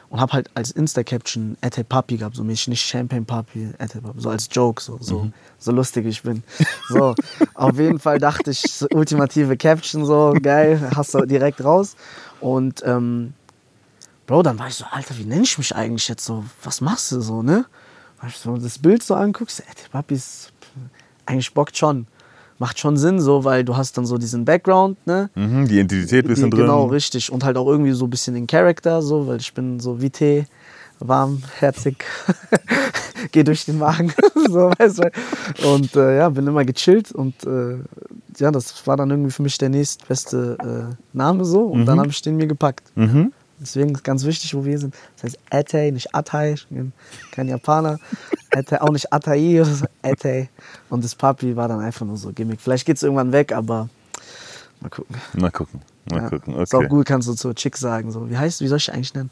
Und 0.10 0.22
habe 0.22 0.32
halt 0.32 0.50
als 0.54 0.72
Insta-Caption 0.72 1.58
Ete 1.62 1.84
Papi 1.84 2.16
gehabt, 2.16 2.38
so 2.38 2.44
mäßig 2.44 2.70
nicht 2.70 2.86
Champagne 2.86 3.26
Papi, 3.26 3.74
Ete 3.78 4.00
Papi, 4.00 4.22
so 4.22 4.30
als 4.30 4.48
Joke, 4.50 4.82
so, 4.82 4.98
so, 5.02 5.30
so 5.60 5.72
lustig 5.74 6.06
ich 6.06 6.24
bin. 6.24 6.44
So, 6.90 7.14
auf 7.54 7.78
jeden 7.78 8.00
Fall 8.00 8.18
dachte 8.18 8.52
ich, 8.52 8.62
so 8.62 8.88
ultimative 8.94 9.58
Caption, 9.58 10.06
so 10.06 10.34
geil, 10.42 10.92
hast 10.96 11.14
du 11.14 11.26
direkt 11.26 11.62
raus. 11.62 11.98
Und 12.40 12.82
ähm, 12.86 13.34
Bro, 14.28 14.44
dann 14.44 14.60
war 14.60 14.70
ich 14.70 14.76
so, 14.76 14.86
Alter, 14.90 15.18
wie 15.18 15.26
nenne 15.26 15.44
ich 15.44 15.58
mich 15.58 15.76
eigentlich 15.76 16.08
jetzt 16.08 16.24
so? 16.24 16.46
Was 16.64 16.80
machst 16.80 17.12
du 17.12 17.20
so, 17.20 17.42
ne? 17.42 17.66
Ich 18.28 18.38
so 18.38 18.58
das 18.58 18.80
Bild 18.80 19.04
so 19.04 19.16
anguckst, 19.16 19.60
ey, 19.60 19.66
der 19.84 19.90
Papi 19.90 20.16
ist 20.16 20.52
eigentlich 21.26 21.54
bockt 21.54 21.78
schon. 21.78 22.08
Macht 22.60 22.80
schon 22.80 22.98
Sinn 22.98 23.20
so, 23.20 23.44
weil 23.44 23.64
du 23.64 23.78
hast 23.78 23.98
dann 23.98 24.06
so 24.08 24.18
diesen 24.18 24.44
Background, 24.44 24.98
ne? 25.06 25.30
Mhm, 25.36 25.68
die 25.68 25.76
Identität 25.80 26.26
ein 26.26 26.28
bisschen 26.30 26.50
Die- 26.52 26.58
Genau, 26.58 26.84
drin. 26.86 26.92
richtig. 26.94 27.32
Und 27.32 27.44
halt 27.44 27.56
auch 27.58 27.68
irgendwie 27.68 27.92
so 27.92 28.06
ein 28.06 28.10
bisschen 28.10 28.34
den 28.34 28.48
Charakter, 28.48 29.02
so, 29.04 29.28
weil 29.28 29.38
ich 29.38 29.54
bin 29.54 29.80
so 29.80 30.02
wie 30.02 30.10
Tee, 30.10 30.48
warmherzig, 31.00 32.04
geh 33.32 33.44
durch 33.44 33.66
den 33.66 33.78
Magen, 33.78 34.12
so, 34.50 34.72
weißt 34.78 35.00
du. 35.00 35.12
Und 35.70 35.96
äh, 35.96 36.18
ja, 36.18 36.30
bin 36.30 36.48
immer 36.48 36.66
gechillt 36.66 37.12
und 37.12 37.36
äh, 37.46 37.78
ja, 38.40 38.50
das 38.52 38.86
war 38.88 38.98
dann 38.98 39.12
irgendwie 39.12 39.32
für 39.32 39.44
mich 39.44 39.58
der 39.60 39.70
nächstbeste 39.70 40.58
äh, 40.92 40.96
Name 41.16 41.46
so 41.46 41.62
und 41.66 41.86
dann 41.86 42.00
habe 42.00 42.10
ich 42.10 42.22
den 42.24 42.38
mir 42.38 42.48
gepackt. 42.48 42.92
Mhm. 42.96 43.32
Deswegen 43.60 43.96
ist 43.96 44.04
ganz 44.04 44.24
wichtig, 44.24 44.54
wo 44.54 44.64
wir 44.66 44.78
sind. 44.78 44.94
Das 45.16 45.24
heißt 45.24 45.40
Ete, 45.52 45.92
nicht 45.92 46.14
Atai, 46.14 46.54
ich 46.54 46.68
bin 46.68 46.94
kein 47.32 47.48
Japaner. 47.48 48.00
Ete, 48.52 48.82
auch 48.82 48.92
nicht 48.92 49.12
Atai, 49.12 49.62
oder 49.62 49.66
so, 49.74 49.86
Ete. 50.04 50.48
Und 50.90 51.04
das 51.04 51.16
Papi 51.16 51.56
war 51.56 51.68
dann 51.68 51.80
einfach 51.80 52.06
nur 52.06 52.18
so 52.18 52.32
Gimmick. 52.32 52.62
Vielleicht 52.62 52.86
geht 52.86 52.98
es 52.98 53.04
irgendwann 53.04 53.32
weg, 53.32 53.52
aber 53.52 53.90
mal 54.80 54.90
gucken. 54.90 55.16
Mal 55.34 55.52
gucken. 55.52 55.82
Mal 56.12 56.22
Ja. 56.22 56.30
gucken. 56.30 56.56
Ist 56.60 56.74
auch 56.74 56.80
Okay. 56.80 56.88
gut, 56.88 57.06
kannst 57.08 57.28
du 57.28 57.34
zur 57.34 57.54
Chick 57.56 57.76
sagen. 57.78 58.12
So, 58.12 58.30
wie 58.30 58.38
heißt, 58.38 58.62
wie 58.62 58.68
soll 58.68 58.78
ich 58.78 58.94
eigentlich 58.94 59.14
nennen? 59.14 59.32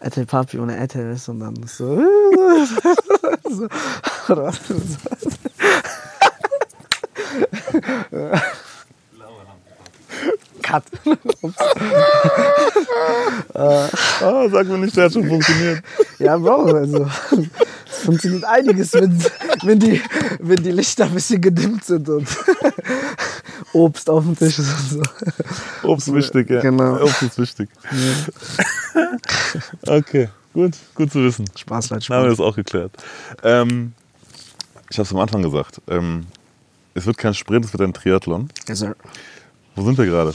Ete 0.00 0.24
Papi 0.26 0.58
ohne 0.58 0.76
Ete, 0.78 1.12
weißt 1.12 1.28
du? 1.28 1.32
Und 1.32 1.40
dann 1.40 1.56
ist 1.62 1.76
so. 1.76 1.96
so 3.48 3.68
oder 4.32 4.52
Cut. 13.58 14.22
Ah, 14.22 14.48
sag 14.50 14.66
mir 14.68 14.78
nicht, 14.78 14.96
der 14.96 15.04
hat 15.04 15.12
schon 15.12 15.26
funktioniert. 15.28 15.82
Ja, 16.18 16.36
Bro, 16.36 16.72
also 16.74 17.06
es 17.86 17.98
funktioniert 18.04 18.44
einiges, 18.44 18.92
wenn, 18.94 19.22
wenn, 19.64 19.78
die, 19.78 20.00
wenn 20.40 20.62
die 20.62 20.70
Lichter 20.72 21.04
ein 21.04 21.14
bisschen 21.14 21.40
gedimmt 21.40 21.84
sind 21.84 22.08
und 22.08 22.28
Obst 23.72 24.08
auf 24.08 24.24
dem 24.24 24.36
Tisch 24.36 24.58
ist 24.58 24.70
und 24.72 24.90
so. 25.82 25.88
Obst 25.88 26.12
wichtig, 26.14 26.50
ja. 26.50 26.60
Genau. 26.60 27.02
Obst 27.02 27.22
ist 27.22 27.38
wichtig. 27.38 27.68
okay, 29.86 30.28
gut, 30.54 30.72
gut 30.94 31.12
zu 31.12 31.24
wissen. 31.24 31.44
Spaß, 31.56 31.90
Leute, 31.90 32.06
Dann 32.08 32.16
haben 32.18 32.24
wir 32.24 32.30
Spaß. 32.34 32.38
das 32.38 32.46
auch 32.46 32.56
geklärt. 32.56 32.92
Ähm, 33.42 33.92
ich 34.90 34.98
habe 34.98 35.06
es 35.06 35.12
am 35.12 35.18
Anfang 35.20 35.42
gesagt. 35.42 35.80
Ähm, 35.88 36.26
es 36.94 37.06
wird 37.06 37.18
kein 37.18 37.34
Sprint, 37.34 37.64
es 37.64 37.72
wird 37.72 37.82
ein 37.82 37.92
Triathlon. 37.92 38.48
Yes, 38.68 38.78
sir. 38.80 38.96
Wo 39.76 39.84
sind 39.84 39.98
wir 39.98 40.06
gerade? 40.06 40.34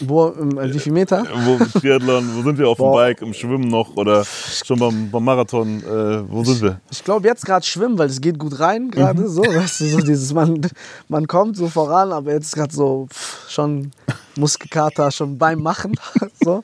Wo, 0.00 0.28
ähm, 0.28 0.58
wie 0.72 0.78
viel 0.78 0.92
Meter? 0.92 1.24
Wo 1.44 1.58
Triathlon, 1.78 2.36
wo 2.36 2.42
sind 2.42 2.58
wir 2.58 2.68
auf 2.68 2.78
dem 2.78 2.84
Boah. 2.84 2.96
Bike, 3.02 3.22
im 3.22 3.34
Schwimmen 3.34 3.68
noch 3.68 3.96
oder 3.96 4.24
schon 4.24 4.78
beim, 4.78 5.10
beim 5.10 5.24
Marathon? 5.24 5.82
Äh, 5.82 6.30
wo 6.30 6.44
sind 6.44 6.62
wir? 6.62 6.80
Ich 6.90 7.02
glaube 7.02 7.26
jetzt 7.26 7.44
gerade 7.44 7.64
schwimmen, 7.64 7.98
weil 7.98 8.08
es 8.08 8.20
geht 8.20 8.38
gut 8.38 8.60
rein 8.60 8.90
gerade 8.90 9.28
so, 9.28 9.42
weißt 9.42 9.80
du, 9.80 9.84
so 9.86 9.98
dieses 9.98 10.32
man, 10.32 10.60
man 11.08 11.26
kommt 11.26 11.56
so 11.56 11.68
voran, 11.68 12.12
aber 12.12 12.32
jetzt 12.32 12.54
gerade 12.54 12.74
so 12.74 13.08
pff, 13.10 13.50
schon 13.50 13.90
Muskelkater 14.36 15.10
schon 15.10 15.38
beim 15.38 15.62
Machen 15.62 15.94
so. 16.42 16.62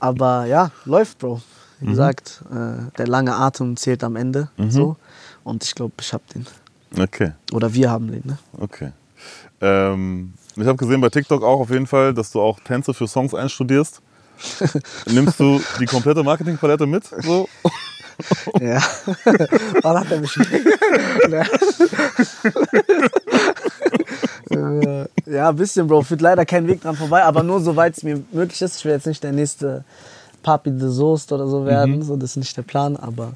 Aber 0.00 0.46
ja, 0.46 0.70
läuft, 0.84 1.18
Bro. 1.18 1.40
Wie 1.80 1.86
gesagt, 1.86 2.42
äh, 2.50 2.90
der 2.96 3.06
lange 3.06 3.34
Atem 3.34 3.76
zählt 3.76 4.02
am 4.02 4.16
Ende 4.16 4.50
so 4.68 4.96
und 5.44 5.62
ich 5.62 5.74
glaube, 5.74 5.94
ich 6.00 6.12
habe 6.12 6.24
den 6.34 6.44
Okay, 6.96 7.32
oder 7.52 7.72
wir 7.74 7.90
haben 7.90 8.10
den, 8.10 8.22
ne? 8.24 8.38
okay. 8.58 8.92
Ähm, 9.60 10.32
ich 10.60 10.66
habe 10.66 10.76
gesehen 10.76 11.00
bei 11.00 11.08
TikTok 11.08 11.42
auch 11.42 11.60
auf 11.60 11.70
jeden 11.70 11.86
Fall, 11.86 12.14
dass 12.14 12.32
du 12.32 12.40
auch 12.40 12.58
Tänze 12.60 12.94
für 12.94 13.06
Songs 13.06 13.34
einstudierst. 13.34 14.00
Nimmst 15.06 15.40
du 15.40 15.60
die 15.80 15.86
komplette 15.86 16.22
Marketingpalette 16.22 16.86
mit? 16.86 17.04
So? 17.22 17.48
Ja. 18.60 18.82
Wann 19.82 20.00
hat 20.00 20.10
er 20.10 20.18
mich 20.20 20.36
Ja, 25.26 25.50
ein 25.50 25.56
bisschen, 25.56 25.86
Bro. 25.86 26.02
Führt 26.02 26.20
leider 26.20 26.44
kein 26.44 26.66
Weg 26.66 26.82
dran 26.82 26.96
vorbei, 26.96 27.22
aber 27.22 27.44
nur 27.44 27.60
soweit 27.60 27.96
es 27.96 28.02
mir 28.02 28.20
möglich 28.32 28.60
ist. 28.60 28.78
Ich 28.78 28.84
will 28.84 28.92
jetzt 28.92 29.06
nicht 29.06 29.22
der 29.22 29.30
nächste 29.30 29.84
Papi 30.42 30.72
de 30.72 30.88
Soest 30.88 31.30
oder 31.32 31.46
so 31.46 31.64
werden. 31.64 32.02
So, 32.02 32.16
das 32.16 32.30
ist 32.30 32.36
nicht 32.38 32.56
der 32.56 32.62
Plan, 32.62 32.96
aber 32.96 33.34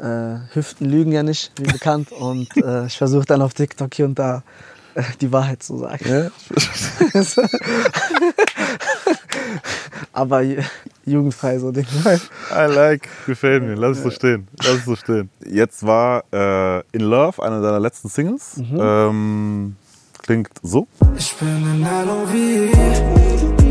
äh, 0.00 0.38
Hüften 0.54 0.88
lügen 0.88 1.12
ja 1.12 1.22
nicht, 1.22 1.52
wie 1.56 1.64
bekannt. 1.64 2.10
Und 2.12 2.48
äh, 2.56 2.86
ich 2.86 2.96
versuche 2.96 3.26
dann 3.26 3.42
auf 3.42 3.54
TikTok 3.54 3.92
hier 3.92 4.06
und 4.06 4.18
da 4.18 4.42
die 5.20 5.32
Wahrheit 5.32 5.62
zu 5.62 5.78
sagen. 5.78 6.30
aber 10.12 10.40
ju- 10.40 10.62
jugendfrei 11.04 11.58
so 11.58 11.70
Ding. 11.72 11.86
I 12.04 12.66
like, 12.72 13.08
gefällt 13.26 13.62
mir. 13.64 13.74
Lass 13.74 13.98
es 13.98 14.02
so 14.04 14.10
stehen. 14.10 14.48
Lass 14.62 14.76
es 14.78 14.84
so 14.84 14.96
stehen. 14.96 15.30
Jetzt 15.44 15.84
war 15.86 16.24
äh, 16.32 16.80
In 16.92 17.02
Love, 17.02 17.42
eine 17.42 17.60
deiner 17.60 17.80
letzten 17.80 18.08
Singles. 18.08 18.56
Ähm, 18.58 19.76
klingt 20.22 20.50
so. 20.62 20.86
Ich 21.16 21.34
bin 21.34 21.48
in 21.48 21.82
LOV, 21.82 23.63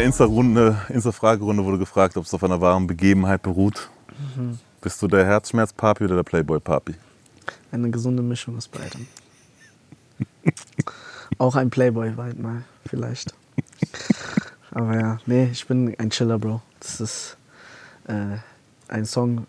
der 0.00 0.06
Insta-Runde, 0.06 0.80
Insta-Fragerunde 0.88 1.62
wurde 1.62 1.76
gefragt, 1.76 2.16
ob 2.16 2.24
es 2.24 2.32
auf 2.32 2.42
einer 2.42 2.58
wahren 2.62 2.86
Begebenheit 2.86 3.42
beruht. 3.42 3.90
Bist 4.80 5.02
du 5.02 5.06
der 5.06 5.26
Herzschmerz-Papi 5.26 6.04
oder 6.04 6.16
der 6.16 6.22
Playboy-Papi? 6.22 6.94
Eine 7.70 7.90
gesunde 7.90 8.22
Mischung 8.22 8.56
aus 8.56 8.66
beidem. 8.66 9.06
Auch 11.38 11.54
ein 11.54 11.68
Playboy 11.68 12.16
weit 12.16 12.38
mal, 12.38 12.62
vielleicht. 12.86 13.34
Aber 14.70 14.98
ja, 14.98 15.18
nee, 15.26 15.50
ich 15.52 15.66
bin 15.66 15.94
ein 15.98 16.08
Chiller, 16.08 16.38
Bro. 16.38 16.62
Das 16.80 17.02
ist 17.02 17.36
äh, 18.08 18.38
ein 18.88 19.04
Song, 19.04 19.46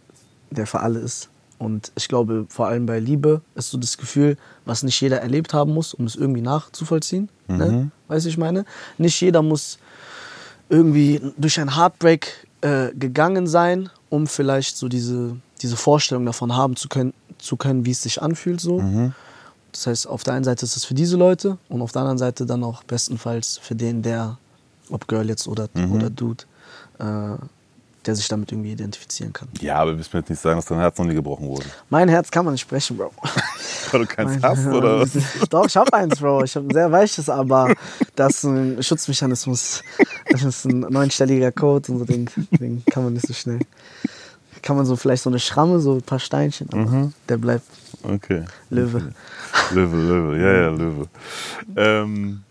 der 0.49 0.68
für 0.68 0.82
alle 0.82 0.99
ist. 0.99 1.30
Und 1.60 1.93
ich 1.95 2.10
glaube, 2.10 2.45
vor 2.49 2.68
allem 2.68 2.88
bei 2.88 2.99
Liebe 2.99 3.39
ist 3.56 3.70
so 3.70 3.78
das 3.78 3.97
Gefühl, 3.97 4.36
was 4.66 4.84
nicht 4.84 4.99
jeder 4.99 5.22
erlebt 5.22 5.54
haben 5.54 5.74
muss, 5.74 5.93
um 5.93 6.04
es 6.06 6.16
irgendwie 6.16 6.41
nachzuvollziehen. 6.41 7.30
Ne? 7.47 7.91
Weißt 8.08 8.26
du, 8.26 8.30
ich 8.30 8.38
meine? 8.38 8.66
Nicht 8.97 9.22
jeder 9.22 9.41
muss 9.41 9.78
irgendwie 10.72 11.22
durch 11.38 11.60
ein 11.60 11.76
Heartbreak 11.76 12.48
äh, 12.62 12.90
gegangen 12.94 13.46
sein, 13.46 13.90
um 14.10 14.26
vielleicht 14.26 14.78
so 14.78 14.88
diese, 14.88 15.36
diese 15.62 15.76
Vorstellung 15.76 16.26
davon 16.26 16.56
haben 16.56 16.76
zu 16.76 16.88
können, 16.90 17.14
zu 17.38 17.58
können, 17.58 17.86
wie 17.86 17.92
es 17.92 18.02
sich 18.02 18.22
anfühlt. 18.22 18.62
So. 18.62 19.12
Das 19.72 19.88
heißt, 19.88 20.08
auf 20.08 20.24
der 20.24 20.34
einen 20.34 20.44
Seite 20.44 20.66
ist 20.66 20.76
es 20.76 20.86
für 20.86 20.94
diese 20.94 21.18
Leute 21.18 21.58
und 21.70 21.82
auf 21.82 21.92
der 21.92 22.02
anderen 22.02 22.18
Seite 22.18 22.46
dann 22.46 22.64
auch 22.64 22.84
bestenfalls 22.84 23.58
für 23.62 23.76
den, 23.76 24.02
der, 24.02 24.38
ob 24.90 25.08
Girl 25.08 25.28
jetzt 25.28 25.48
oder, 25.48 25.70
oder 25.94 26.10
Dude, 26.10 26.44
äh, 27.00 27.36
der 28.06 28.16
sich 28.16 28.28
damit 28.28 28.52
irgendwie 28.52 28.72
identifizieren 28.72 29.32
kann. 29.32 29.48
Ja, 29.60 29.76
aber 29.76 29.92
du 29.92 29.98
willst 29.98 30.12
mir 30.14 30.22
jetzt 30.22 30.30
nicht 30.30 30.42
sagen, 30.42 30.58
dass 30.58 30.66
dein 30.66 30.80
Herz 30.80 30.98
noch 30.98 31.06
nie 31.06 31.14
gebrochen 31.14 31.48
wurde. 31.48 31.66
Mein 31.90 32.10
Herz 32.10 32.32
kann 32.32 32.46
man 32.46 32.54
nicht 32.54 32.62
sprechen, 32.62 32.98
Bro. 32.98 33.12
Weil 33.92 34.02
du 34.02 34.08
keins 34.08 34.32
Mein- 34.32 34.44
hast, 34.44 34.66
oder 34.66 35.02
was? 35.02 35.12
Doch, 35.50 35.68
ich 35.68 35.78
habe 35.78 35.94
eins, 35.94 36.20
Bro. 36.20 36.44
Ich 36.44 36.56
habe 36.56 36.68
ein 36.68 36.74
sehr 36.74 36.92
weiches, 36.92 37.30
aber 37.30 37.74
das 38.16 38.38
ist 38.38 38.44
ein 38.46 38.82
Schutzmechanismus. 38.82 39.84
Das 40.32 40.44
ist 40.44 40.66
ein 40.66 40.80
neunstelliger 40.82 41.52
Code 41.52 41.92
und 41.92 42.00
so, 42.00 42.06
den, 42.06 42.30
den 42.60 42.84
kann 42.90 43.04
man 43.04 43.14
nicht 43.14 43.28
so 43.28 43.34
schnell. 43.34 43.60
Kann 44.62 44.76
man 44.76 44.86
so 44.86 44.96
vielleicht 44.96 45.24
so 45.24 45.30
eine 45.30 45.40
Schramme, 45.40 45.80
so 45.80 45.96
ein 45.96 46.02
paar 46.04 46.20
Steinchen, 46.20 46.68
aber 46.72 46.86
Mhm. 46.86 47.14
der 47.28 47.38
bleibt 47.38 47.66
Okay. 48.04 48.46
Löwe. 48.70 49.14
Löwe, 49.74 49.98
Löwe, 49.98 50.38
ja, 50.40 50.52
ja, 50.54 50.70
Löwe. 50.70 51.08
Ähm, 51.76 52.44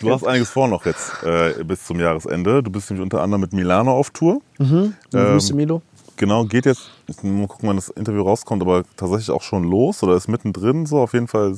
du 0.00 0.12
hast 0.12 0.24
einiges 0.26 0.50
vor 0.50 0.66
noch 0.68 0.84
jetzt 0.86 1.12
äh, 1.22 1.62
bis 1.64 1.84
zum 1.84 2.00
Jahresende. 2.00 2.62
Du 2.62 2.70
bist 2.70 2.90
nämlich 2.90 3.02
unter 3.02 3.20
anderem 3.22 3.42
mit 3.42 3.52
Milano 3.52 3.92
auf 3.92 4.10
Tour. 4.10 4.40
Mhm. 4.58 4.94
Ähm, 5.14 5.32
Grüße, 5.34 5.54
Milo. 5.54 5.82
Genau, 6.18 6.44
geht 6.44 6.66
jetzt, 6.66 6.90
mal 7.22 7.46
gucken, 7.46 7.68
wann 7.68 7.76
das 7.76 7.90
Interview 7.90 8.22
rauskommt, 8.22 8.60
aber 8.60 8.82
tatsächlich 8.96 9.30
auch 9.30 9.42
schon 9.42 9.62
los 9.62 10.02
oder 10.02 10.16
ist 10.16 10.26
mittendrin, 10.26 10.84
so 10.84 10.98
auf 10.98 11.12
jeden 11.12 11.28
Fall 11.28 11.56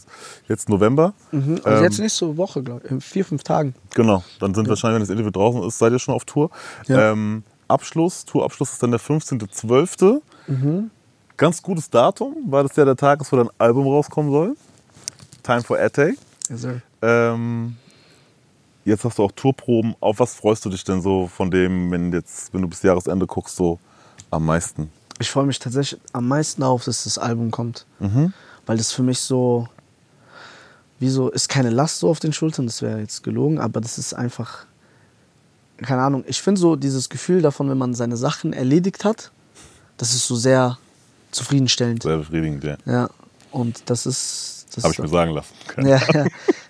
jetzt 0.48 0.68
November. 0.68 1.14
Mhm. 1.32 1.60
Also 1.64 1.78
ähm, 1.78 1.84
jetzt 1.84 1.98
nächste 1.98 2.36
Woche, 2.36 2.62
glaube 2.62 2.82
ich, 2.84 2.90
in 2.90 3.00
vier, 3.00 3.24
fünf 3.24 3.42
Tagen. 3.42 3.74
Genau, 3.94 4.22
dann 4.38 4.54
sind 4.54 4.68
wahrscheinlich, 4.68 4.96
wenn 4.96 5.02
das 5.02 5.10
Interview 5.10 5.30
draußen 5.30 5.62
ist, 5.62 5.78
seid 5.78 5.92
ihr 5.92 5.98
schon 5.98 6.14
auf 6.14 6.26
Tour. 6.26 6.50
Ja. 6.88 7.12
Ähm, 7.12 7.42
Abschluss, 7.68 8.26
Tourabschluss 8.26 8.72
ist 8.72 8.82
dann 8.82 8.90
der 8.90 9.00
15.12. 9.00 10.20
Mhm. 10.46 10.90
Ganz 11.38 11.62
gutes 11.62 11.88
Datum, 11.88 12.36
weil 12.48 12.64
das 12.64 12.76
ja 12.76 12.84
der 12.84 12.96
Tag 12.96 13.22
ist, 13.22 13.32
wo 13.32 13.36
dein 13.36 13.48
Album 13.56 13.86
rauskommen 13.86 14.30
soll. 14.30 14.56
Time 15.42 15.62
for 15.62 15.78
Ate. 15.78 16.14
Yes. 16.50 16.66
Ähm, 17.00 17.76
jetzt 18.84 19.04
hast 19.06 19.18
du 19.18 19.22
auch 19.22 19.32
Tourproben. 19.32 19.94
Auf 20.00 20.18
was 20.18 20.34
freust 20.34 20.66
du 20.66 20.68
dich 20.68 20.84
denn 20.84 21.00
so 21.00 21.28
von 21.28 21.50
dem, 21.50 21.90
wenn, 21.90 22.12
jetzt, 22.12 22.52
wenn 22.52 22.60
du 22.60 22.68
bis 22.68 22.82
Jahresende 22.82 23.26
guckst, 23.26 23.56
so 23.56 23.78
am 24.30 24.46
meisten? 24.46 24.90
Ich 25.18 25.30
freue 25.30 25.46
mich 25.46 25.58
tatsächlich 25.58 26.00
am 26.12 26.28
meisten 26.28 26.62
darauf, 26.62 26.84
dass 26.84 27.04
das 27.04 27.18
Album 27.18 27.50
kommt. 27.50 27.86
Mhm. 27.98 28.32
Weil 28.66 28.78
das 28.78 28.92
für 28.92 29.02
mich 29.02 29.20
so, 29.20 29.68
wie 30.98 31.08
so, 31.08 31.28
ist 31.30 31.48
keine 31.48 31.70
Last 31.70 31.98
so 31.98 32.08
auf 32.08 32.20
den 32.20 32.32
Schultern, 32.32 32.66
das 32.66 32.82
wäre 32.82 33.00
jetzt 33.00 33.22
gelogen, 33.22 33.58
aber 33.58 33.80
das 33.80 33.98
ist 33.98 34.14
einfach, 34.14 34.66
keine 35.78 36.02
Ahnung, 36.02 36.24
ich 36.26 36.40
finde 36.40 36.60
so 36.60 36.76
dieses 36.76 37.08
Gefühl 37.08 37.42
davon, 37.42 37.68
wenn 37.68 37.78
man 37.78 37.94
seine 37.94 38.16
Sachen 38.16 38.52
erledigt 38.52 39.04
hat, 39.04 39.30
das 39.96 40.14
ist 40.14 40.26
so 40.26 40.36
sehr 40.36 40.78
zufriedenstellend. 41.30 42.02
Sehr 42.02 42.18
befriedigend, 42.18 42.64
ja. 42.64 42.76
Ja, 42.86 43.10
und 43.50 43.82
das 43.86 44.06
ist. 44.06 44.56
Das 44.72 44.84
Habe 44.84 44.92
ich 44.92 44.98
mir 45.00 45.08
sagen 45.08 45.32
lassen. 45.32 45.52
ja, 45.78 46.00
ja. 46.14 46.26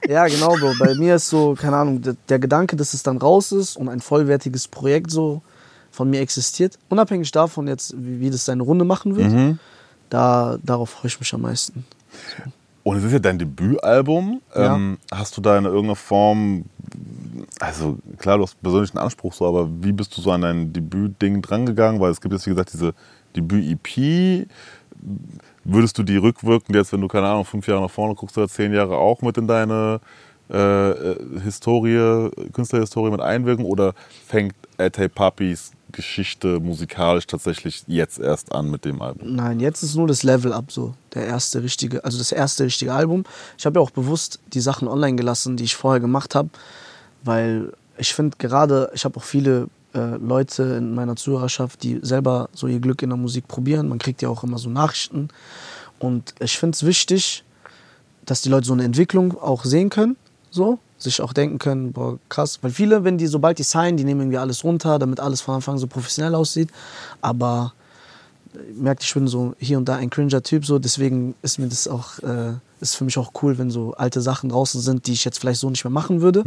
ja, 0.08 0.26
genau, 0.26 0.56
Bro. 0.56 0.72
Bei 0.78 0.94
mir 0.94 1.16
ist 1.16 1.28
so, 1.28 1.54
keine 1.54 1.76
Ahnung, 1.76 2.00
der, 2.00 2.16
der 2.30 2.38
Gedanke, 2.38 2.74
dass 2.74 2.94
es 2.94 3.02
dann 3.02 3.18
raus 3.18 3.52
ist 3.52 3.76
und 3.76 3.90
ein 3.90 4.00
vollwertiges 4.00 4.68
Projekt 4.68 5.10
so 5.10 5.42
von 5.90 6.08
mir 6.10 6.20
existiert, 6.20 6.78
unabhängig 6.88 7.30
davon 7.32 7.66
jetzt, 7.68 7.94
wie, 7.96 8.20
wie 8.20 8.30
das 8.30 8.44
seine 8.44 8.62
Runde 8.62 8.84
machen 8.84 9.16
wird, 9.16 9.30
Mhm. 9.32 9.58
da, 10.08 10.58
darauf 10.62 10.90
freue 10.90 11.08
ich 11.08 11.18
mich 11.20 11.32
am 11.34 11.42
meisten. 11.42 11.84
Und 12.82 12.96
es 12.96 13.04
ist 13.04 13.12
ja 13.12 13.18
dein 13.18 13.38
Debütalbum. 13.38 14.40
Ja. 14.54 14.74
Ähm, 14.76 14.98
hast 15.12 15.36
du 15.36 15.40
da 15.40 15.58
in 15.58 15.64
irgendeiner 15.66 15.96
Form, 15.96 16.64
also 17.60 17.98
klar, 18.18 18.38
du 18.38 18.44
hast 18.44 18.60
persönlichen 18.62 18.98
Anspruch 18.98 19.34
so, 19.34 19.46
aber 19.46 19.68
wie 19.82 19.92
bist 19.92 20.16
du 20.16 20.22
so 20.22 20.30
an 20.30 20.40
dein 20.40 20.72
Debütding 20.72 21.42
drangegangen? 21.42 22.00
Weil 22.00 22.10
es 22.10 22.20
gibt 22.20 22.32
jetzt, 22.32 22.46
wie 22.46 22.50
gesagt, 22.50 22.72
diese 22.72 22.94
Debüt-EP. 23.36 24.46
Würdest 25.64 25.98
du 25.98 26.02
die 26.02 26.16
rückwirkend 26.16 26.74
jetzt, 26.74 26.92
wenn 26.92 27.00
du, 27.02 27.08
keine 27.08 27.26
Ahnung, 27.28 27.44
fünf 27.44 27.66
Jahre 27.68 27.82
nach 27.82 27.90
vorne 27.90 28.14
guckst 28.14 28.36
oder 28.38 28.48
zehn 28.48 28.72
Jahre 28.72 28.96
auch 28.96 29.20
mit 29.22 29.36
in 29.36 29.46
deine 29.46 30.00
äh, 30.50 30.90
äh, 30.90 31.40
Historie, 31.44 32.30
Künstlerhistorie 32.52 33.10
mit 33.10 33.20
einwirken? 33.20 33.64
Oder 33.66 33.94
fängt 34.26 34.54
Ate 34.78 35.08
Papis 35.10 35.72
Geschichte 35.90 36.60
musikalisch 36.60 37.26
tatsächlich 37.26 37.84
jetzt 37.86 38.18
erst 38.18 38.52
an 38.52 38.70
mit 38.70 38.84
dem 38.84 39.02
Album? 39.02 39.34
Nein, 39.34 39.60
jetzt 39.60 39.82
ist 39.82 39.94
nur 39.94 40.06
das 40.06 40.22
Level 40.22 40.52
up 40.52 40.70
so. 40.70 40.94
Der 41.14 41.26
erste 41.26 41.62
richtige, 41.62 42.04
also 42.04 42.18
das 42.18 42.32
erste 42.32 42.64
richtige 42.64 42.92
Album. 42.92 43.24
Ich 43.58 43.66
habe 43.66 43.78
ja 43.78 43.82
auch 43.82 43.90
bewusst 43.90 44.38
die 44.52 44.60
Sachen 44.60 44.88
online 44.88 45.16
gelassen, 45.16 45.56
die 45.56 45.64
ich 45.64 45.76
vorher 45.76 46.00
gemacht 46.00 46.34
habe, 46.34 46.50
weil 47.24 47.72
ich 47.98 48.14
finde 48.14 48.36
gerade, 48.38 48.90
ich 48.94 49.04
habe 49.04 49.16
auch 49.18 49.24
viele 49.24 49.68
äh, 49.94 50.16
Leute 50.16 50.62
in 50.62 50.94
meiner 50.94 51.16
Zuhörerschaft, 51.16 51.82
die 51.82 51.98
selber 52.02 52.48
so 52.52 52.66
ihr 52.66 52.80
Glück 52.80 53.02
in 53.02 53.10
der 53.10 53.18
Musik 53.18 53.48
probieren. 53.48 53.88
Man 53.88 53.98
kriegt 53.98 54.22
ja 54.22 54.28
auch 54.28 54.44
immer 54.44 54.58
so 54.58 54.70
Nachrichten. 54.70 55.28
Und 55.98 56.34
ich 56.40 56.58
finde 56.58 56.76
es 56.76 56.86
wichtig, 56.86 57.44
dass 58.24 58.42
die 58.42 58.48
Leute 58.48 58.66
so 58.66 58.72
eine 58.72 58.84
Entwicklung 58.84 59.38
auch 59.38 59.64
sehen 59.64 59.90
können, 59.90 60.16
so, 60.50 60.78
sich 61.02 61.20
auch 61.22 61.32
denken 61.32 61.58
können, 61.58 61.92
boah, 61.92 62.18
krass. 62.28 62.58
Weil 62.62 62.70
viele, 62.70 63.04
wenn 63.04 63.18
die, 63.18 63.26
sobald 63.26 63.58
die 63.58 63.62
signen, 63.62 63.96
die 63.96 64.04
nehmen 64.04 64.20
irgendwie 64.20 64.38
alles 64.38 64.64
runter, 64.64 64.98
damit 64.98 65.20
alles 65.20 65.40
von 65.40 65.56
Anfang 65.56 65.78
so 65.78 65.86
professionell 65.86 66.34
aussieht. 66.34 66.70
Aber 67.20 67.72
merkt, 68.74 69.02
ich 69.02 69.14
bin 69.14 69.28
so 69.28 69.54
hier 69.58 69.78
und 69.78 69.88
da 69.88 69.96
ein 69.96 70.10
cringer 70.10 70.42
Typ, 70.42 70.66
so 70.66 70.78
deswegen 70.78 71.34
ist 71.42 71.58
mir 71.58 71.68
das 71.68 71.86
auch, 71.88 72.18
äh, 72.20 72.54
ist 72.80 72.96
für 72.96 73.04
mich 73.04 73.16
auch 73.18 73.32
cool, 73.42 73.58
wenn 73.58 73.70
so 73.70 73.94
alte 73.94 74.20
Sachen 74.20 74.50
draußen 74.50 74.80
sind, 74.80 75.06
die 75.06 75.12
ich 75.12 75.24
jetzt 75.24 75.38
vielleicht 75.38 75.60
so 75.60 75.70
nicht 75.70 75.84
mehr 75.84 75.92
machen 75.92 76.20
würde. 76.20 76.42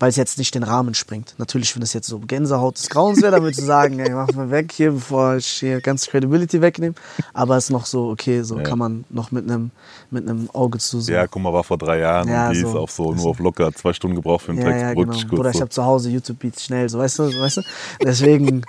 Weil 0.00 0.08
es 0.08 0.16
jetzt 0.16 0.38
nicht 0.38 0.54
den 0.54 0.62
Rahmen 0.64 0.94
springt. 0.94 1.34
Natürlich, 1.38 1.76
wenn 1.76 1.82
es 1.82 1.92
jetzt 1.92 2.08
so 2.08 2.18
Gänsehaut 2.18 2.76
des 2.78 2.88
Grauens 2.88 3.20
wäre, 3.22 3.32
dann 3.32 3.42
würdest 3.42 3.60
du 3.60 3.64
sagen, 3.66 3.98
ey, 4.00 4.10
mach 4.10 4.32
mal 4.32 4.50
weg 4.50 4.72
hier, 4.72 4.90
bevor 4.92 5.36
ich 5.36 5.46
hier 5.46 5.80
ganz 5.80 6.06
Credibility 6.06 6.60
wegnehme. 6.62 6.94
Aber 7.34 7.56
es 7.58 7.64
ist 7.64 7.70
noch 7.70 7.86
so, 7.86 8.08
okay, 8.10 8.42
so 8.42 8.56
Ja. 8.56 8.62
kann 8.64 8.78
man 8.78 9.04
noch 9.10 9.30
mit 9.30 9.44
einem 9.44 9.70
mit 10.10 10.28
einem 10.28 10.50
Auge 10.52 10.78
zu 10.78 11.00
so. 11.00 11.12
Ja, 11.12 11.26
guck 11.28 11.40
mal, 11.42 11.52
war 11.52 11.62
vor 11.62 11.78
drei 11.78 11.98
Jahren 12.00 12.28
Ja, 12.28 12.48
und 12.48 12.54
die 12.54 12.60
so. 12.60 12.68
ist 12.70 12.74
auch 12.74 12.88
so 12.88 13.12
nur 13.12 13.26
auf 13.26 13.38
locker 13.38 13.72
zwei 13.72 13.92
Stunden 13.92 14.16
gebraucht 14.16 14.46
für 14.46 14.52
den 14.52 14.62
Ja, 14.62 14.68
Text. 14.68 14.82
ja, 14.82 14.94
genau. 14.94 15.06
Kurz 15.12 15.24
Bruder, 15.26 15.50
ich 15.50 15.56
so. 15.56 15.60
habe 15.60 15.70
zu 15.70 15.84
Hause 15.84 16.10
YouTube-Beats 16.10 16.64
schnell, 16.64 16.88
so 16.88 16.98
weißt 16.98 17.18
du, 17.20 17.22
weißt 17.40 17.58
du? 17.58 17.62
Deswegen, 18.02 18.62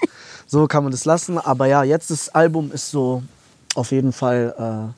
so 0.45 0.67
kann 0.67 0.83
man 0.83 0.91
das 0.91 1.05
lassen. 1.05 1.37
Aber 1.39 1.65
ja, 1.65 1.83
jetzt 1.83 2.11
das 2.11 2.29
Album 2.29 2.71
ist 2.71 2.91
so 2.91 3.23
auf 3.73 3.91
jeden 3.91 4.11
Fall 4.11 4.53
äh, 4.91 4.93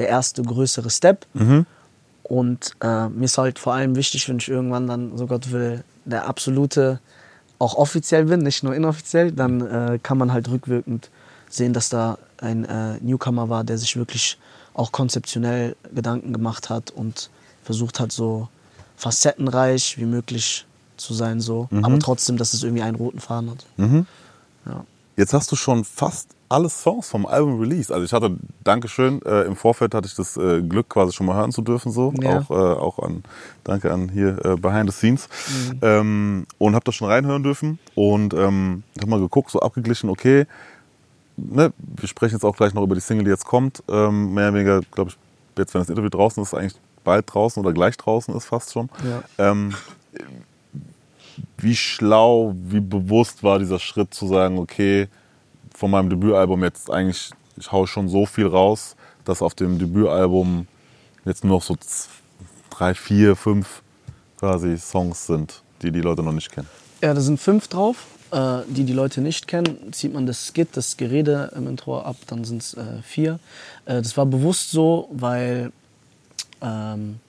der 0.00 0.08
erste 0.08 0.42
größere 0.42 0.90
Step. 0.90 1.24
Mhm. 1.34 1.64
Und 2.28 2.72
äh, 2.82 3.08
mir 3.08 3.24
ist 3.24 3.38
halt 3.38 3.58
vor 3.58 3.72
allem 3.72 3.96
wichtig, 3.96 4.28
wenn 4.28 4.36
ich 4.36 4.48
irgendwann 4.48 4.86
dann, 4.86 5.16
so 5.16 5.26
Gott 5.26 5.50
will, 5.50 5.82
der 6.04 6.28
absolute 6.28 7.00
auch 7.58 7.74
offiziell 7.74 8.26
bin, 8.26 8.40
nicht 8.40 8.62
nur 8.62 8.74
inoffiziell, 8.74 9.32
dann 9.32 9.60
äh, 9.60 9.98
kann 10.02 10.18
man 10.18 10.32
halt 10.32 10.48
rückwirkend 10.48 11.10
sehen, 11.48 11.72
dass 11.72 11.88
da 11.88 12.18
ein 12.36 12.64
äh, 12.66 12.98
Newcomer 13.00 13.48
war, 13.48 13.64
der 13.64 13.78
sich 13.78 13.96
wirklich 13.96 14.38
auch 14.74 14.92
konzeptionell 14.92 15.74
Gedanken 15.92 16.32
gemacht 16.32 16.70
hat 16.70 16.90
und 16.90 17.30
versucht 17.64 17.98
hat, 17.98 18.12
so 18.12 18.48
facettenreich 18.96 19.98
wie 19.98 20.04
möglich 20.04 20.66
zu 20.96 21.14
sein, 21.14 21.40
so. 21.40 21.68
Aber 21.82 21.98
trotzdem, 21.98 22.36
dass 22.36 22.52
es 22.54 22.62
irgendwie 22.62 22.82
einen 22.82 22.96
roten 22.96 23.20
Faden 23.20 23.50
hat. 23.50 23.64
Mhm. 23.76 24.06
Ja. 24.66 24.84
Jetzt 25.16 25.32
hast 25.32 25.50
du 25.50 25.56
schon 25.56 25.84
fast 25.84 26.28
alle 26.48 26.68
Songs 26.68 27.08
vom 27.08 27.26
Album 27.26 27.60
released. 27.60 27.92
Also 27.92 28.04
ich 28.04 28.12
hatte, 28.12 28.36
Dankeschön, 28.64 29.20
äh, 29.22 29.42
im 29.42 29.56
Vorfeld 29.56 29.94
hatte 29.94 30.06
ich 30.06 30.14
das 30.14 30.36
äh, 30.36 30.62
Glück, 30.62 30.88
quasi 30.88 31.12
schon 31.12 31.26
mal 31.26 31.36
hören 31.36 31.52
zu 31.52 31.62
dürfen. 31.62 31.92
So. 31.92 32.12
Ja. 32.20 32.38
Auch, 32.38 32.50
äh, 32.50 32.54
auch 32.54 32.98
an, 33.00 33.22
danke 33.64 33.92
an 33.92 34.08
hier 34.08 34.44
äh, 34.44 34.56
Behind 34.56 34.90
the 34.90 34.96
Scenes. 34.96 35.28
Mhm. 35.48 35.78
Ähm, 35.82 36.46
und 36.58 36.74
habe 36.74 36.84
da 36.84 36.92
schon 36.92 37.08
reinhören 37.08 37.42
dürfen. 37.42 37.78
Und 37.94 38.34
ähm, 38.34 38.82
habe 38.98 39.10
mal 39.10 39.20
geguckt, 39.20 39.50
so 39.50 39.60
abgeglichen, 39.60 40.08
okay, 40.10 40.46
ne, 41.36 41.72
wir 41.78 42.08
sprechen 42.08 42.34
jetzt 42.34 42.44
auch 42.44 42.56
gleich 42.56 42.74
noch 42.74 42.82
über 42.82 42.94
die 42.94 43.00
Single, 43.00 43.24
die 43.24 43.30
jetzt 43.30 43.44
kommt. 43.44 43.82
Ähm, 43.88 44.34
mehr 44.34 44.48
oder 44.48 44.54
weniger, 44.54 44.80
glaube 44.92 45.10
ich, 45.10 45.18
jetzt, 45.58 45.74
wenn 45.74 45.82
das 45.82 45.90
Interview 45.90 46.10
draußen 46.10 46.42
ist, 46.42 46.54
eigentlich 46.54 46.76
bald 47.04 47.32
draußen 47.32 47.62
oder 47.62 47.72
gleich 47.72 47.96
draußen 47.96 48.34
ist 48.34 48.46
fast 48.46 48.72
schon. 48.72 48.88
Ja. 49.04 49.50
Ähm, 49.50 49.74
wie 51.58 51.76
schlau, 51.76 52.54
wie 52.54 52.80
bewusst 52.80 53.42
war 53.42 53.58
dieser 53.58 53.78
Schritt 53.78 54.14
zu 54.14 54.26
sagen, 54.26 54.58
okay, 54.58 55.08
von 55.78 55.92
meinem 55.92 56.10
Debütalbum 56.10 56.64
jetzt 56.64 56.90
eigentlich, 56.90 57.30
ich 57.56 57.70
hau 57.70 57.86
schon 57.86 58.08
so 58.08 58.26
viel 58.26 58.48
raus, 58.48 58.96
dass 59.24 59.42
auf 59.42 59.54
dem 59.54 59.78
Debütalbum 59.78 60.66
jetzt 61.24 61.44
nur 61.44 61.58
noch 61.58 61.62
so 61.62 61.76
drei, 62.70 62.94
vier, 62.94 63.36
fünf 63.36 63.82
quasi 64.40 64.76
Songs 64.76 65.26
sind, 65.26 65.62
die 65.82 65.92
die 65.92 66.00
Leute 66.00 66.24
noch 66.24 66.32
nicht 66.32 66.50
kennen. 66.50 66.66
Ja, 67.00 67.14
da 67.14 67.20
sind 67.20 67.38
fünf 67.38 67.68
drauf, 67.68 68.06
äh, 68.32 68.62
die 68.66 68.82
die 68.82 68.92
Leute 68.92 69.20
nicht 69.20 69.46
kennen. 69.46 69.92
Zieht 69.92 70.12
man 70.12 70.26
das 70.26 70.48
Skit, 70.48 70.70
das 70.72 70.96
Gerede 70.96 71.52
im 71.54 71.68
Intro 71.68 72.00
ab, 72.00 72.16
dann 72.26 72.42
sind 72.42 72.62
es 72.62 72.74
äh, 72.74 73.00
vier. 73.04 73.38
Äh, 73.84 74.02
das 74.02 74.16
war 74.16 74.26
bewusst 74.26 74.72
so, 74.72 75.08
weil 75.12 75.70
ähm, 76.60 77.20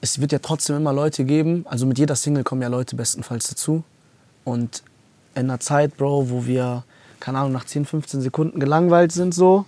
es 0.00 0.18
wird 0.18 0.32
ja 0.32 0.38
trotzdem 0.38 0.76
immer 0.76 0.94
Leute 0.94 1.26
geben. 1.26 1.66
Also 1.68 1.84
mit 1.84 1.98
jeder 1.98 2.16
Single 2.16 2.42
kommen 2.42 2.62
ja 2.62 2.68
Leute 2.68 2.96
bestenfalls 2.96 3.48
dazu. 3.48 3.84
Und 4.44 4.82
in 5.34 5.50
einer 5.50 5.60
Zeit, 5.60 5.98
Bro, 5.98 6.30
wo 6.30 6.46
wir, 6.46 6.84
keine 7.20 7.38
Ahnung, 7.38 7.52
nach 7.52 7.64
10, 7.64 7.84
15 7.84 8.20
Sekunden 8.20 8.60
gelangweilt 8.60 9.12
sind, 9.12 9.34
so, 9.34 9.64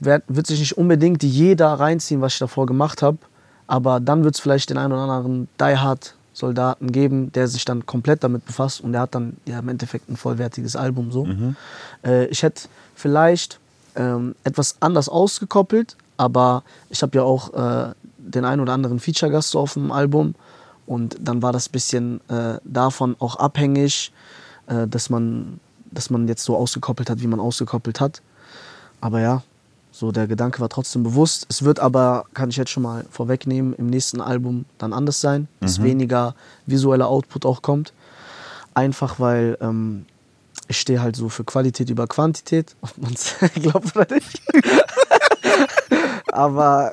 wird, 0.00 0.24
wird 0.28 0.46
sich 0.46 0.60
nicht 0.60 0.76
unbedingt 0.78 1.22
jeder 1.22 1.68
reinziehen, 1.74 2.20
was 2.20 2.34
ich 2.34 2.38
davor 2.38 2.66
gemacht 2.66 3.02
habe. 3.02 3.18
Aber 3.66 4.00
dann 4.00 4.24
wird 4.24 4.34
es 4.34 4.40
vielleicht 4.40 4.70
den 4.70 4.78
einen 4.78 4.92
oder 4.92 5.02
anderen 5.02 5.48
Die 5.58 5.76
Hard 5.76 6.14
Soldaten 6.34 6.90
geben, 6.90 7.32
der 7.32 7.48
sich 7.48 7.64
dann 7.64 7.86
komplett 7.86 8.24
damit 8.24 8.44
befasst 8.44 8.80
und 8.80 8.92
der 8.92 9.02
hat 9.02 9.14
dann 9.14 9.36
ja 9.46 9.60
im 9.60 9.68
Endeffekt 9.68 10.10
ein 10.10 10.16
vollwertiges 10.16 10.74
Album 10.76 11.12
so. 11.12 11.24
Äh, 12.04 12.26
ich 12.26 12.42
hätte 12.42 12.68
vielleicht 12.96 13.60
ähm, 13.94 14.34
etwas 14.42 14.76
anders 14.80 15.08
ausgekoppelt, 15.08 15.96
aber 16.16 16.64
ich 16.90 17.02
habe 17.02 17.16
ja 17.16 17.22
auch 17.22 17.54
äh, 17.54 17.94
den 18.18 18.44
einen 18.44 18.60
oder 18.60 18.72
anderen 18.72 18.98
Feature-Gast 18.98 19.50
so 19.50 19.60
auf 19.60 19.74
dem 19.74 19.92
Album 19.92 20.34
und 20.86 21.16
dann 21.20 21.40
war 21.40 21.52
das 21.52 21.68
bisschen 21.68 22.20
äh, 22.28 22.58
davon 22.64 23.14
auch 23.20 23.36
abhängig, 23.36 24.12
äh, 24.66 24.88
dass 24.88 25.10
man 25.10 25.60
dass 25.94 26.10
man 26.10 26.28
jetzt 26.28 26.44
so 26.44 26.56
ausgekoppelt 26.56 27.08
hat, 27.10 27.20
wie 27.20 27.26
man 27.26 27.40
ausgekoppelt 27.40 28.00
hat. 28.00 28.22
Aber 29.00 29.20
ja, 29.20 29.42
so 29.94 30.10
der 30.10 30.26
Gedanke 30.26 30.60
war 30.60 30.68
trotzdem 30.68 31.04
bewusst. 31.04 31.46
Es 31.48 31.62
wird 31.62 31.78
aber, 31.78 32.24
kann 32.34 32.50
ich 32.50 32.56
jetzt 32.56 32.70
schon 32.70 32.82
mal 32.82 33.04
vorwegnehmen, 33.10 33.74
im 33.74 33.86
nächsten 33.86 34.20
Album 34.20 34.64
dann 34.76 34.92
anders 34.92 35.20
sein, 35.20 35.46
dass 35.60 35.82
weniger 35.82 36.34
visueller 36.66 37.06
Output 37.06 37.46
auch 37.46 37.62
kommt. 37.62 37.92
Einfach 38.74 39.20
weil 39.20 39.56
ähm, 39.60 40.04
ich 40.66 40.80
stehe 40.80 41.00
halt 41.00 41.14
so 41.14 41.28
für 41.28 41.44
Qualität 41.44 41.90
über 41.90 42.08
Quantität, 42.08 42.74
ob 42.80 42.98
man 42.98 43.12
es 43.12 43.36
glaubt 43.54 43.94
oder 43.94 44.12
nicht. 44.12 44.42
aber, 46.32 46.90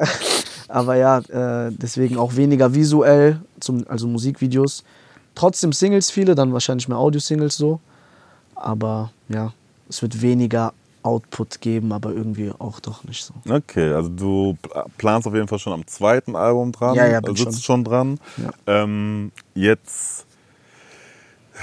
aber 0.68 0.95
ja, 0.95 1.18
äh, 1.20 1.72
deswegen 1.72 2.18
auch 2.18 2.36
weniger 2.36 2.76
visuell, 2.76 3.41
zum, 3.60 3.86
also 3.88 4.08
Musikvideos. 4.08 4.84
Trotzdem 5.34 5.74
Singles 5.74 6.12
viele, 6.12 6.36
dann 6.36 6.54
wahrscheinlich 6.54 6.88
mehr 6.88 6.97
Audio-Singles 6.97 7.58
so. 7.58 7.80
Aber 8.62 9.12
ja, 9.30 9.53
es 9.89 10.01
wird 10.01 10.22
weniger 10.22 10.74
Output 11.03 11.62
geben, 11.62 11.91
aber 11.93 12.12
irgendwie 12.12 12.51
auch 12.59 12.80
doch 12.80 13.03
nicht 13.03 13.24
so. 13.26 13.34
Okay, 13.49 13.91
also 13.91 14.09
du 14.09 14.57
pl- 14.62 14.86
planst 14.97 15.28
auf 15.28 15.34
jeden 15.34 15.47
Fall 15.47 15.57
schon 15.57 15.74
am 15.74 15.86
zweiten 15.88 16.36
Album 16.36 16.72
dran. 16.72 16.95
Ja, 16.95 17.07
ja, 17.07 17.20
bin 17.22 17.36
sitzt 17.36 17.66
schon 17.66 17.84
dran. 17.84 18.20
Ja. 18.38 18.51
Ähm, 18.84 19.32
jetzt 19.55 20.26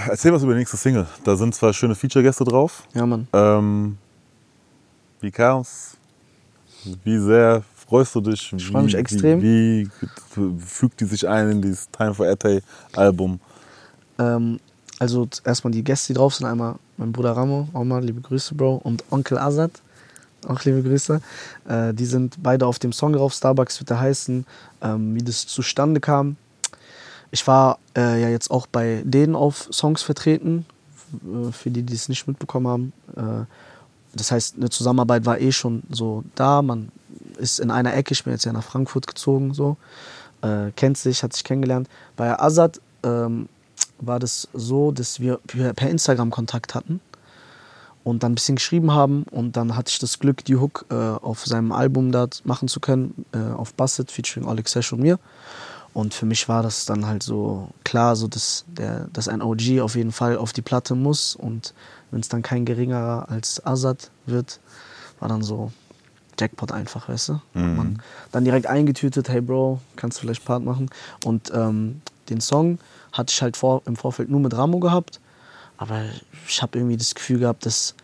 erzähl 0.09 0.32
was 0.32 0.42
über 0.42 0.55
die 0.55 0.59
nächste 0.59 0.76
Single. 0.76 1.07
Da 1.22 1.36
sind 1.36 1.55
zwei 1.55 1.72
schöne 1.72 1.94
Feature-Gäste 1.94 2.44
drauf. 2.44 2.82
Ja, 2.94 3.07
Mann. 3.07 3.28
Ähm, 3.32 3.99
wie 5.20 5.30
kam's? 5.30 5.96
Wie 7.05 7.18
sehr 7.18 7.62
freust 7.74 8.14
du 8.16 8.20
dich? 8.20 8.53
Ich 8.53 8.66
freu 8.66 8.82
mich 8.82 8.94
extrem. 8.94 9.40
Wie, 9.40 9.88
wie 10.34 10.61
fügt 10.61 11.01
die 11.01 11.05
sich 11.05 11.28
ein 11.28 11.51
in 11.51 11.62
dieses 11.62 11.88
Time 11.90 12.14
for 12.14 12.26
Ete 12.26 12.62
Album? 12.94 13.40
Ähm, 14.18 14.59
also 14.99 15.28
erstmal 15.44 15.70
die 15.70 15.84
Gäste, 15.84 16.12
die 16.12 16.16
drauf 16.18 16.34
sind. 16.34 16.46
Einmal 16.46 16.76
mein 16.96 17.12
Bruder 17.12 17.32
Ramo, 17.32 17.68
auch 17.72 17.84
mal 17.84 18.05
liebe 18.05 18.20
Grüße, 18.20 18.55
Bro. 18.55 18.80
Und 18.82 19.05
Onkel 19.11 19.38
Azad, 19.38 19.70
auch 20.46 20.62
liebe 20.64 20.82
Grüße. 20.82 21.20
Äh, 21.68 21.94
die 21.94 22.07
sind 22.07 22.36
beide 22.42 22.66
auf 22.66 22.78
dem 22.78 22.92
Song 22.92 23.12
drauf. 23.12 23.32
Starbucks 23.32 23.80
wird 23.80 23.90
der 23.90 24.01
heißen. 24.01 24.46
Ähm, 24.82 25.14
wie 25.14 25.22
das 25.22 25.46
zustande 25.46 26.01
kam. 26.01 26.36
Ich 27.30 27.46
war 27.46 27.78
äh, 27.96 28.20
ja 28.20 28.28
jetzt 28.28 28.51
auch 28.51 28.66
bei 28.66 29.03
denen 29.05 29.34
auf 29.34 29.68
Songs 29.72 30.03
vertreten. 30.03 30.66
Äh, 31.12 31.53
für 31.53 31.70
die, 31.70 31.82
die 31.82 31.94
es 31.94 32.09
nicht 32.09 32.26
mitbekommen 32.26 32.66
haben. 32.66 32.92
Äh, 33.16 33.44
das 34.14 34.30
heißt, 34.30 34.57
eine 34.57 34.70
Zusammenarbeit 34.70 35.26
war 35.26 35.40
eh 35.40 35.53
schon 35.53 35.82
so 35.90 36.24
da. 36.34 36.62
Man 36.62 36.90
ist 37.38 37.61
in 37.61 37.70
einer 37.70 37.94
Ecke. 37.94 38.12
Ich 38.12 38.24
bin 38.24 38.32
jetzt 38.32 38.44
ja 38.44 38.53
nach 38.53 38.64
Frankfurt 38.64 39.07
gezogen, 39.07 39.55
so. 39.55 39.76
Äh, 40.42 40.70
kennt 40.76 40.99
sich, 40.99 41.22
hat 41.22 41.32
sich 41.32 41.44
kennengelernt. 41.44 41.88
Bei 42.16 42.38
Azad 42.38 42.80
ähm, 43.03 43.49
war 44.01 44.18
das 44.18 44.49
so, 44.53 44.92
dass 44.92 45.20
wir 45.20 45.40
per 45.46 45.88
Instagram 45.88 46.30
Kontakt 46.30 46.74
hatten 46.74 47.01
und 48.05 48.22
dann 48.22 48.32
ein 48.32 48.34
bisschen 48.34 48.57
geschrieben 48.57 48.92
haben 48.92 49.24
und 49.30 49.57
dann 49.57 49.76
hatte 49.76 49.90
ich 49.90 49.99
das 49.99 50.18
Glück, 50.18 50.44
die 50.44 50.57
Hook 50.57 50.86
äh, 50.90 50.94
auf 50.94 51.44
seinem 51.44 51.72
Album 51.72 52.12
da 52.12 52.26
machen 52.44 52.68
zu 52.68 52.80
können, 52.80 53.24
äh, 53.32 53.38
auf 53.38 53.74
Basset 53.74 54.11
featuring 54.11 54.49
Alex 54.49 54.72
Sesh 54.72 54.92
und 54.92 55.01
mir. 55.01 55.18
Und 55.94 56.14
für 56.14 56.26
mich 56.26 56.49
war 56.49 56.62
das 56.62 56.84
dann 56.84 57.07
halt 57.07 57.22
so 57.22 57.68
klar, 57.82 58.14
so 58.14 58.28
dass, 58.28 58.64
der, 58.68 59.09
dass 59.12 59.26
ein 59.26 59.42
OG 59.42 59.80
auf 59.80 59.96
jeden 59.96 60.12
Fall 60.12 60.36
auf 60.36 60.53
die 60.53 60.62
Platte 60.62 60.94
muss 60.94 61.34
und 61.34 61.74
wenn 62.11 62.20
es 62.20 62.28
dann 62.28 62.42
kein 62.42 62.64
geringerer 62.64 63.28
als 63.28 63.64
Azad 63.66 64.11
wird, 64.26 64.61
war 65.18 65.28
dann 65.28 65.42
so 65.42 65.72
Jackpot 66.38 66.72
einfach, 66.72 67.09
weißt 67.09 67.30
du? 67.30 67.32
Mhm. 67.55 67.76
Man 67.76 68.03
dann 68.32 68.44
direkt 68.44 68.66
eingetütet, 68.66 69.28
hey 69.28 69.40
Bro, 69.40 69.80
kannst 69.96 70.18
du 70.18 70.20
vielleicht 70.22 70.44
Part 70.44 70.64
machen? 70.64 70.88
Und 71.24 71.51
ähm, 71.55 72.01
den 72.30 72.40
Song 72.40 72.78
hatte 73.19 73.33
ich 73.33 73.43
halt 73.43 73.57
vor, 73.57 73.83
im 73.85 73.97
Vorfeld 73.97 74.31
nur 74.31 74.41
mit 74.41 74.57
Ramo 74.57 74.79
gehabt, 74.79 75.21
aber 75.77 76.03
ich 76.47 76.62
habe 76.62 76.79
irgendwie 76.79 76.97
das 76.97 77.14
Gefühl 77.14 77.41
gehabt, 77.41 77.66
dass, 77.66 77.95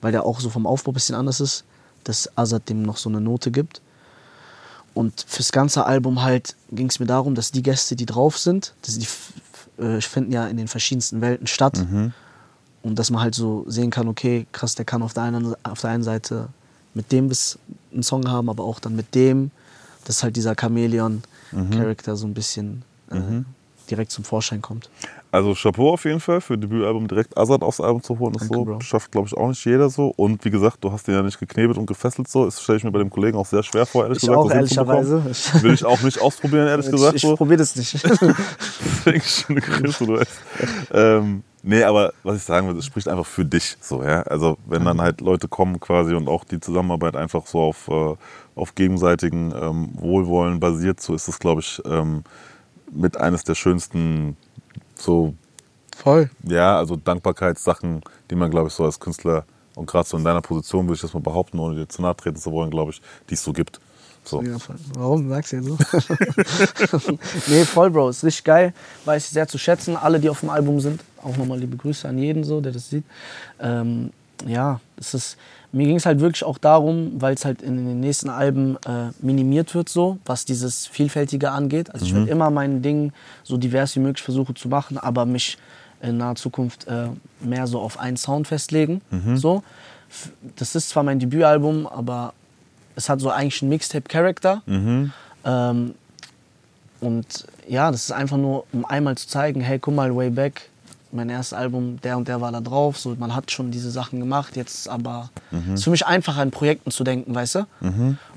weil 0.00 0.12
der 0.12 0.24
auch 0.24 0.40
so 0.40 0.50
vom 0.50 0.66
Aufbau 0.66 0.90
ein 0.90 0.94
bisschen 0.94 1.14
anders 1.14 1.40
ist, 1.40 1.64
dass 2.04 2.36
Azad 2.36 2.68
dem 2.68 2.82
noch 2.82 2.96
so 2.96 3.08
eine 3.08 3.20
Note 3.20 3.50
gibt. 3.50 3.80
Und 4.92 5.24
fürs 5.26 5.50
ganze 5.50 5.86
Album 5.86 6.22
halt 6.22 6.54
ging 6.70 6.88
es 6.88 7.00
mir 7.00 7.06
darum, 7.06 7.34
dass 7.34 7.50
die 7.50 7.62
Gäste, 7.62 7.96
die 7.96 8.06
drauf 8.06 8.38
sind, 8.38 8.74
dass 8.82 8.96
die 8.98 9.08
äh, 9.82 10.00
finden 10.00 10.30
ja 10.32 10.46
in 10.46 10.56
den 10.56 10.68
verschiedensten 10.68 11.20
Welten 11.20 11.46
statt. 11.48 11.78
Und 12.82 12.98
dass 12.98 13.10
man 13.10 13.22
halt 13.22 13.34
so 13.34 13.64
sehen 13.66 13.90
kann, 13.90 14.06
okay, 14.08 14.46
krass, 14.52 14.74
der 14.74 14.84
kann 14.84 15.02
auf 15.02 15.14
der 15.14 15.24
einen, 15.24 15.56
auf 15.64 15.80
der 15.80 15.90
einen 15.90 16.02
Seite 16.04 16.48
mit 16.92 17.10
dem 17.10 17.28
bis 17.28 17.58
einen 17.92 18.02
Song 18.04 18.28
haben, 18.28 18.48
aber 18.48 18.62
auch 18.62 18.78
dann 18.78 18.94
mit 18.94 19.14
dem, 19.14 19.50
dass 20.04 20.22
halt 20.22 20.36
dieser 20.36 20.54
Chamäleon-Charakter 20.54 22.14
so 22.14 22.26
ein 22.26 22.34
bisschen 22.34 22.82
äh, 23.10 23.16
direkt 23.90 24.10
zum 24.10 24.24
Vorschein 24.24 24.62
kommt. 24.62 24.90
Also 25.34 25.52
Chapeau 25.54 25.92
auf 25.94 26.04
jeden 26.04 26.20
Fall 26.20 26.40
für 26.40 26.56
Debütalbum 26.56 27.08
direkt 27.08 27.36
Azad 27.36 27.62
aufs 27.62 27.80
Album 27.80 28.00
zu 28.02 28.20
holen. 28.20 28.34
Danke, 28.38 28.54
so. 28.54 28.64
Bro. 28.64 28.80
Schafft, 28.80 29.10
glaube 29.10 29.26
ich, 29.26 29.36
auch 29.36 29.48
nicht 29.48 29.64
jeder 29.64 29.90
so. 29.90 30.12
Und 30.14 30.44
wie 30.44 30.50
gesagt, 30.50 30.78
du 30.82 30.92
hast 30.92 31.08
den 31.08 31.14
ja 31.14 31.22
nicht 31.22 31.40
geknebelt 31.40 31.76
und 31.76 31.86
gefesselt 31.86 32.28
so. 32.28 32.44
Das 32.44 32.62
stelle 32.62 32.78
ich 32.78 32.84
mir 32.84 32.92
bei 32.92 33.00
dem 33.00 33.10
Kollegen 33.10 33.36
auch 33.36 33.46
sehr 33.46 33.64
schwer 33.64 33.84
vor, 33.84 34.04
ehrlich 34.04 34.18
Ich 34.18 34.28
gesagt. 34.28 34.38
auch, 34.38 34.46
das 34.46 34.54
ehrlicherweise. 34.54 35.22
Ich, 35.28 35.62
Will 35.64 35.74
ich 35.74 35.84
auch 35.84 36.00
nicht 36.02 36.20
ausprobieren, 36.20 36.68
ehrlich 36.68 36.88
gesagt. 36.88 37.16
ich, 37.16 37.22
so. 37.22 37.32
ich 37.32 37.36
probiere 37.36 37.58
das 37.58 37.74
nicht. 37.74 37.94
Deswegen 38.04 39.20
schöne 39.22 39.60
Grüße, 39.60 40.06
du 40.06 40.12
weißt. 40.18 40.40
ähm, 40.92 41.42
nee, 41.64 41.82
aber 41.82 42.12
was 42.22 42.36
ich 42.36 42.42
sagen 42.44 42.68
will, 42.68 42.76
es 42.76 42.86
spricht 42.86 43.08
einfach 43.08 43.26
für 43.26 43.44
dich. 43.44 43.76
So, 43.80 44.04
ja? 44.04 44.22
Also 44.22 44.56
wenn 44.66 44.84
dann 44.84 45.00
halt 45.00 45.20
Leute 45.20 45.48
kommen 45.48 45.80
quasi 45.80 46.14
und 46.14 46.28
auch 46.28 46.44
die 46.44 46.60
Zusammenarbeit 46.60 47.16
einfach 47.16 47.44
so 47.48 47.58
auf, 47.60 47.88
äh, 47.88 48.14
auf 48.54 48.76
gegenseitigen 48.76 49.52
ähm, 49.60 49.88
Wohlwollen 49.94 50.60
basiert, 50.60 51.00
so 51.00 51.12
ist 51.12 51.26
es, 51.26 51.40
glaube 51.40 51.60
ich, 51.60 51.82
ähm, 51.86 52.22
mit 52.90 53.16
eines 53.16 53.44
der 53.44 53.54
schönsten 53.54 54.36
so 54.94 55.34
Voll. 55.96 56.30
ja, 56.42 56.76
also 56.78 56.96
Dankbarkeitssachen, 56.96 58.02
die 58.30 58.34
man, 58.34 58.50
glaube 58.50 58.68
ich, 58.68 58.74
so 58.74 58.84
als 58.84 58.98
Künstler 58.98 59.44
und 59.74 59.86
gerade 59.86 60.08
so 60.08 60.16
in 60.16 60.24
deiner 60.24 60.40
Position, 60.42 60.86
würde 60.86 60.94
ich 60.94 61.00
das 61.00 61.14
mal 61.14 61.20
behaupten, 61.20 61.58
ohne 61.58 61.76
dir 61.76 61.88
zu 61.88 62.02
nahe 62.02 62.16
treten 62.16 62.36
zu 62.36 62.52
wollen, 62.52 62.70
glaube 62.70 62.92
ich, 62.92 63.02
die 63.28 63.34
es 63.34 63.42
so 63.42 63.52
gibt. 63.52 63.80
So. 64.24 64.42
Ja. 64.42 64.56
Warum 64.94 65.28
sagst 65.28 65.52
du 65.52 65.56
jetzt 65.56 65.66
so? 65.66 65.76
nee, 67.46 67.64
voll, 67.64 67.90
Bro. 67.90 68.08
Ist 68.08 68.24
richtig 68.24 68.44
geil. 68.44 68.72
Weiß 69.04 69.26
ich 69.26 69.30
sehr 69.30 69.46
zu 69.46 69.58
schätzen. 69.58 69.96
Alle, 69.96 70.18
die 70.18 70.30
auf 70.30 70.40
dem 70.40 70.48
Album 70.48 70.80
sind. 70.80 71.02
Auch 71.22 71.36
nochmal 71.36 71.58
liebe 71.58 71.76
Grüße 71.76 72.08
an 72.08 72.18
jeden, 72.18 72.42
so, 72.42 72.60
der 72.62 72.72
das 72.72 72.88
sieht. 72.88 73.04
Ähm, 73.60 74.12
ja, 74.46 74.80
es 74.98 75.14
ist, 75.14 75.36
mir 75.72 75.86
ging 75.86 75.96
es 75.96 76.06
halt 76.06 76.20
wirklich 76.20 76.44
auch 76.44 76.58
darum, 76.58 77.12
weil 77.20 77.34
es 77.34 77.44
halt 77.44 77.62
in 77.62 77.76
den 77.76 78.00
nächsten 78.00 78.28
Alben 78.30 78.76
äh, 78.86 79.10
minimiert 79.20 79.74
wird, 79.74 79.88
so, 79.88 80.18
was 80.24 80.44
dieses 80.44 80.86
Vielfältige 80.86 81.50
angeht. 81.50 81.92
Also 81.92 82.06
ich 82.06 82.14
will 82.14 82.28
immer 82.28 82.50
mein 82.50 82.82
Ding 82.82 83.12
so 83.42 83.56
divers 83.56 83.94
wie 83.96 84.00
möglich 84.00 84.22
versuchen 84.22 84.54
zu 84.56 84.68
machen, 84.68 84.98
aber 84.98 85.26
mich 85.26 85.58
in 86.02 86.18
naher 86.18 86.34
Zukunft 86.36 86.86
äh, 86.86 87.06
mehr 87.40 87.66
so 87.66 87.80
auf 87.80 87.98
einen 87.98 88.16
Sound 88.16 88.46
festlegen. 88.46 89.00
So. 89.36 89.62
F- 90.10 90.30
Das 90.56 90.74
ist 90.76 90.90
zwar 90.90 91.02
mein 91.02 91.18
Debütalbum, 91.18 91.86
aber 91.86 92.34
es 92.94 93.08
hat 93.08 93.20
so 93.20 93.30
eigentlich 93.30 93.62
einen 93.62 93.70
Mixtape-Charakter. 93.70 94.62
Ähm, 95.44 95.94
und 97.00 97.46
ja, 97.68 97.90
das 97.90 98.04
ist 98.04 98.12
einfach 98.12 98.36
nur, 98.36 98.64
um 98.72 98.84
einmal 98.84 99.16
zu 99.16 99.26
zeigen, 99.28 99.60
hey, 99.60 99.78
guck 99.78 99.94
mal, 99.94 100.14
Way 100.14 100.30
Back, 100.30 100.70
mein 101.14 101.30
erstes 101.30 101.56
Album, 101.56 102.00
der 102.02 102.16
und 102.16 102.28
der 102.28 102.40
war 102.40 102.50
da 102.52 102.60
drauf. 102.60 102.98
So, 102.98 103.14
man 103.18 103.34
hat 103.34 103.50
schon 103.50 103.70
diese 103.70 103.90
Sachen 103.90 104.20
gemacht, 104.20 104.56
jetzt 104.56 104.88
aber 104.88 105.30
es 105.52 105.80
ist 105.80 105.84
für 105.84 105.90
mich 105.90 106.06
einfacher, 106.06 106.42
in 106.42 106.50
Projekten 106.50 106.90
zu 106.90 107.04
denken, 107.04 107.34
weißt 107.34 107.54
du? 107.56 107.66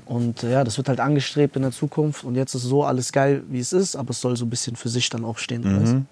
Und 0.06 0.42
äh, 0.42 0.52
ja, 0.52 0.64
das 0.64 0.76
wird 0.78 0.88
halt 0.88 1.00
angestrebt 1.00 1.56
in 1.56 1.62
der 1.62 1.72
Zukunft. 1.72 2.24
Und 2.24 2.34
jetzt 2.34 2.54
ist 2.54 2.62
so 2.62 2.84
alles 2.84 3.12
geil, 3.12 3.42
wie 3.50 3.58
es 3.60 3.72
ist, 3.72 3.94
aber 3.96 4.10
es 4.10 4.20
soll 4.20 4.36
so 4.36 4.46
ein 4.46 4.50
bisschen 4.50 4.76
für 4.76 4.88
sich 4.88 5.10
dann 5.10 5.24
auch 5.24 5.36
stehen. 5.38 5.64
Weißt 5.82 5.92
du? 5.92 6.04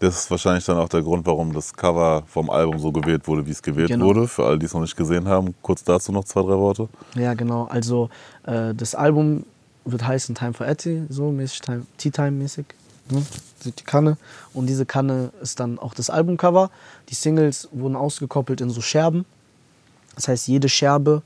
Das 0.00 0.16
ist 0.24 0.30
wahrscheinlich 0.30 0.64
dann 0.64 0.78
auch 0.78 0.88
der 0.88 1.02
Grund, 1.02 1.26
warum 1.26 1.52
das 1.52 1.74
Cover 1.74 2.22
vom 2.26 2.48
Album 2.50 2.78
so 2.78 2.90
gewählt 2.90 3.26
wurde, 3.28 3.46
wie 3.46 3.50
es 3.50 3.62
gewählt 3.62 3.88
Genau. 3.88 4.06
wurde. 4.06 4.26
Für 4.28 4.46
alle, 4.46 4.58
die 4.58 4.66
es 4.66 4.72
noch 4.74 4.80
nicht 4.80 4.96
gesehen 4.96 5.28
haben, 5.28 5.54
kurz 5.62 5.84
dazu 5.84 6.10
noch 6.12 6.24
zwei, 6.24 6.40
drei 6.40 6.56
Worte. 6.58 6.88
Ja, 7.14 7.34
genau. 7.34 7.64
Also 7.66 8.08
äh, 8.44 8.74
das 8.74 8.94
Album 8.94 9.44
wird 9.84 10.06
heißen 10.06 10.34
Time 10.34 10.52
for 10.54 10.66
Etty, 10.66 11.04
so 11.08 11.30
mäßig, 11.30 11.60
Time, 11.60 11.86
Tea 11.98 12.10
Time 12.10 12.30
mäßig. 12.32 12.64
Ne? 13.10 13.24
Sieht 13.62 13.80
die 13.80 13.84
Kanne. 13.84 14.16
Und 14.54 14.66
diese 14.66 14.86
Kanne 14.86 15.32
ist 15.40 15.60
dann 15.60 15.78
auch 15.78 15.94
das 15.94 16.10
Albumcover. 16.10 16.70
Die 17.08 17.14
Singles 17.14 17.68
wurden 17.72 17.96
ausgekoppelt 17.96 18.60
in 18.60 18.70
so 18.70 18.80
Scherben. 18.80 19.24
Das 20.14 20.28
heißt, 20.28 20.48
jede 20.48 20.68
Scherbe 20.68 21.22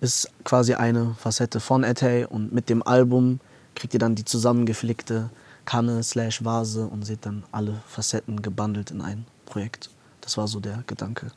ist 0.00 0.30
quasi 0.44 0.74
eine 0.74 1.14
Facette 1.18 1.60
von 1.60 1.84
Etty 1.84 2.24
und 2.24 2.52
mit 2.52 2.68
dem 2.68 2.82
Album 2.82 3.40
kriegt 3.74 3.94
ihr 3.94 4.00
dann 4.00 4.14
die 4.14 4.24
zusammengeflickte 4.24 5.30
Kanne 5.64 6.02
slash 6.02 6.44
Vase 6.44 6.86
und 6.86 7.04
seht 7.04 7.26
dann 7.26 7.44
alle 7.52 7.82
Facetten 7.86 8.42
gebundelt 8.42 8.90
in 8.90 9.00
ein 9.02 9.26
Projekt. 9.46 9.90
Das 10.30 10.36
war 10.36 10.46
so 10.46 10.60
der 10.60 10.84
Gedanke. 10.86 11.32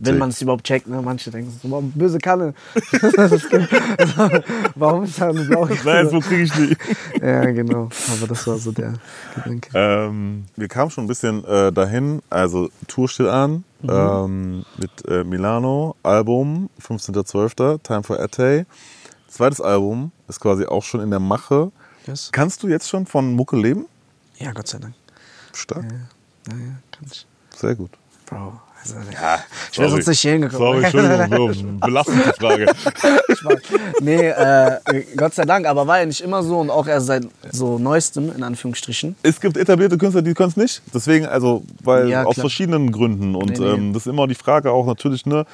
Wenn 0.00 0.18
man 0.18 0.30
es 0.30 0.42
überhaupt 0.42 0.64
checkt, 0.64 0.88
ne? 0.88 1.00
Manche 1.00 1.30
denken 1.30 1.56
so, 1.62 1.70
warum 1.70 1.92
böse 1.92 2.18
Kanne. 2.18 2.54
Warum 4.74 5.04
ist 5.04 5.20
da 5.20 5.28
eine 5.28 5.44
blaue 5.44 5.68
Nein, 5.68 5.78
Kanne? 5.78 6.10
so 6.10 6.18
kriege 6.18 6.42
ich 6.42 6.50
die. 6.50 6.76
Ja, 7.24 7.44
genau. 7.52 7.88
Aber 8.12 8.26
das 8.26 8.44
war 8.48 8.58
so 8.58 8.72
der 8.72 8.94
Gedanke. 9.36 9.70
Ähm, 9.74 10.46
wir 10.56 10.66
kamen 10.66 10.90
schon 10.90 11.04
ein 11.04 11.06
bisschen 11.06 11.44
äh, 11.44 11.70
dahin. 11.70 12.20
Also 12.30 12.68
Tour 12.88 13.08
steht 13.08 13.28
an 13.28 13.62
ähm, 13.88 14.64
mit 14.76 14.90
äh, 15.06 15.22
Milano, 15.22 15.94
Album 16.02 16.68
15.12. 16.84 17.80
Time 17.84 18.02
for 18.02 18.18
Ate. 18.18 18.66
Zweites 19.28 19.60
Album 19.60 20.10
ist 20.26 20.40
quasi 20.40 20.66
auch 20.66 20.82
schon 20.82 21.00
in 21.00 21.10
der 21.10 21.20
Mache. 21.20 21.70
Yes. 22.08 22.30
Kannst 22.32 22.64
du 22.64 22.66
jetzt 22.66 22.88
schon 22.88 23.06
von 23.06 23.34
Mucke 23.34 23.56
leben? 23.56 23.86
Ja, 24.36 24.50
Gott 24.50 24.66
sei 24.66 24.78
Dank. 24.78 24.94
Stark. 25.52 25.84
Ja, 25.84 26.56
ja, 26.56 26.74
kann 26.90 27.06
ich. 27.08 27.24
Sehr 27.54 27.76
gut. 27.76 27.99
Bro. 28.30 28.52
Also, 28.82 28.94
Ja, 29.12 29.38
ich 29.70 29.78
wäre 29.78 29.90
sonst 29.90 30.06
nicht 30.06 30.20
hier 30.20 30.32
hingekommen. 30.32 30.58
Sorry, 30.58 30.84
Entschuldigung, 30.84 31.80
belastende 31.80 32.32
Frage. 32.32 32.66
Nee, 34.00 34.28
äh, 34.28 34.78
Gott 35.16 35.34
sei 35.34 35.44
Dank, 35.44 35.66
aber 35.66 35.86
war 35.86 36.00
ja 36.00 36.06
nicht 36.06 36.20
immer 36.20 36.42
so 36.42 36.58
und 36.58 36.70
auch 36.70 36.86
erst 36.86 37.06
seit 37.06 37.26
so 37.50 37.78
neuestem, 37.78 38.34
in 38.34 38.42
Anführungsstrichen. 38.42 39.16
Es 39.22 39.40
gibt 39.40 39.56
etablierte 39.56 39.96
Künstler, 39.98 40.22
die 40.22 40.34
können 40.34 40.50
es 40.50 40.56
nicht. 40.56 40.82
Deswegen, 40.92 41.26
also, 41.26 41.62
weil 41.82 42.08
Ja, 42.08 42.24
aus 42.24 42.36
verschiedenen 42.36 42.92
Gründen. 42.92 43.34
Und 43.34 43.50
Nee, 43.50 43.58
nee. 43.58 43.72
Ähm, 43.72 43.92
das 43.92 44.06
ist 44.06 44.12
immer 44.12 44.26
die 44.26 44.34
Frage 44.34 44.70
auch 44.72 44.86
natürlich, 44.86 45.26
ne, 45.26 45.44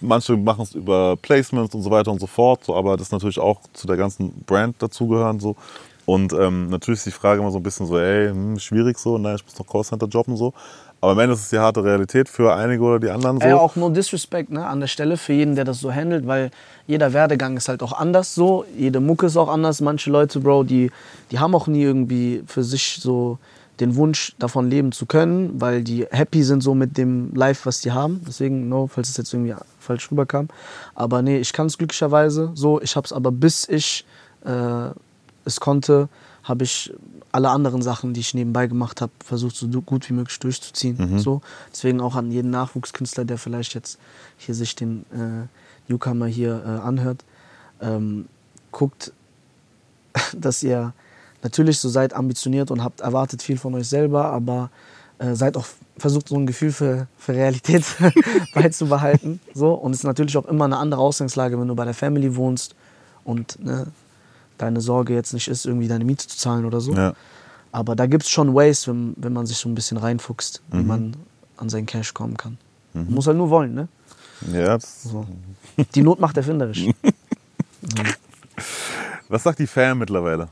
manche 0.00 0.36
machen 0.36 0.62
es 0.62 0.74
über 0.74 1.16
Placements 1.16 1.74
und 1.74 1.82
so 1.82 1.90
weiter 1.90 2.10
und 2.10 2.20
so 2.20 2.26
fort, 2.26 2.64
so, 2.64 2.74
aber 2.74 2.96
das 2.96 3.08
ist 3.08 3.12
natürlich 3.12 3.38
auch 3.38 3.60
zu 3.72 3.86
der 3.86 3.96
ganzen 3.96 4.32
Brand 4.46 4.76
dazugehören. 4.82 5.40
So. 5.40 5.56
Und 6.06 6.32
ähm, 6.32 6.70
natürlich 6.70 6.98
ist 6.98 7.06
die 7.06 7.10
Frage 7.12 7.40
immer 7.40 7.50
so 7.50 7.58
ein 7.58 7.62
bisschen 7.62 7.86
so, 7.86 7.98
ey, 7.98 8.28
hm, 8.28 8.58
schwierig 8.58 8.98
so, 8.98 9.18
nein, 9.18 9.36
ich 9.36 9.44
muss 9.44 9.58
noch 9.58 9.66
Callcenter 9.66 10.06
jobben 10.06 10.36
so. 10.36 10.52
Aber 11.00 11.12
am 11.12 11.18
Ende 11.18 11.34
ist 11.34 11.40
es 11.40 11.48
die 11.50 11.58
harte 11.58 11.82
Realität 11.82 12.28
für 12.28 12.54
einige 12.54 12.82
oder 12.82 12.98
die 12.98 13.10
anderen 13.10 13.40
so. 13.40 13.46
Ja, 13.46 13.56
auch 13.56 13.74
no 13.76 13.88
disrespect 13.88 14.50
ne, 14.50 14.66
an 14.66 14.80
der 14.80 14.86
Stelle 14.86 15.16
für 15.16 15.32
jeden, 15.32 15.54
der 15.54 15.64
das 15.64 15.80
so 15.80 15.92
handelt, 15.92 16.26
weil 16.26 16.50
jeder 16.86 17.12
Werdegang 17.12 17.56
ist 17.56 17.68
halt 17.68 17.82
auch 17.82 17.92
anders 17.92 18.34
so. 18.34 18.64
Jede 18.76 19.00
Mucke 19.00 19.26
ist 19.26 19.36
auch 19.36 19.48
anders. 19.48 19.80
Manche 19.80 20.10
Leute, 20.10 20.40
Bro, 20.40 20.64
die, 20.64 20.90
die 21.30 21.38
haben 21.38 21.54
auch 21.54 21.66
nie 21.66 21.82
irgendwie 21.82 22.42
für 22.46 22.62
sich 22.62 22.98
so 23.00 23.38
den 23.80 23.96
Wunsch, 23.96 24.34
davon 24.38 24.68
leben 24.68 24.92
zu 24.92 25.06
können, 25.06 25.58
weil 25.58 25.82
die 25.82 26.06
happy 26.10 26.42
sind 26.42 26.62
so 26.62 26.74
mit 26.74 26.98
dem 26.98 27.34
Life, 27.34 27.64
was 27.64 27.80
die 27.80 27.92
haben. 27.92 28.20
Deswegen, 28.26 28.68
no, 28.68 28.86
falls 28.86 29.08
es 29.08 29.16
jetzt 29.16 29.32
irgendwie 29.32 29.54
falsch 29.78 30.10
rüberkam. 30.10 30.48
Aber 30.94 31.22
nee, 31.22 31.38
ich 31.38 31.54
kann 31.54 31.66
es 31.66 31.78
glücklicherweise 31.78 32.50
so. 32.54 32.80
Ich 32.82 32.94
habe 32.94 33.06
es 33.06 33.12
aber, 33.12 33.32
bis 33.32 33.66
ich 33.66 34.04
äh, 34.44 34.90
es 35.46 35.60
konnte, 35.60 36.08
habe 36.44 36.64
ich 36.64 36.92
alle 37.32 37.50
anderen 37.50 37.82
Sachen, 37.82 38.12
die 38.12 38.20
ich 38.20 38.34
nebenbei 38.34 38.66
gemacht 38.66 39.00
habe, 39.00 39.12
versucht 39.24 39.56
so 39.56 39.68
gut 39.82 40.08
wie 40.08 40.14
möglich 40.14 40.38
durchzuziehen. 40.40 41.18
So. 41.18 41.42
Deswegen 41.72 42.00
auch 42.00 42.16
an 42.16 42.30
jeden 42.30 42.50
Nachwuchskünstler, 42.50 43.24
der 43.24 43.38
vielleicht 43.38 43.74
jetzt 43.74 43.98
hier 44.36 44.54
sich 44.54 44.74
den 44.74 45.04
äh, 45.12 45.46
Newcomer 45.90 46.26
hier 46.26 46.62
äh, 46.64 46.86
anhört, 46.86 47.24
ähm, 47.80 48.26
guckt, 48.72 49.12
dass 50.36 50.62
ihr 50.62 50.92
natürlich 51.42 51.78
so 51.78 51.88
seid 51.88 52.12
ambitioniert 52.12 52.70
und 52.70 52.82
habt 52.82 53.00
erwartet 53.00 53.42
viel 53.42 53.58
von 53.58 53.74
euch 53.74 53.88
selber, 53.88 54.26
aber 54.26 54.70
äh, 55.18 55.34
seid 55.34 55.56
auch 55.56 55.66
versucht 55.98 56.28
so 56.28 56.36
ein 56.36 56.46
Gefühl 56.46 56.72
für, 56.72 57.06
für 57.18 57.34
Realität 57.34 57.84
beizubehalten. 58.54 59.40
So. 59.54 59.74
Und 59.74 59.92
es 59.92 59.98
ist 59.98 60.04
natürlich 60.04 60.36
auch 60.36 60.46
immer 60.46 60.64
eine 60.64 60.78
andere 60.78 61.00
Ausgangslage, 61.00 61.60
wenn 61.60 61.68
du 61.68 61.74
bei 61.74 61.84
der 61.84 61.94
Family 61.94 62.34
wohnst 62.36 62.74
und 63.24 63.62
ne, 63.62 63.86
deine 64.60 64.80
Sorge 64.80 65.14
jetzt 65.14 65.32
nicht 65.32 65.48
ist, 65.48 65.66
irgendwie 65.66 65.88
deine 65.88 66.04
Miete 66.04 66.26
zu 66.26 66.36
zahlen 66.36 66.64
oder 66.64 66.80
so. 66.80 66.94
Ja. 66.94 67.14
Aber 67.72 67.94
da 67.94 68.06
gibt 68.06 68.24
es 68.24 68.30
schon 68.30 68.54
Ways, 68.54 68.88
wenn, 68.88 69.14
wenn 69.16 69.32
man 69.32 69.46
sich 69.46 69.58
so 69.58 69.68
ein 69.68 69.74
bisschen 69.74 69.96
reinfuchst, 69.96 70.62
wie 70.70 70.82
man 70.82 71.16
an 71.56 71.68
sein 71.68 71.86
Cash 71.86 72.14
kommen 72.14 72.36
kann. 72.36 72.58
Man 72.92 73.12
muss 73.12 73.26
halt 73.26 73.36
nur 73.36 73.50
wollen, 73.50 73.74
ne? 73.74 73.88
ja 74.52 74.78
So. 74.80 75.26
Die 75.94 76.02
Not 76.02 76.18
macht 76.18 76.36
erfinderisch. 76.36 76.86
Was 79.28 79.44
sagt 79.44 79.60
die 79.60 79.66
Fan 79.66 79.98
mittlerweile? 79.98 80.48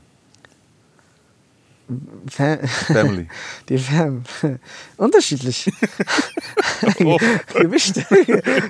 Fa- 2.29 2.57
Family. 2.67 3.27
Die 3.69 3.77
Fam. 3.77 4.23
Unterschiedlich. 4.97 5.71
Oh. 7.03 7.17
Gemischte, 7.55 8.05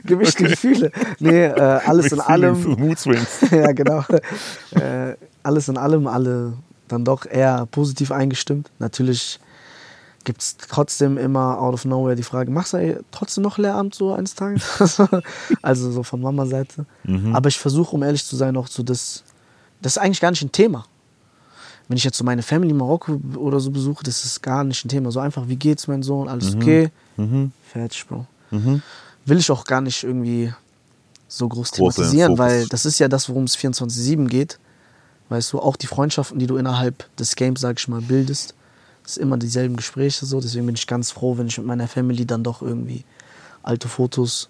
gemischte 0.03 0.43
Gefühle. 0.45 0.91
Nee, 1.19 1.45
äh, 1.45 1.51
alles 1.61 2.11
in 2.11 2.19
allem. 2.19 2.63
Mood 2.79 2.97
Swings. 2.97 3.41
ja, 3.51 3.71
genau. 3.71 4.03
Äh, 4.71 5.15
alles 5.43 5.67
in 5.67 5.77
allem, 5.77 6.07
alle 6.07 6.53
dann 6.87 7.05
doch 7.05 7.25
eher 7.27 7.67
positiv 7.67 8.11
eingestimmt. 8.11 8.71
Natürlich 8.79 9.39
gibt 10.23 10.41
es 10.41 10.57
trotzdem 10.57 11.17
immer 11.19 11.59
out 11.59 11.73
of 11.75 11.85
nowhere 11.85 12.15
die 12.15 12.23
Frage, 12.23 12.49
machst 12.51 12.73
du 12.73 13.03
trotzdem 13.11 13.43
noch 13.43 13.57
Lehramt 13.59 13.93
so 13.93 14.11
eines 14.13 14.33
Tages? 14.35 14.99
also 15.61 15.91
so 15.91 16.01
von 16.03 16.19
Mama-Seite. 16.21 16.85
Aber 17.33 17.47
ich 17.49 17.59
versuche, 17.59 17.95
um 17.95 18.01
ehrlich 18.03 18.25
zu 18.25 18.35
sein, 18.35 18.57
auch 18.57 18.67
so 18.67 18.81
das, 18.81 19.23
das 19.81 19.93
ist 19.93 19.97
eigentlich 19.99 20.21
gar 20.21 20.31
nicht 20.31 20.43
ein 20.43 20.51
Thema. 20.51 20.85
Wenn 21.89 21.97
ich 21.97 22.05
jetzt 22.05 22.17
so 22.17 22.23
meine 22.23 22.43
Family 22.43 22.69
in 22.69 22.77
Marokko 22.77 23.19
oder 23.35 23.59
so 23.59 23.71
besuche, 23.71 24.03
das 24.03 24.23
ist 24.23 24.41
gar 24.41 24.63
nicht 24.63 24.85
ein 24.85 24.89
Thema. 24.89 25.11
So 25.11 25.19
einfach, 25.19 25.49
wie 25.49 25.57
geht's, 25.57 25.87
mein 25.87 26.03
Sohn? 26.03 26.29
Alles 26.29 26.55
okay? 26.55 26.91
Fertig, 27.63 28.05
Bro. 28.07 28.25
Will 29.25 29.37
ich 29.37 29.51
auch 29.51 29.65
gar 29.65 29.81
nicht 29.81 30.03
irgendwie 30.03 30.53
so 31.27 31.49
groß 31.49 31.71
Groß 31.71 31.97
in 31.97 32.03
den 32.03 32.11
thematisieren, 32.11 32.37
weil 32.37 32.67
das 32.67 32.85
ist 32.85 32.99
ja 32.99 33.07
das, 33.07 33.27
worum 33.27 33.43
es 33.43 33.57
24-7 33.57 34.27
geht. 34.27 34.59
Weißt 35.29 35.51
du, 35.53 35.59
auch 35.59 35.75
die 35.75 35.87
Freundschaften, 35.87 36.39
die 36.39 36.47
du 36.47 36.57
innerhalb 36.57 37.05
des 37.17 37.35
Games, 37.35 37.59
sag 37.59 37.79
ich 37.79 37.87
mal, 37.87 38.01
bildest, 38.01 38.55
Es 39.09 39.17
ist 39.17 39.23
immer 39.23 39.37
dieselben 39.37 39.75
Gespräche 39.75 40.27
so. 40.27 40.39
Deswegen 40.39 40.67
bin 40.67 40.75
ich 40.75 40.85
ganz 40.85 41.09
froh, 41.09 41.37
wenn 41.37 41.47
ich 41.47 41.57
mit 41.57 41.65
meiner 41.65 41.87
Family 41.87 42.27
dann 42.27 42.43
doch 42.43 42.61
irgendwie 42.61 43.05
alte 43.63 43.87
Fotos 43.87 44.49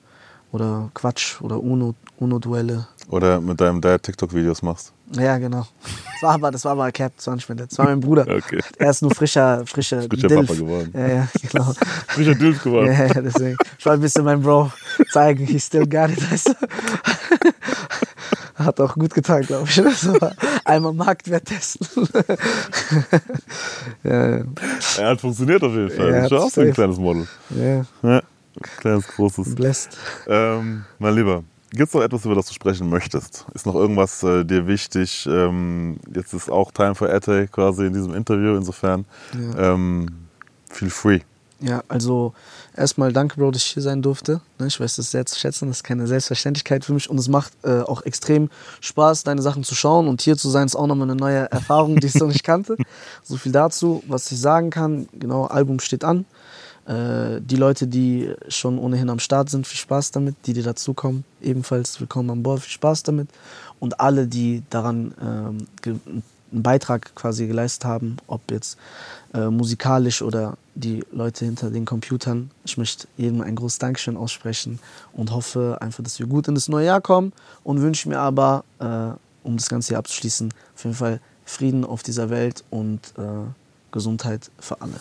oder 0.52 0.90
Quatsch 0.94 1.42
oder 1.42 1.60
UNO, 1.62 1.96
UNO-Duelle. 2.18 2.88
Oder 3.10 3.42
mit 3.42 3.60
deinem 3.60 3.82
Dad 3.82 4.04
TikTok-Videos 4.04 4.62
machst. 4.62 4.94
Ja, 5.14 5.38
genau. 5.40 5.66
Das 5.82 6.22
war 6.22 6.34
aber, 6.34 6.52
das 6.52 6.66
war 6.66 6.74
aber 6.74 6.92
Cap, 6.92 7.14
das 7.18 7.26
war 7.28 7.36
nicht 7.36 7.50
mein 7.50 7.58
Dad. 7.58 7.72
Das 7.72 7.78
war 7.80 7.86
mein 7.86 8.00
Bruder. 8.00 8.22
Okay. 8.24 8.60
Er 8.78 8.90
ist 8.92 9.02
nur 9.02 9.14
frischer, 9.16 9.64
frischer, 9.66 10.04
Frischer 10.04 10.28
Dilf. 10.28 10.48
Papa 10.48 10.60
geworden. 10.60 10.94
Ja, 10.94 11.08
ja, 11.08 11.28
genau. 11.50 11.74
Frischer 12.08 12.36
Dilf 12.36 12.64
geworden. 12.64 12.88
Ja, 12.88 13.06
ja, 13.06 13.22
deswegen. 13.22 13.58
Ich 13.78 13.86
wollte 13.86 14.00
ein 14.00 14.02
bisschen 14.02 14.26
meinem 14.26 14.44
Bro 14.44 14.72
zeigen, 15.12 15.46
he's 15.48 15.66
still 15.66 15.88
got 15.88 16.12
it, 16.12 16.32
weißt 16.32 16.50
du? 16.50 16.54
Hat 18.56 18.80
auch 18.82 18.94
gut 18.96 19.14
getan, 19.14 19.42
glaube 19.44 19.68
ich. 19.68 19.76
So, 19.98 20.14
einmal 20.66 20.94
Marktwert 20.94 21.46
testen. 21.46 21.88
ja, 24.04 24.38
ja. 24.38 24.44
Er 24.98 25.08
hat 25.10 25.22
funktioniert 25.22 25.64
auf 25.64 25.72
jeden 25.72 25.90
Fall. 25.90 26.12
Ja, 26.12 26.28
schon 26.30 26.38
auch 26.40 26.50
so 26.50 26.62
ein 26.62 26.74
kleines 26.74 26.98
Model. 26.98 27.26
ja, 27.52 27.86
Ja, 28.04 28.22
kleines, 28.62 29.08
großes. 29.08 29.56
blessed. 29.56 29.98
Ähm, 30.28 30.86
mein 31.00 31.16
Lieber, 31.16 31.44
gibt 31.72 31.90
es 31.90 31.94
noch 31.94 32.02
etwas, 32.02 32.26
über 32.26 32.36
das 32.36 32.48
du 32.48 32.54
sprechen 32.54 32.90
möchtest? 32.90 33.46
Ist 33.54 33.66
noch 33.66 33.76
irgendwas 33.76 34.24
äh, 34.24 34.44
dir 34.46 34.68
wichtig? 34.68 35.28
Ähm, 35.30 35.98
jetzt 36.14 36.34
ist 36.34 36.50
auch 36.50 36.72
Time 36.72 36.96
for 36.96 37.10
Ate 37.10 37.48
quasi 37.48 37.86
in 37.86 37.94
diesem 37.94 38.14
Interview, 38.14 38.56
insofern 38.56 39.06
Ja. 39.34 39.74
ähm, 39.74 40.08
feel 40.70 40.90
free. 40.90 41.20
Ja, 41.62 41.84
also 41.90 42.34
erstmal 42.74 43.12
danke, 43.12 43.36
Bro, 43.36 43.52
dass 43.52 43.64
ich 43.64 43.72
hier 43.72 43.84
sein 43.84 44.02
durfte. 44.02 44.40
Ne, 44.60 44.68
Ich 44.68 44.80
weiß 44.80 44.96
das 44.96 45.12
sehr 45.12 45.26
zu 45.26 45.38
schätzen, 45.38 45.68
das 45.68 45.80
ist 45.80 45.84
keine 45.84 46.08
Selbstverständlichkeit 46.08 46.86
für 46.86 46.94
mich 46.94 47.10
und 47.10 47.18
es 47.20 47.28
macht 47.28 47.52
äh, 47.66 47.82
auch 47.82 48.04
extrem 48.04 48.50
Spaß, 48.80 49.26
deine 49.26 49.42
Sachen 49.42 49.66
zu 49.66 49.76
schauen 49.76 50.08
und 50.08 50.22
hier 50.22 50.38
zu 50.38 50.50
sein 50.50 50.68
ist 50.68 50.78
auch 50.78 50.88
nochmal 50.88 51.10
eine 51.12 51.20
neue 51.20 51.52
Erfahrung, 51.52 51.98
die 51.98 52.08
ich 52.08 52.14
so 52.14 52.28
nicht 52.28 52.46
kannte. 52.46 52.78
So 53.24 53.36
viel 53.36 53.52
dazu, 53.52 54.02
was 54.08 54.32
ich 54.32 54.40
sagen 54.40 54.70
kann, 54.70 55.10
genau, 55.12 55.48
Album 55.48 55.82
steht 55.82 56.06
an. 56.06 56.24
Äh, 56.90 57.42
die 57.42 57.56
Leute, 57.56 57.86
die 57.86 58.34
schon 58.48 58.80
ohnehin 58.80 59.12
am 59.12 59.20
Start 59.20 59.50
sind, 59.50 59.68
viel 59.68 59.78
Spaß 59.78 60.12
damit. 60.12 60.36
Die, 60.46 60.54
die 60.54 60.64
dazukommen, 60.64 61.24
ebenfalls 61.40 62.00
willkommen 62.00 62.32
an 62.32 62.44
Bord, 62.44 62.62
viel 62.62 62.72
Spaß 62.72 63.04
damit. 63.04 63.30
Und 63.80 64.00
alle, 64.00 64.28
die 64.28 64.64
daran 64.72 65.14
ähm, 65.22 65.68
einen 66.52 66.64
Beitrag 66.64 67.14
quasi 67.14 67.46
geleistet 67.46 67.86
haben, 67.86 68.18
ob 68.26 68.42
jetzt 68.50 68.80
äh, 69.36 69.50
musikalisch 69.50 70.24
oder 70.24 70.58
die 70.74 71.04
Leute 71.12 71.46
hinter 71.46 71.70
den 71.70 71.86
Computern. 71.86 72.50
Ich 72.66 72.78
möchte 72.80 73.08
jedem 73.18 73.42
ein 73.42 73.56
großes 73.56 73.78
Dankeschön 73.78 74.18
aussprechen 74.18 74.80
und 75.14 75.32
hoffe 75.32 75.78
einfach, 75.82 76.04
dass 76.04 76.18
wir 76.18 76.26
gut 76.26 76.48
in 76.48 76.56
das 76.56 76.70
neue 76.70 76.88
Jahr 76.88 77.02
kommen 77.02 77.34
und 77.64 77.82
wünsche 77.82 78.10
mir 78.10 78.20
aber, 78.20 78.64
äh, 78.80 79.12
um 79.44 79.58
das 79.58 79.70
Ganze 79.70 79.90
hier 79.90 80.00
abzuschließen, 80.00 80.52
auf 80.76 80.84
jeden 80.84 80.96
Fall 80.96 81.22
Frieden 81.46 81.86
auf 81.86 82.02
dieser 82.02 82.32
Welt 82.32 82.64
und 82.72 83.14
äh, 83.18 83.22
Gesundheit 83.92 84.50
für 84.60 84.82
alle. 84.82 85.00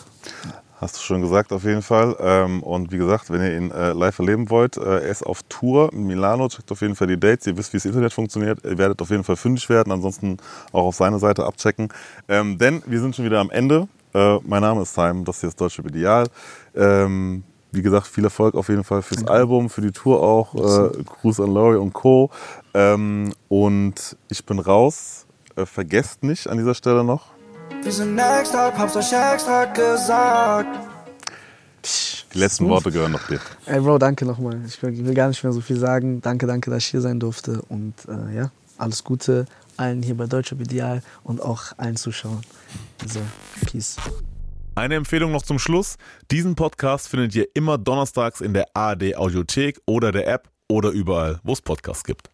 Hast 0.81 0.95
du 0.95 1.01
schon 1.01 1.21
gesagt, 1.21 1.51
auf 1.51 1.65
jeden 1.65 1.81
Fall. 1.81 2.15
Ähm, 2.21 2.63
und 2.63 2.93
wie 2.93 2.97
gesagt, 2.97 3.29
wenn 3.29 3.41
ihr 3.41 3.57
ihn 3.57 3.69
äh, 3.69 3.91
live 3.91 4.17
erleben 4.19 4.49
wollt, 4.49 4.77
äh, 4.77 4.81
er 4.81 5.09
ist 5.09 5.23
auf 5.23 5.43
Tour 5.49 5.91
in 5.91 6.07
Milano. 6.07 6.47
Checkt 6.47 6.71
auf 6.71 6.79
jeden 6.79 6.95
Fall 6.95 7.07
die 7.07 7.19
Dates. 7.19 7.47
Ihr 7.47 7.57
wisst, 7.57 7.73
wie 7.73 7.77
das 7.77 7.85
Internet 7.85 8.13
funktioniert. 8.13 8.63
Ihr 8.63 8.77
werdet 8.77 9.01
auf 9.01 9.09
jeden 9.09 9.25
Fall 9.25 9.35
fündig 9.35 9.67
werden. 9.67 9.91
Ansonsten 9.91 10.37
auch 10.71 10.85
auf 10.85 10.95
seine 10.95 11.19
Seite 11.19 11.45
abchecken. 11.45 11.89
Ähm, 12.29 12.57
denn 12.57 12.81
wir 12.85 13.01
sind 13.01 13.13
schon 13.13 13.25
wieder 13.25 13.41
am 13.41 13.49
Ende. 13.49 13.89
Äh, 14.13 14.37
mein 14.45 14.61
Name 14.61 14.83
ist 14.83 14.93
Simon. 14.93 15.25
Das 15.25 15.41
hier 15.41 15.49
ist 15.49 15.59
Deutsche 15.59 15.81
Ideal. 15.81 16.27
Ähm, 16.73 17.43
wie 17.73 17.81
gesagt, 17.81 18.07
viel 18.07 18.23
Erfolg 18.23 18.55
auf 18.55 18.69
jeden 18.69 18.85
Fall 18.85 19.01
fürs 19.01 19.27
Album, 19.27 19.69
für 19.69 19.81
die 19.81 19.91
Tour 19.91 20.23
auch. 20.23 20.53
Gruß 20.53 21.41
an 21.41 21.53
Laurie 21.53 21.77
und 21.77 21.93
Co. 21.93 22.31
Und 22.73 24.17
ich 24.27 24.45
bin 24.45 24.57
raus. 24.57 25.27
Vergesst 25.65 26.23
nicht 26.23 26.47
an 26.47 26.57
dieser 26.57 26.73
Stelle 26.73 27.03
noch, 27.03 27.25
Wir 27.81 27.91
sind 27.91 28.15
next 28.15 28.53
up, 28.55 28.77
hab's 28.77 28.95
euch 28.95 29.11
extra 29.13 29.65
gesagt. 29.65 30.77
die 32.33 32.37
letzten 32.37 32.65
Smooth. 32.65 32.69
Worte 32.71 32.91
gehören 32.91 33.13
noch 33.13 33.25
dir. 33.27 33.39
Ey, 33.65 33.79
Bro, 33.79 33.97
danke 33.97 34.25
nochmal. 34.25 34.59
Ich 34.67 34.81
will, 34.83 35.05
will 35.05 35.13
gar 35.13 35.29
nicht 35.29 35.43
mehr 35.43 35.53
so 35.53 35.61
viel 35.61 35.77
sagen. 35.77 36.21
Danke, 36.21 36.45
danke, 36.45 36.69
dass 36.69 36.83
ich 36.83 36.89
hier 36.89 37.01
sein 37.01 37.19
durfte. 37.19 37.61
Und 37.69 37.93
äh, 38.07 38.35
ja, 38.35 38.51
alles 38.77 39.03
Gute 39.03 39.45
allen 39.77 40.03
hier 40.03 40.15
bei 40.15 40.25
Deutscher 40.25 40.59
Ideal 40.59 41.01
und 41.23 41.41
auch 41.41 41.71
allen 41.77 41.95
Zuschauern. 41.95 42.41
Also, 43.01 43.21
Peace. 43.65 43.95
Eine 44.75 44.95
Empfehlung 44.95 45.31
noch 45.31 45.43
zum 45.43 45.57
Schluss. 45.57 45.95
Diesen 46.31 46.55
Podcast 46.55 47.07
findet 47.07 47.33
ihr 47.35 47.47
immer 47.53 47.77
donnerstags 47.77 48.41
in 48.41 48.53
der 48.53 48.67
ARD 48.73 49.15
Audiothek 49.15 49.79
oder 49.85 50.11
der 50.11 50.27
App 50.27 50.49
oder 50.69 50.89
überall, 50.89 51.39
wo 51.43 51.53
es 51.53 51.61
Podcasts 51.61 52.03
gibt. 52.03 52.29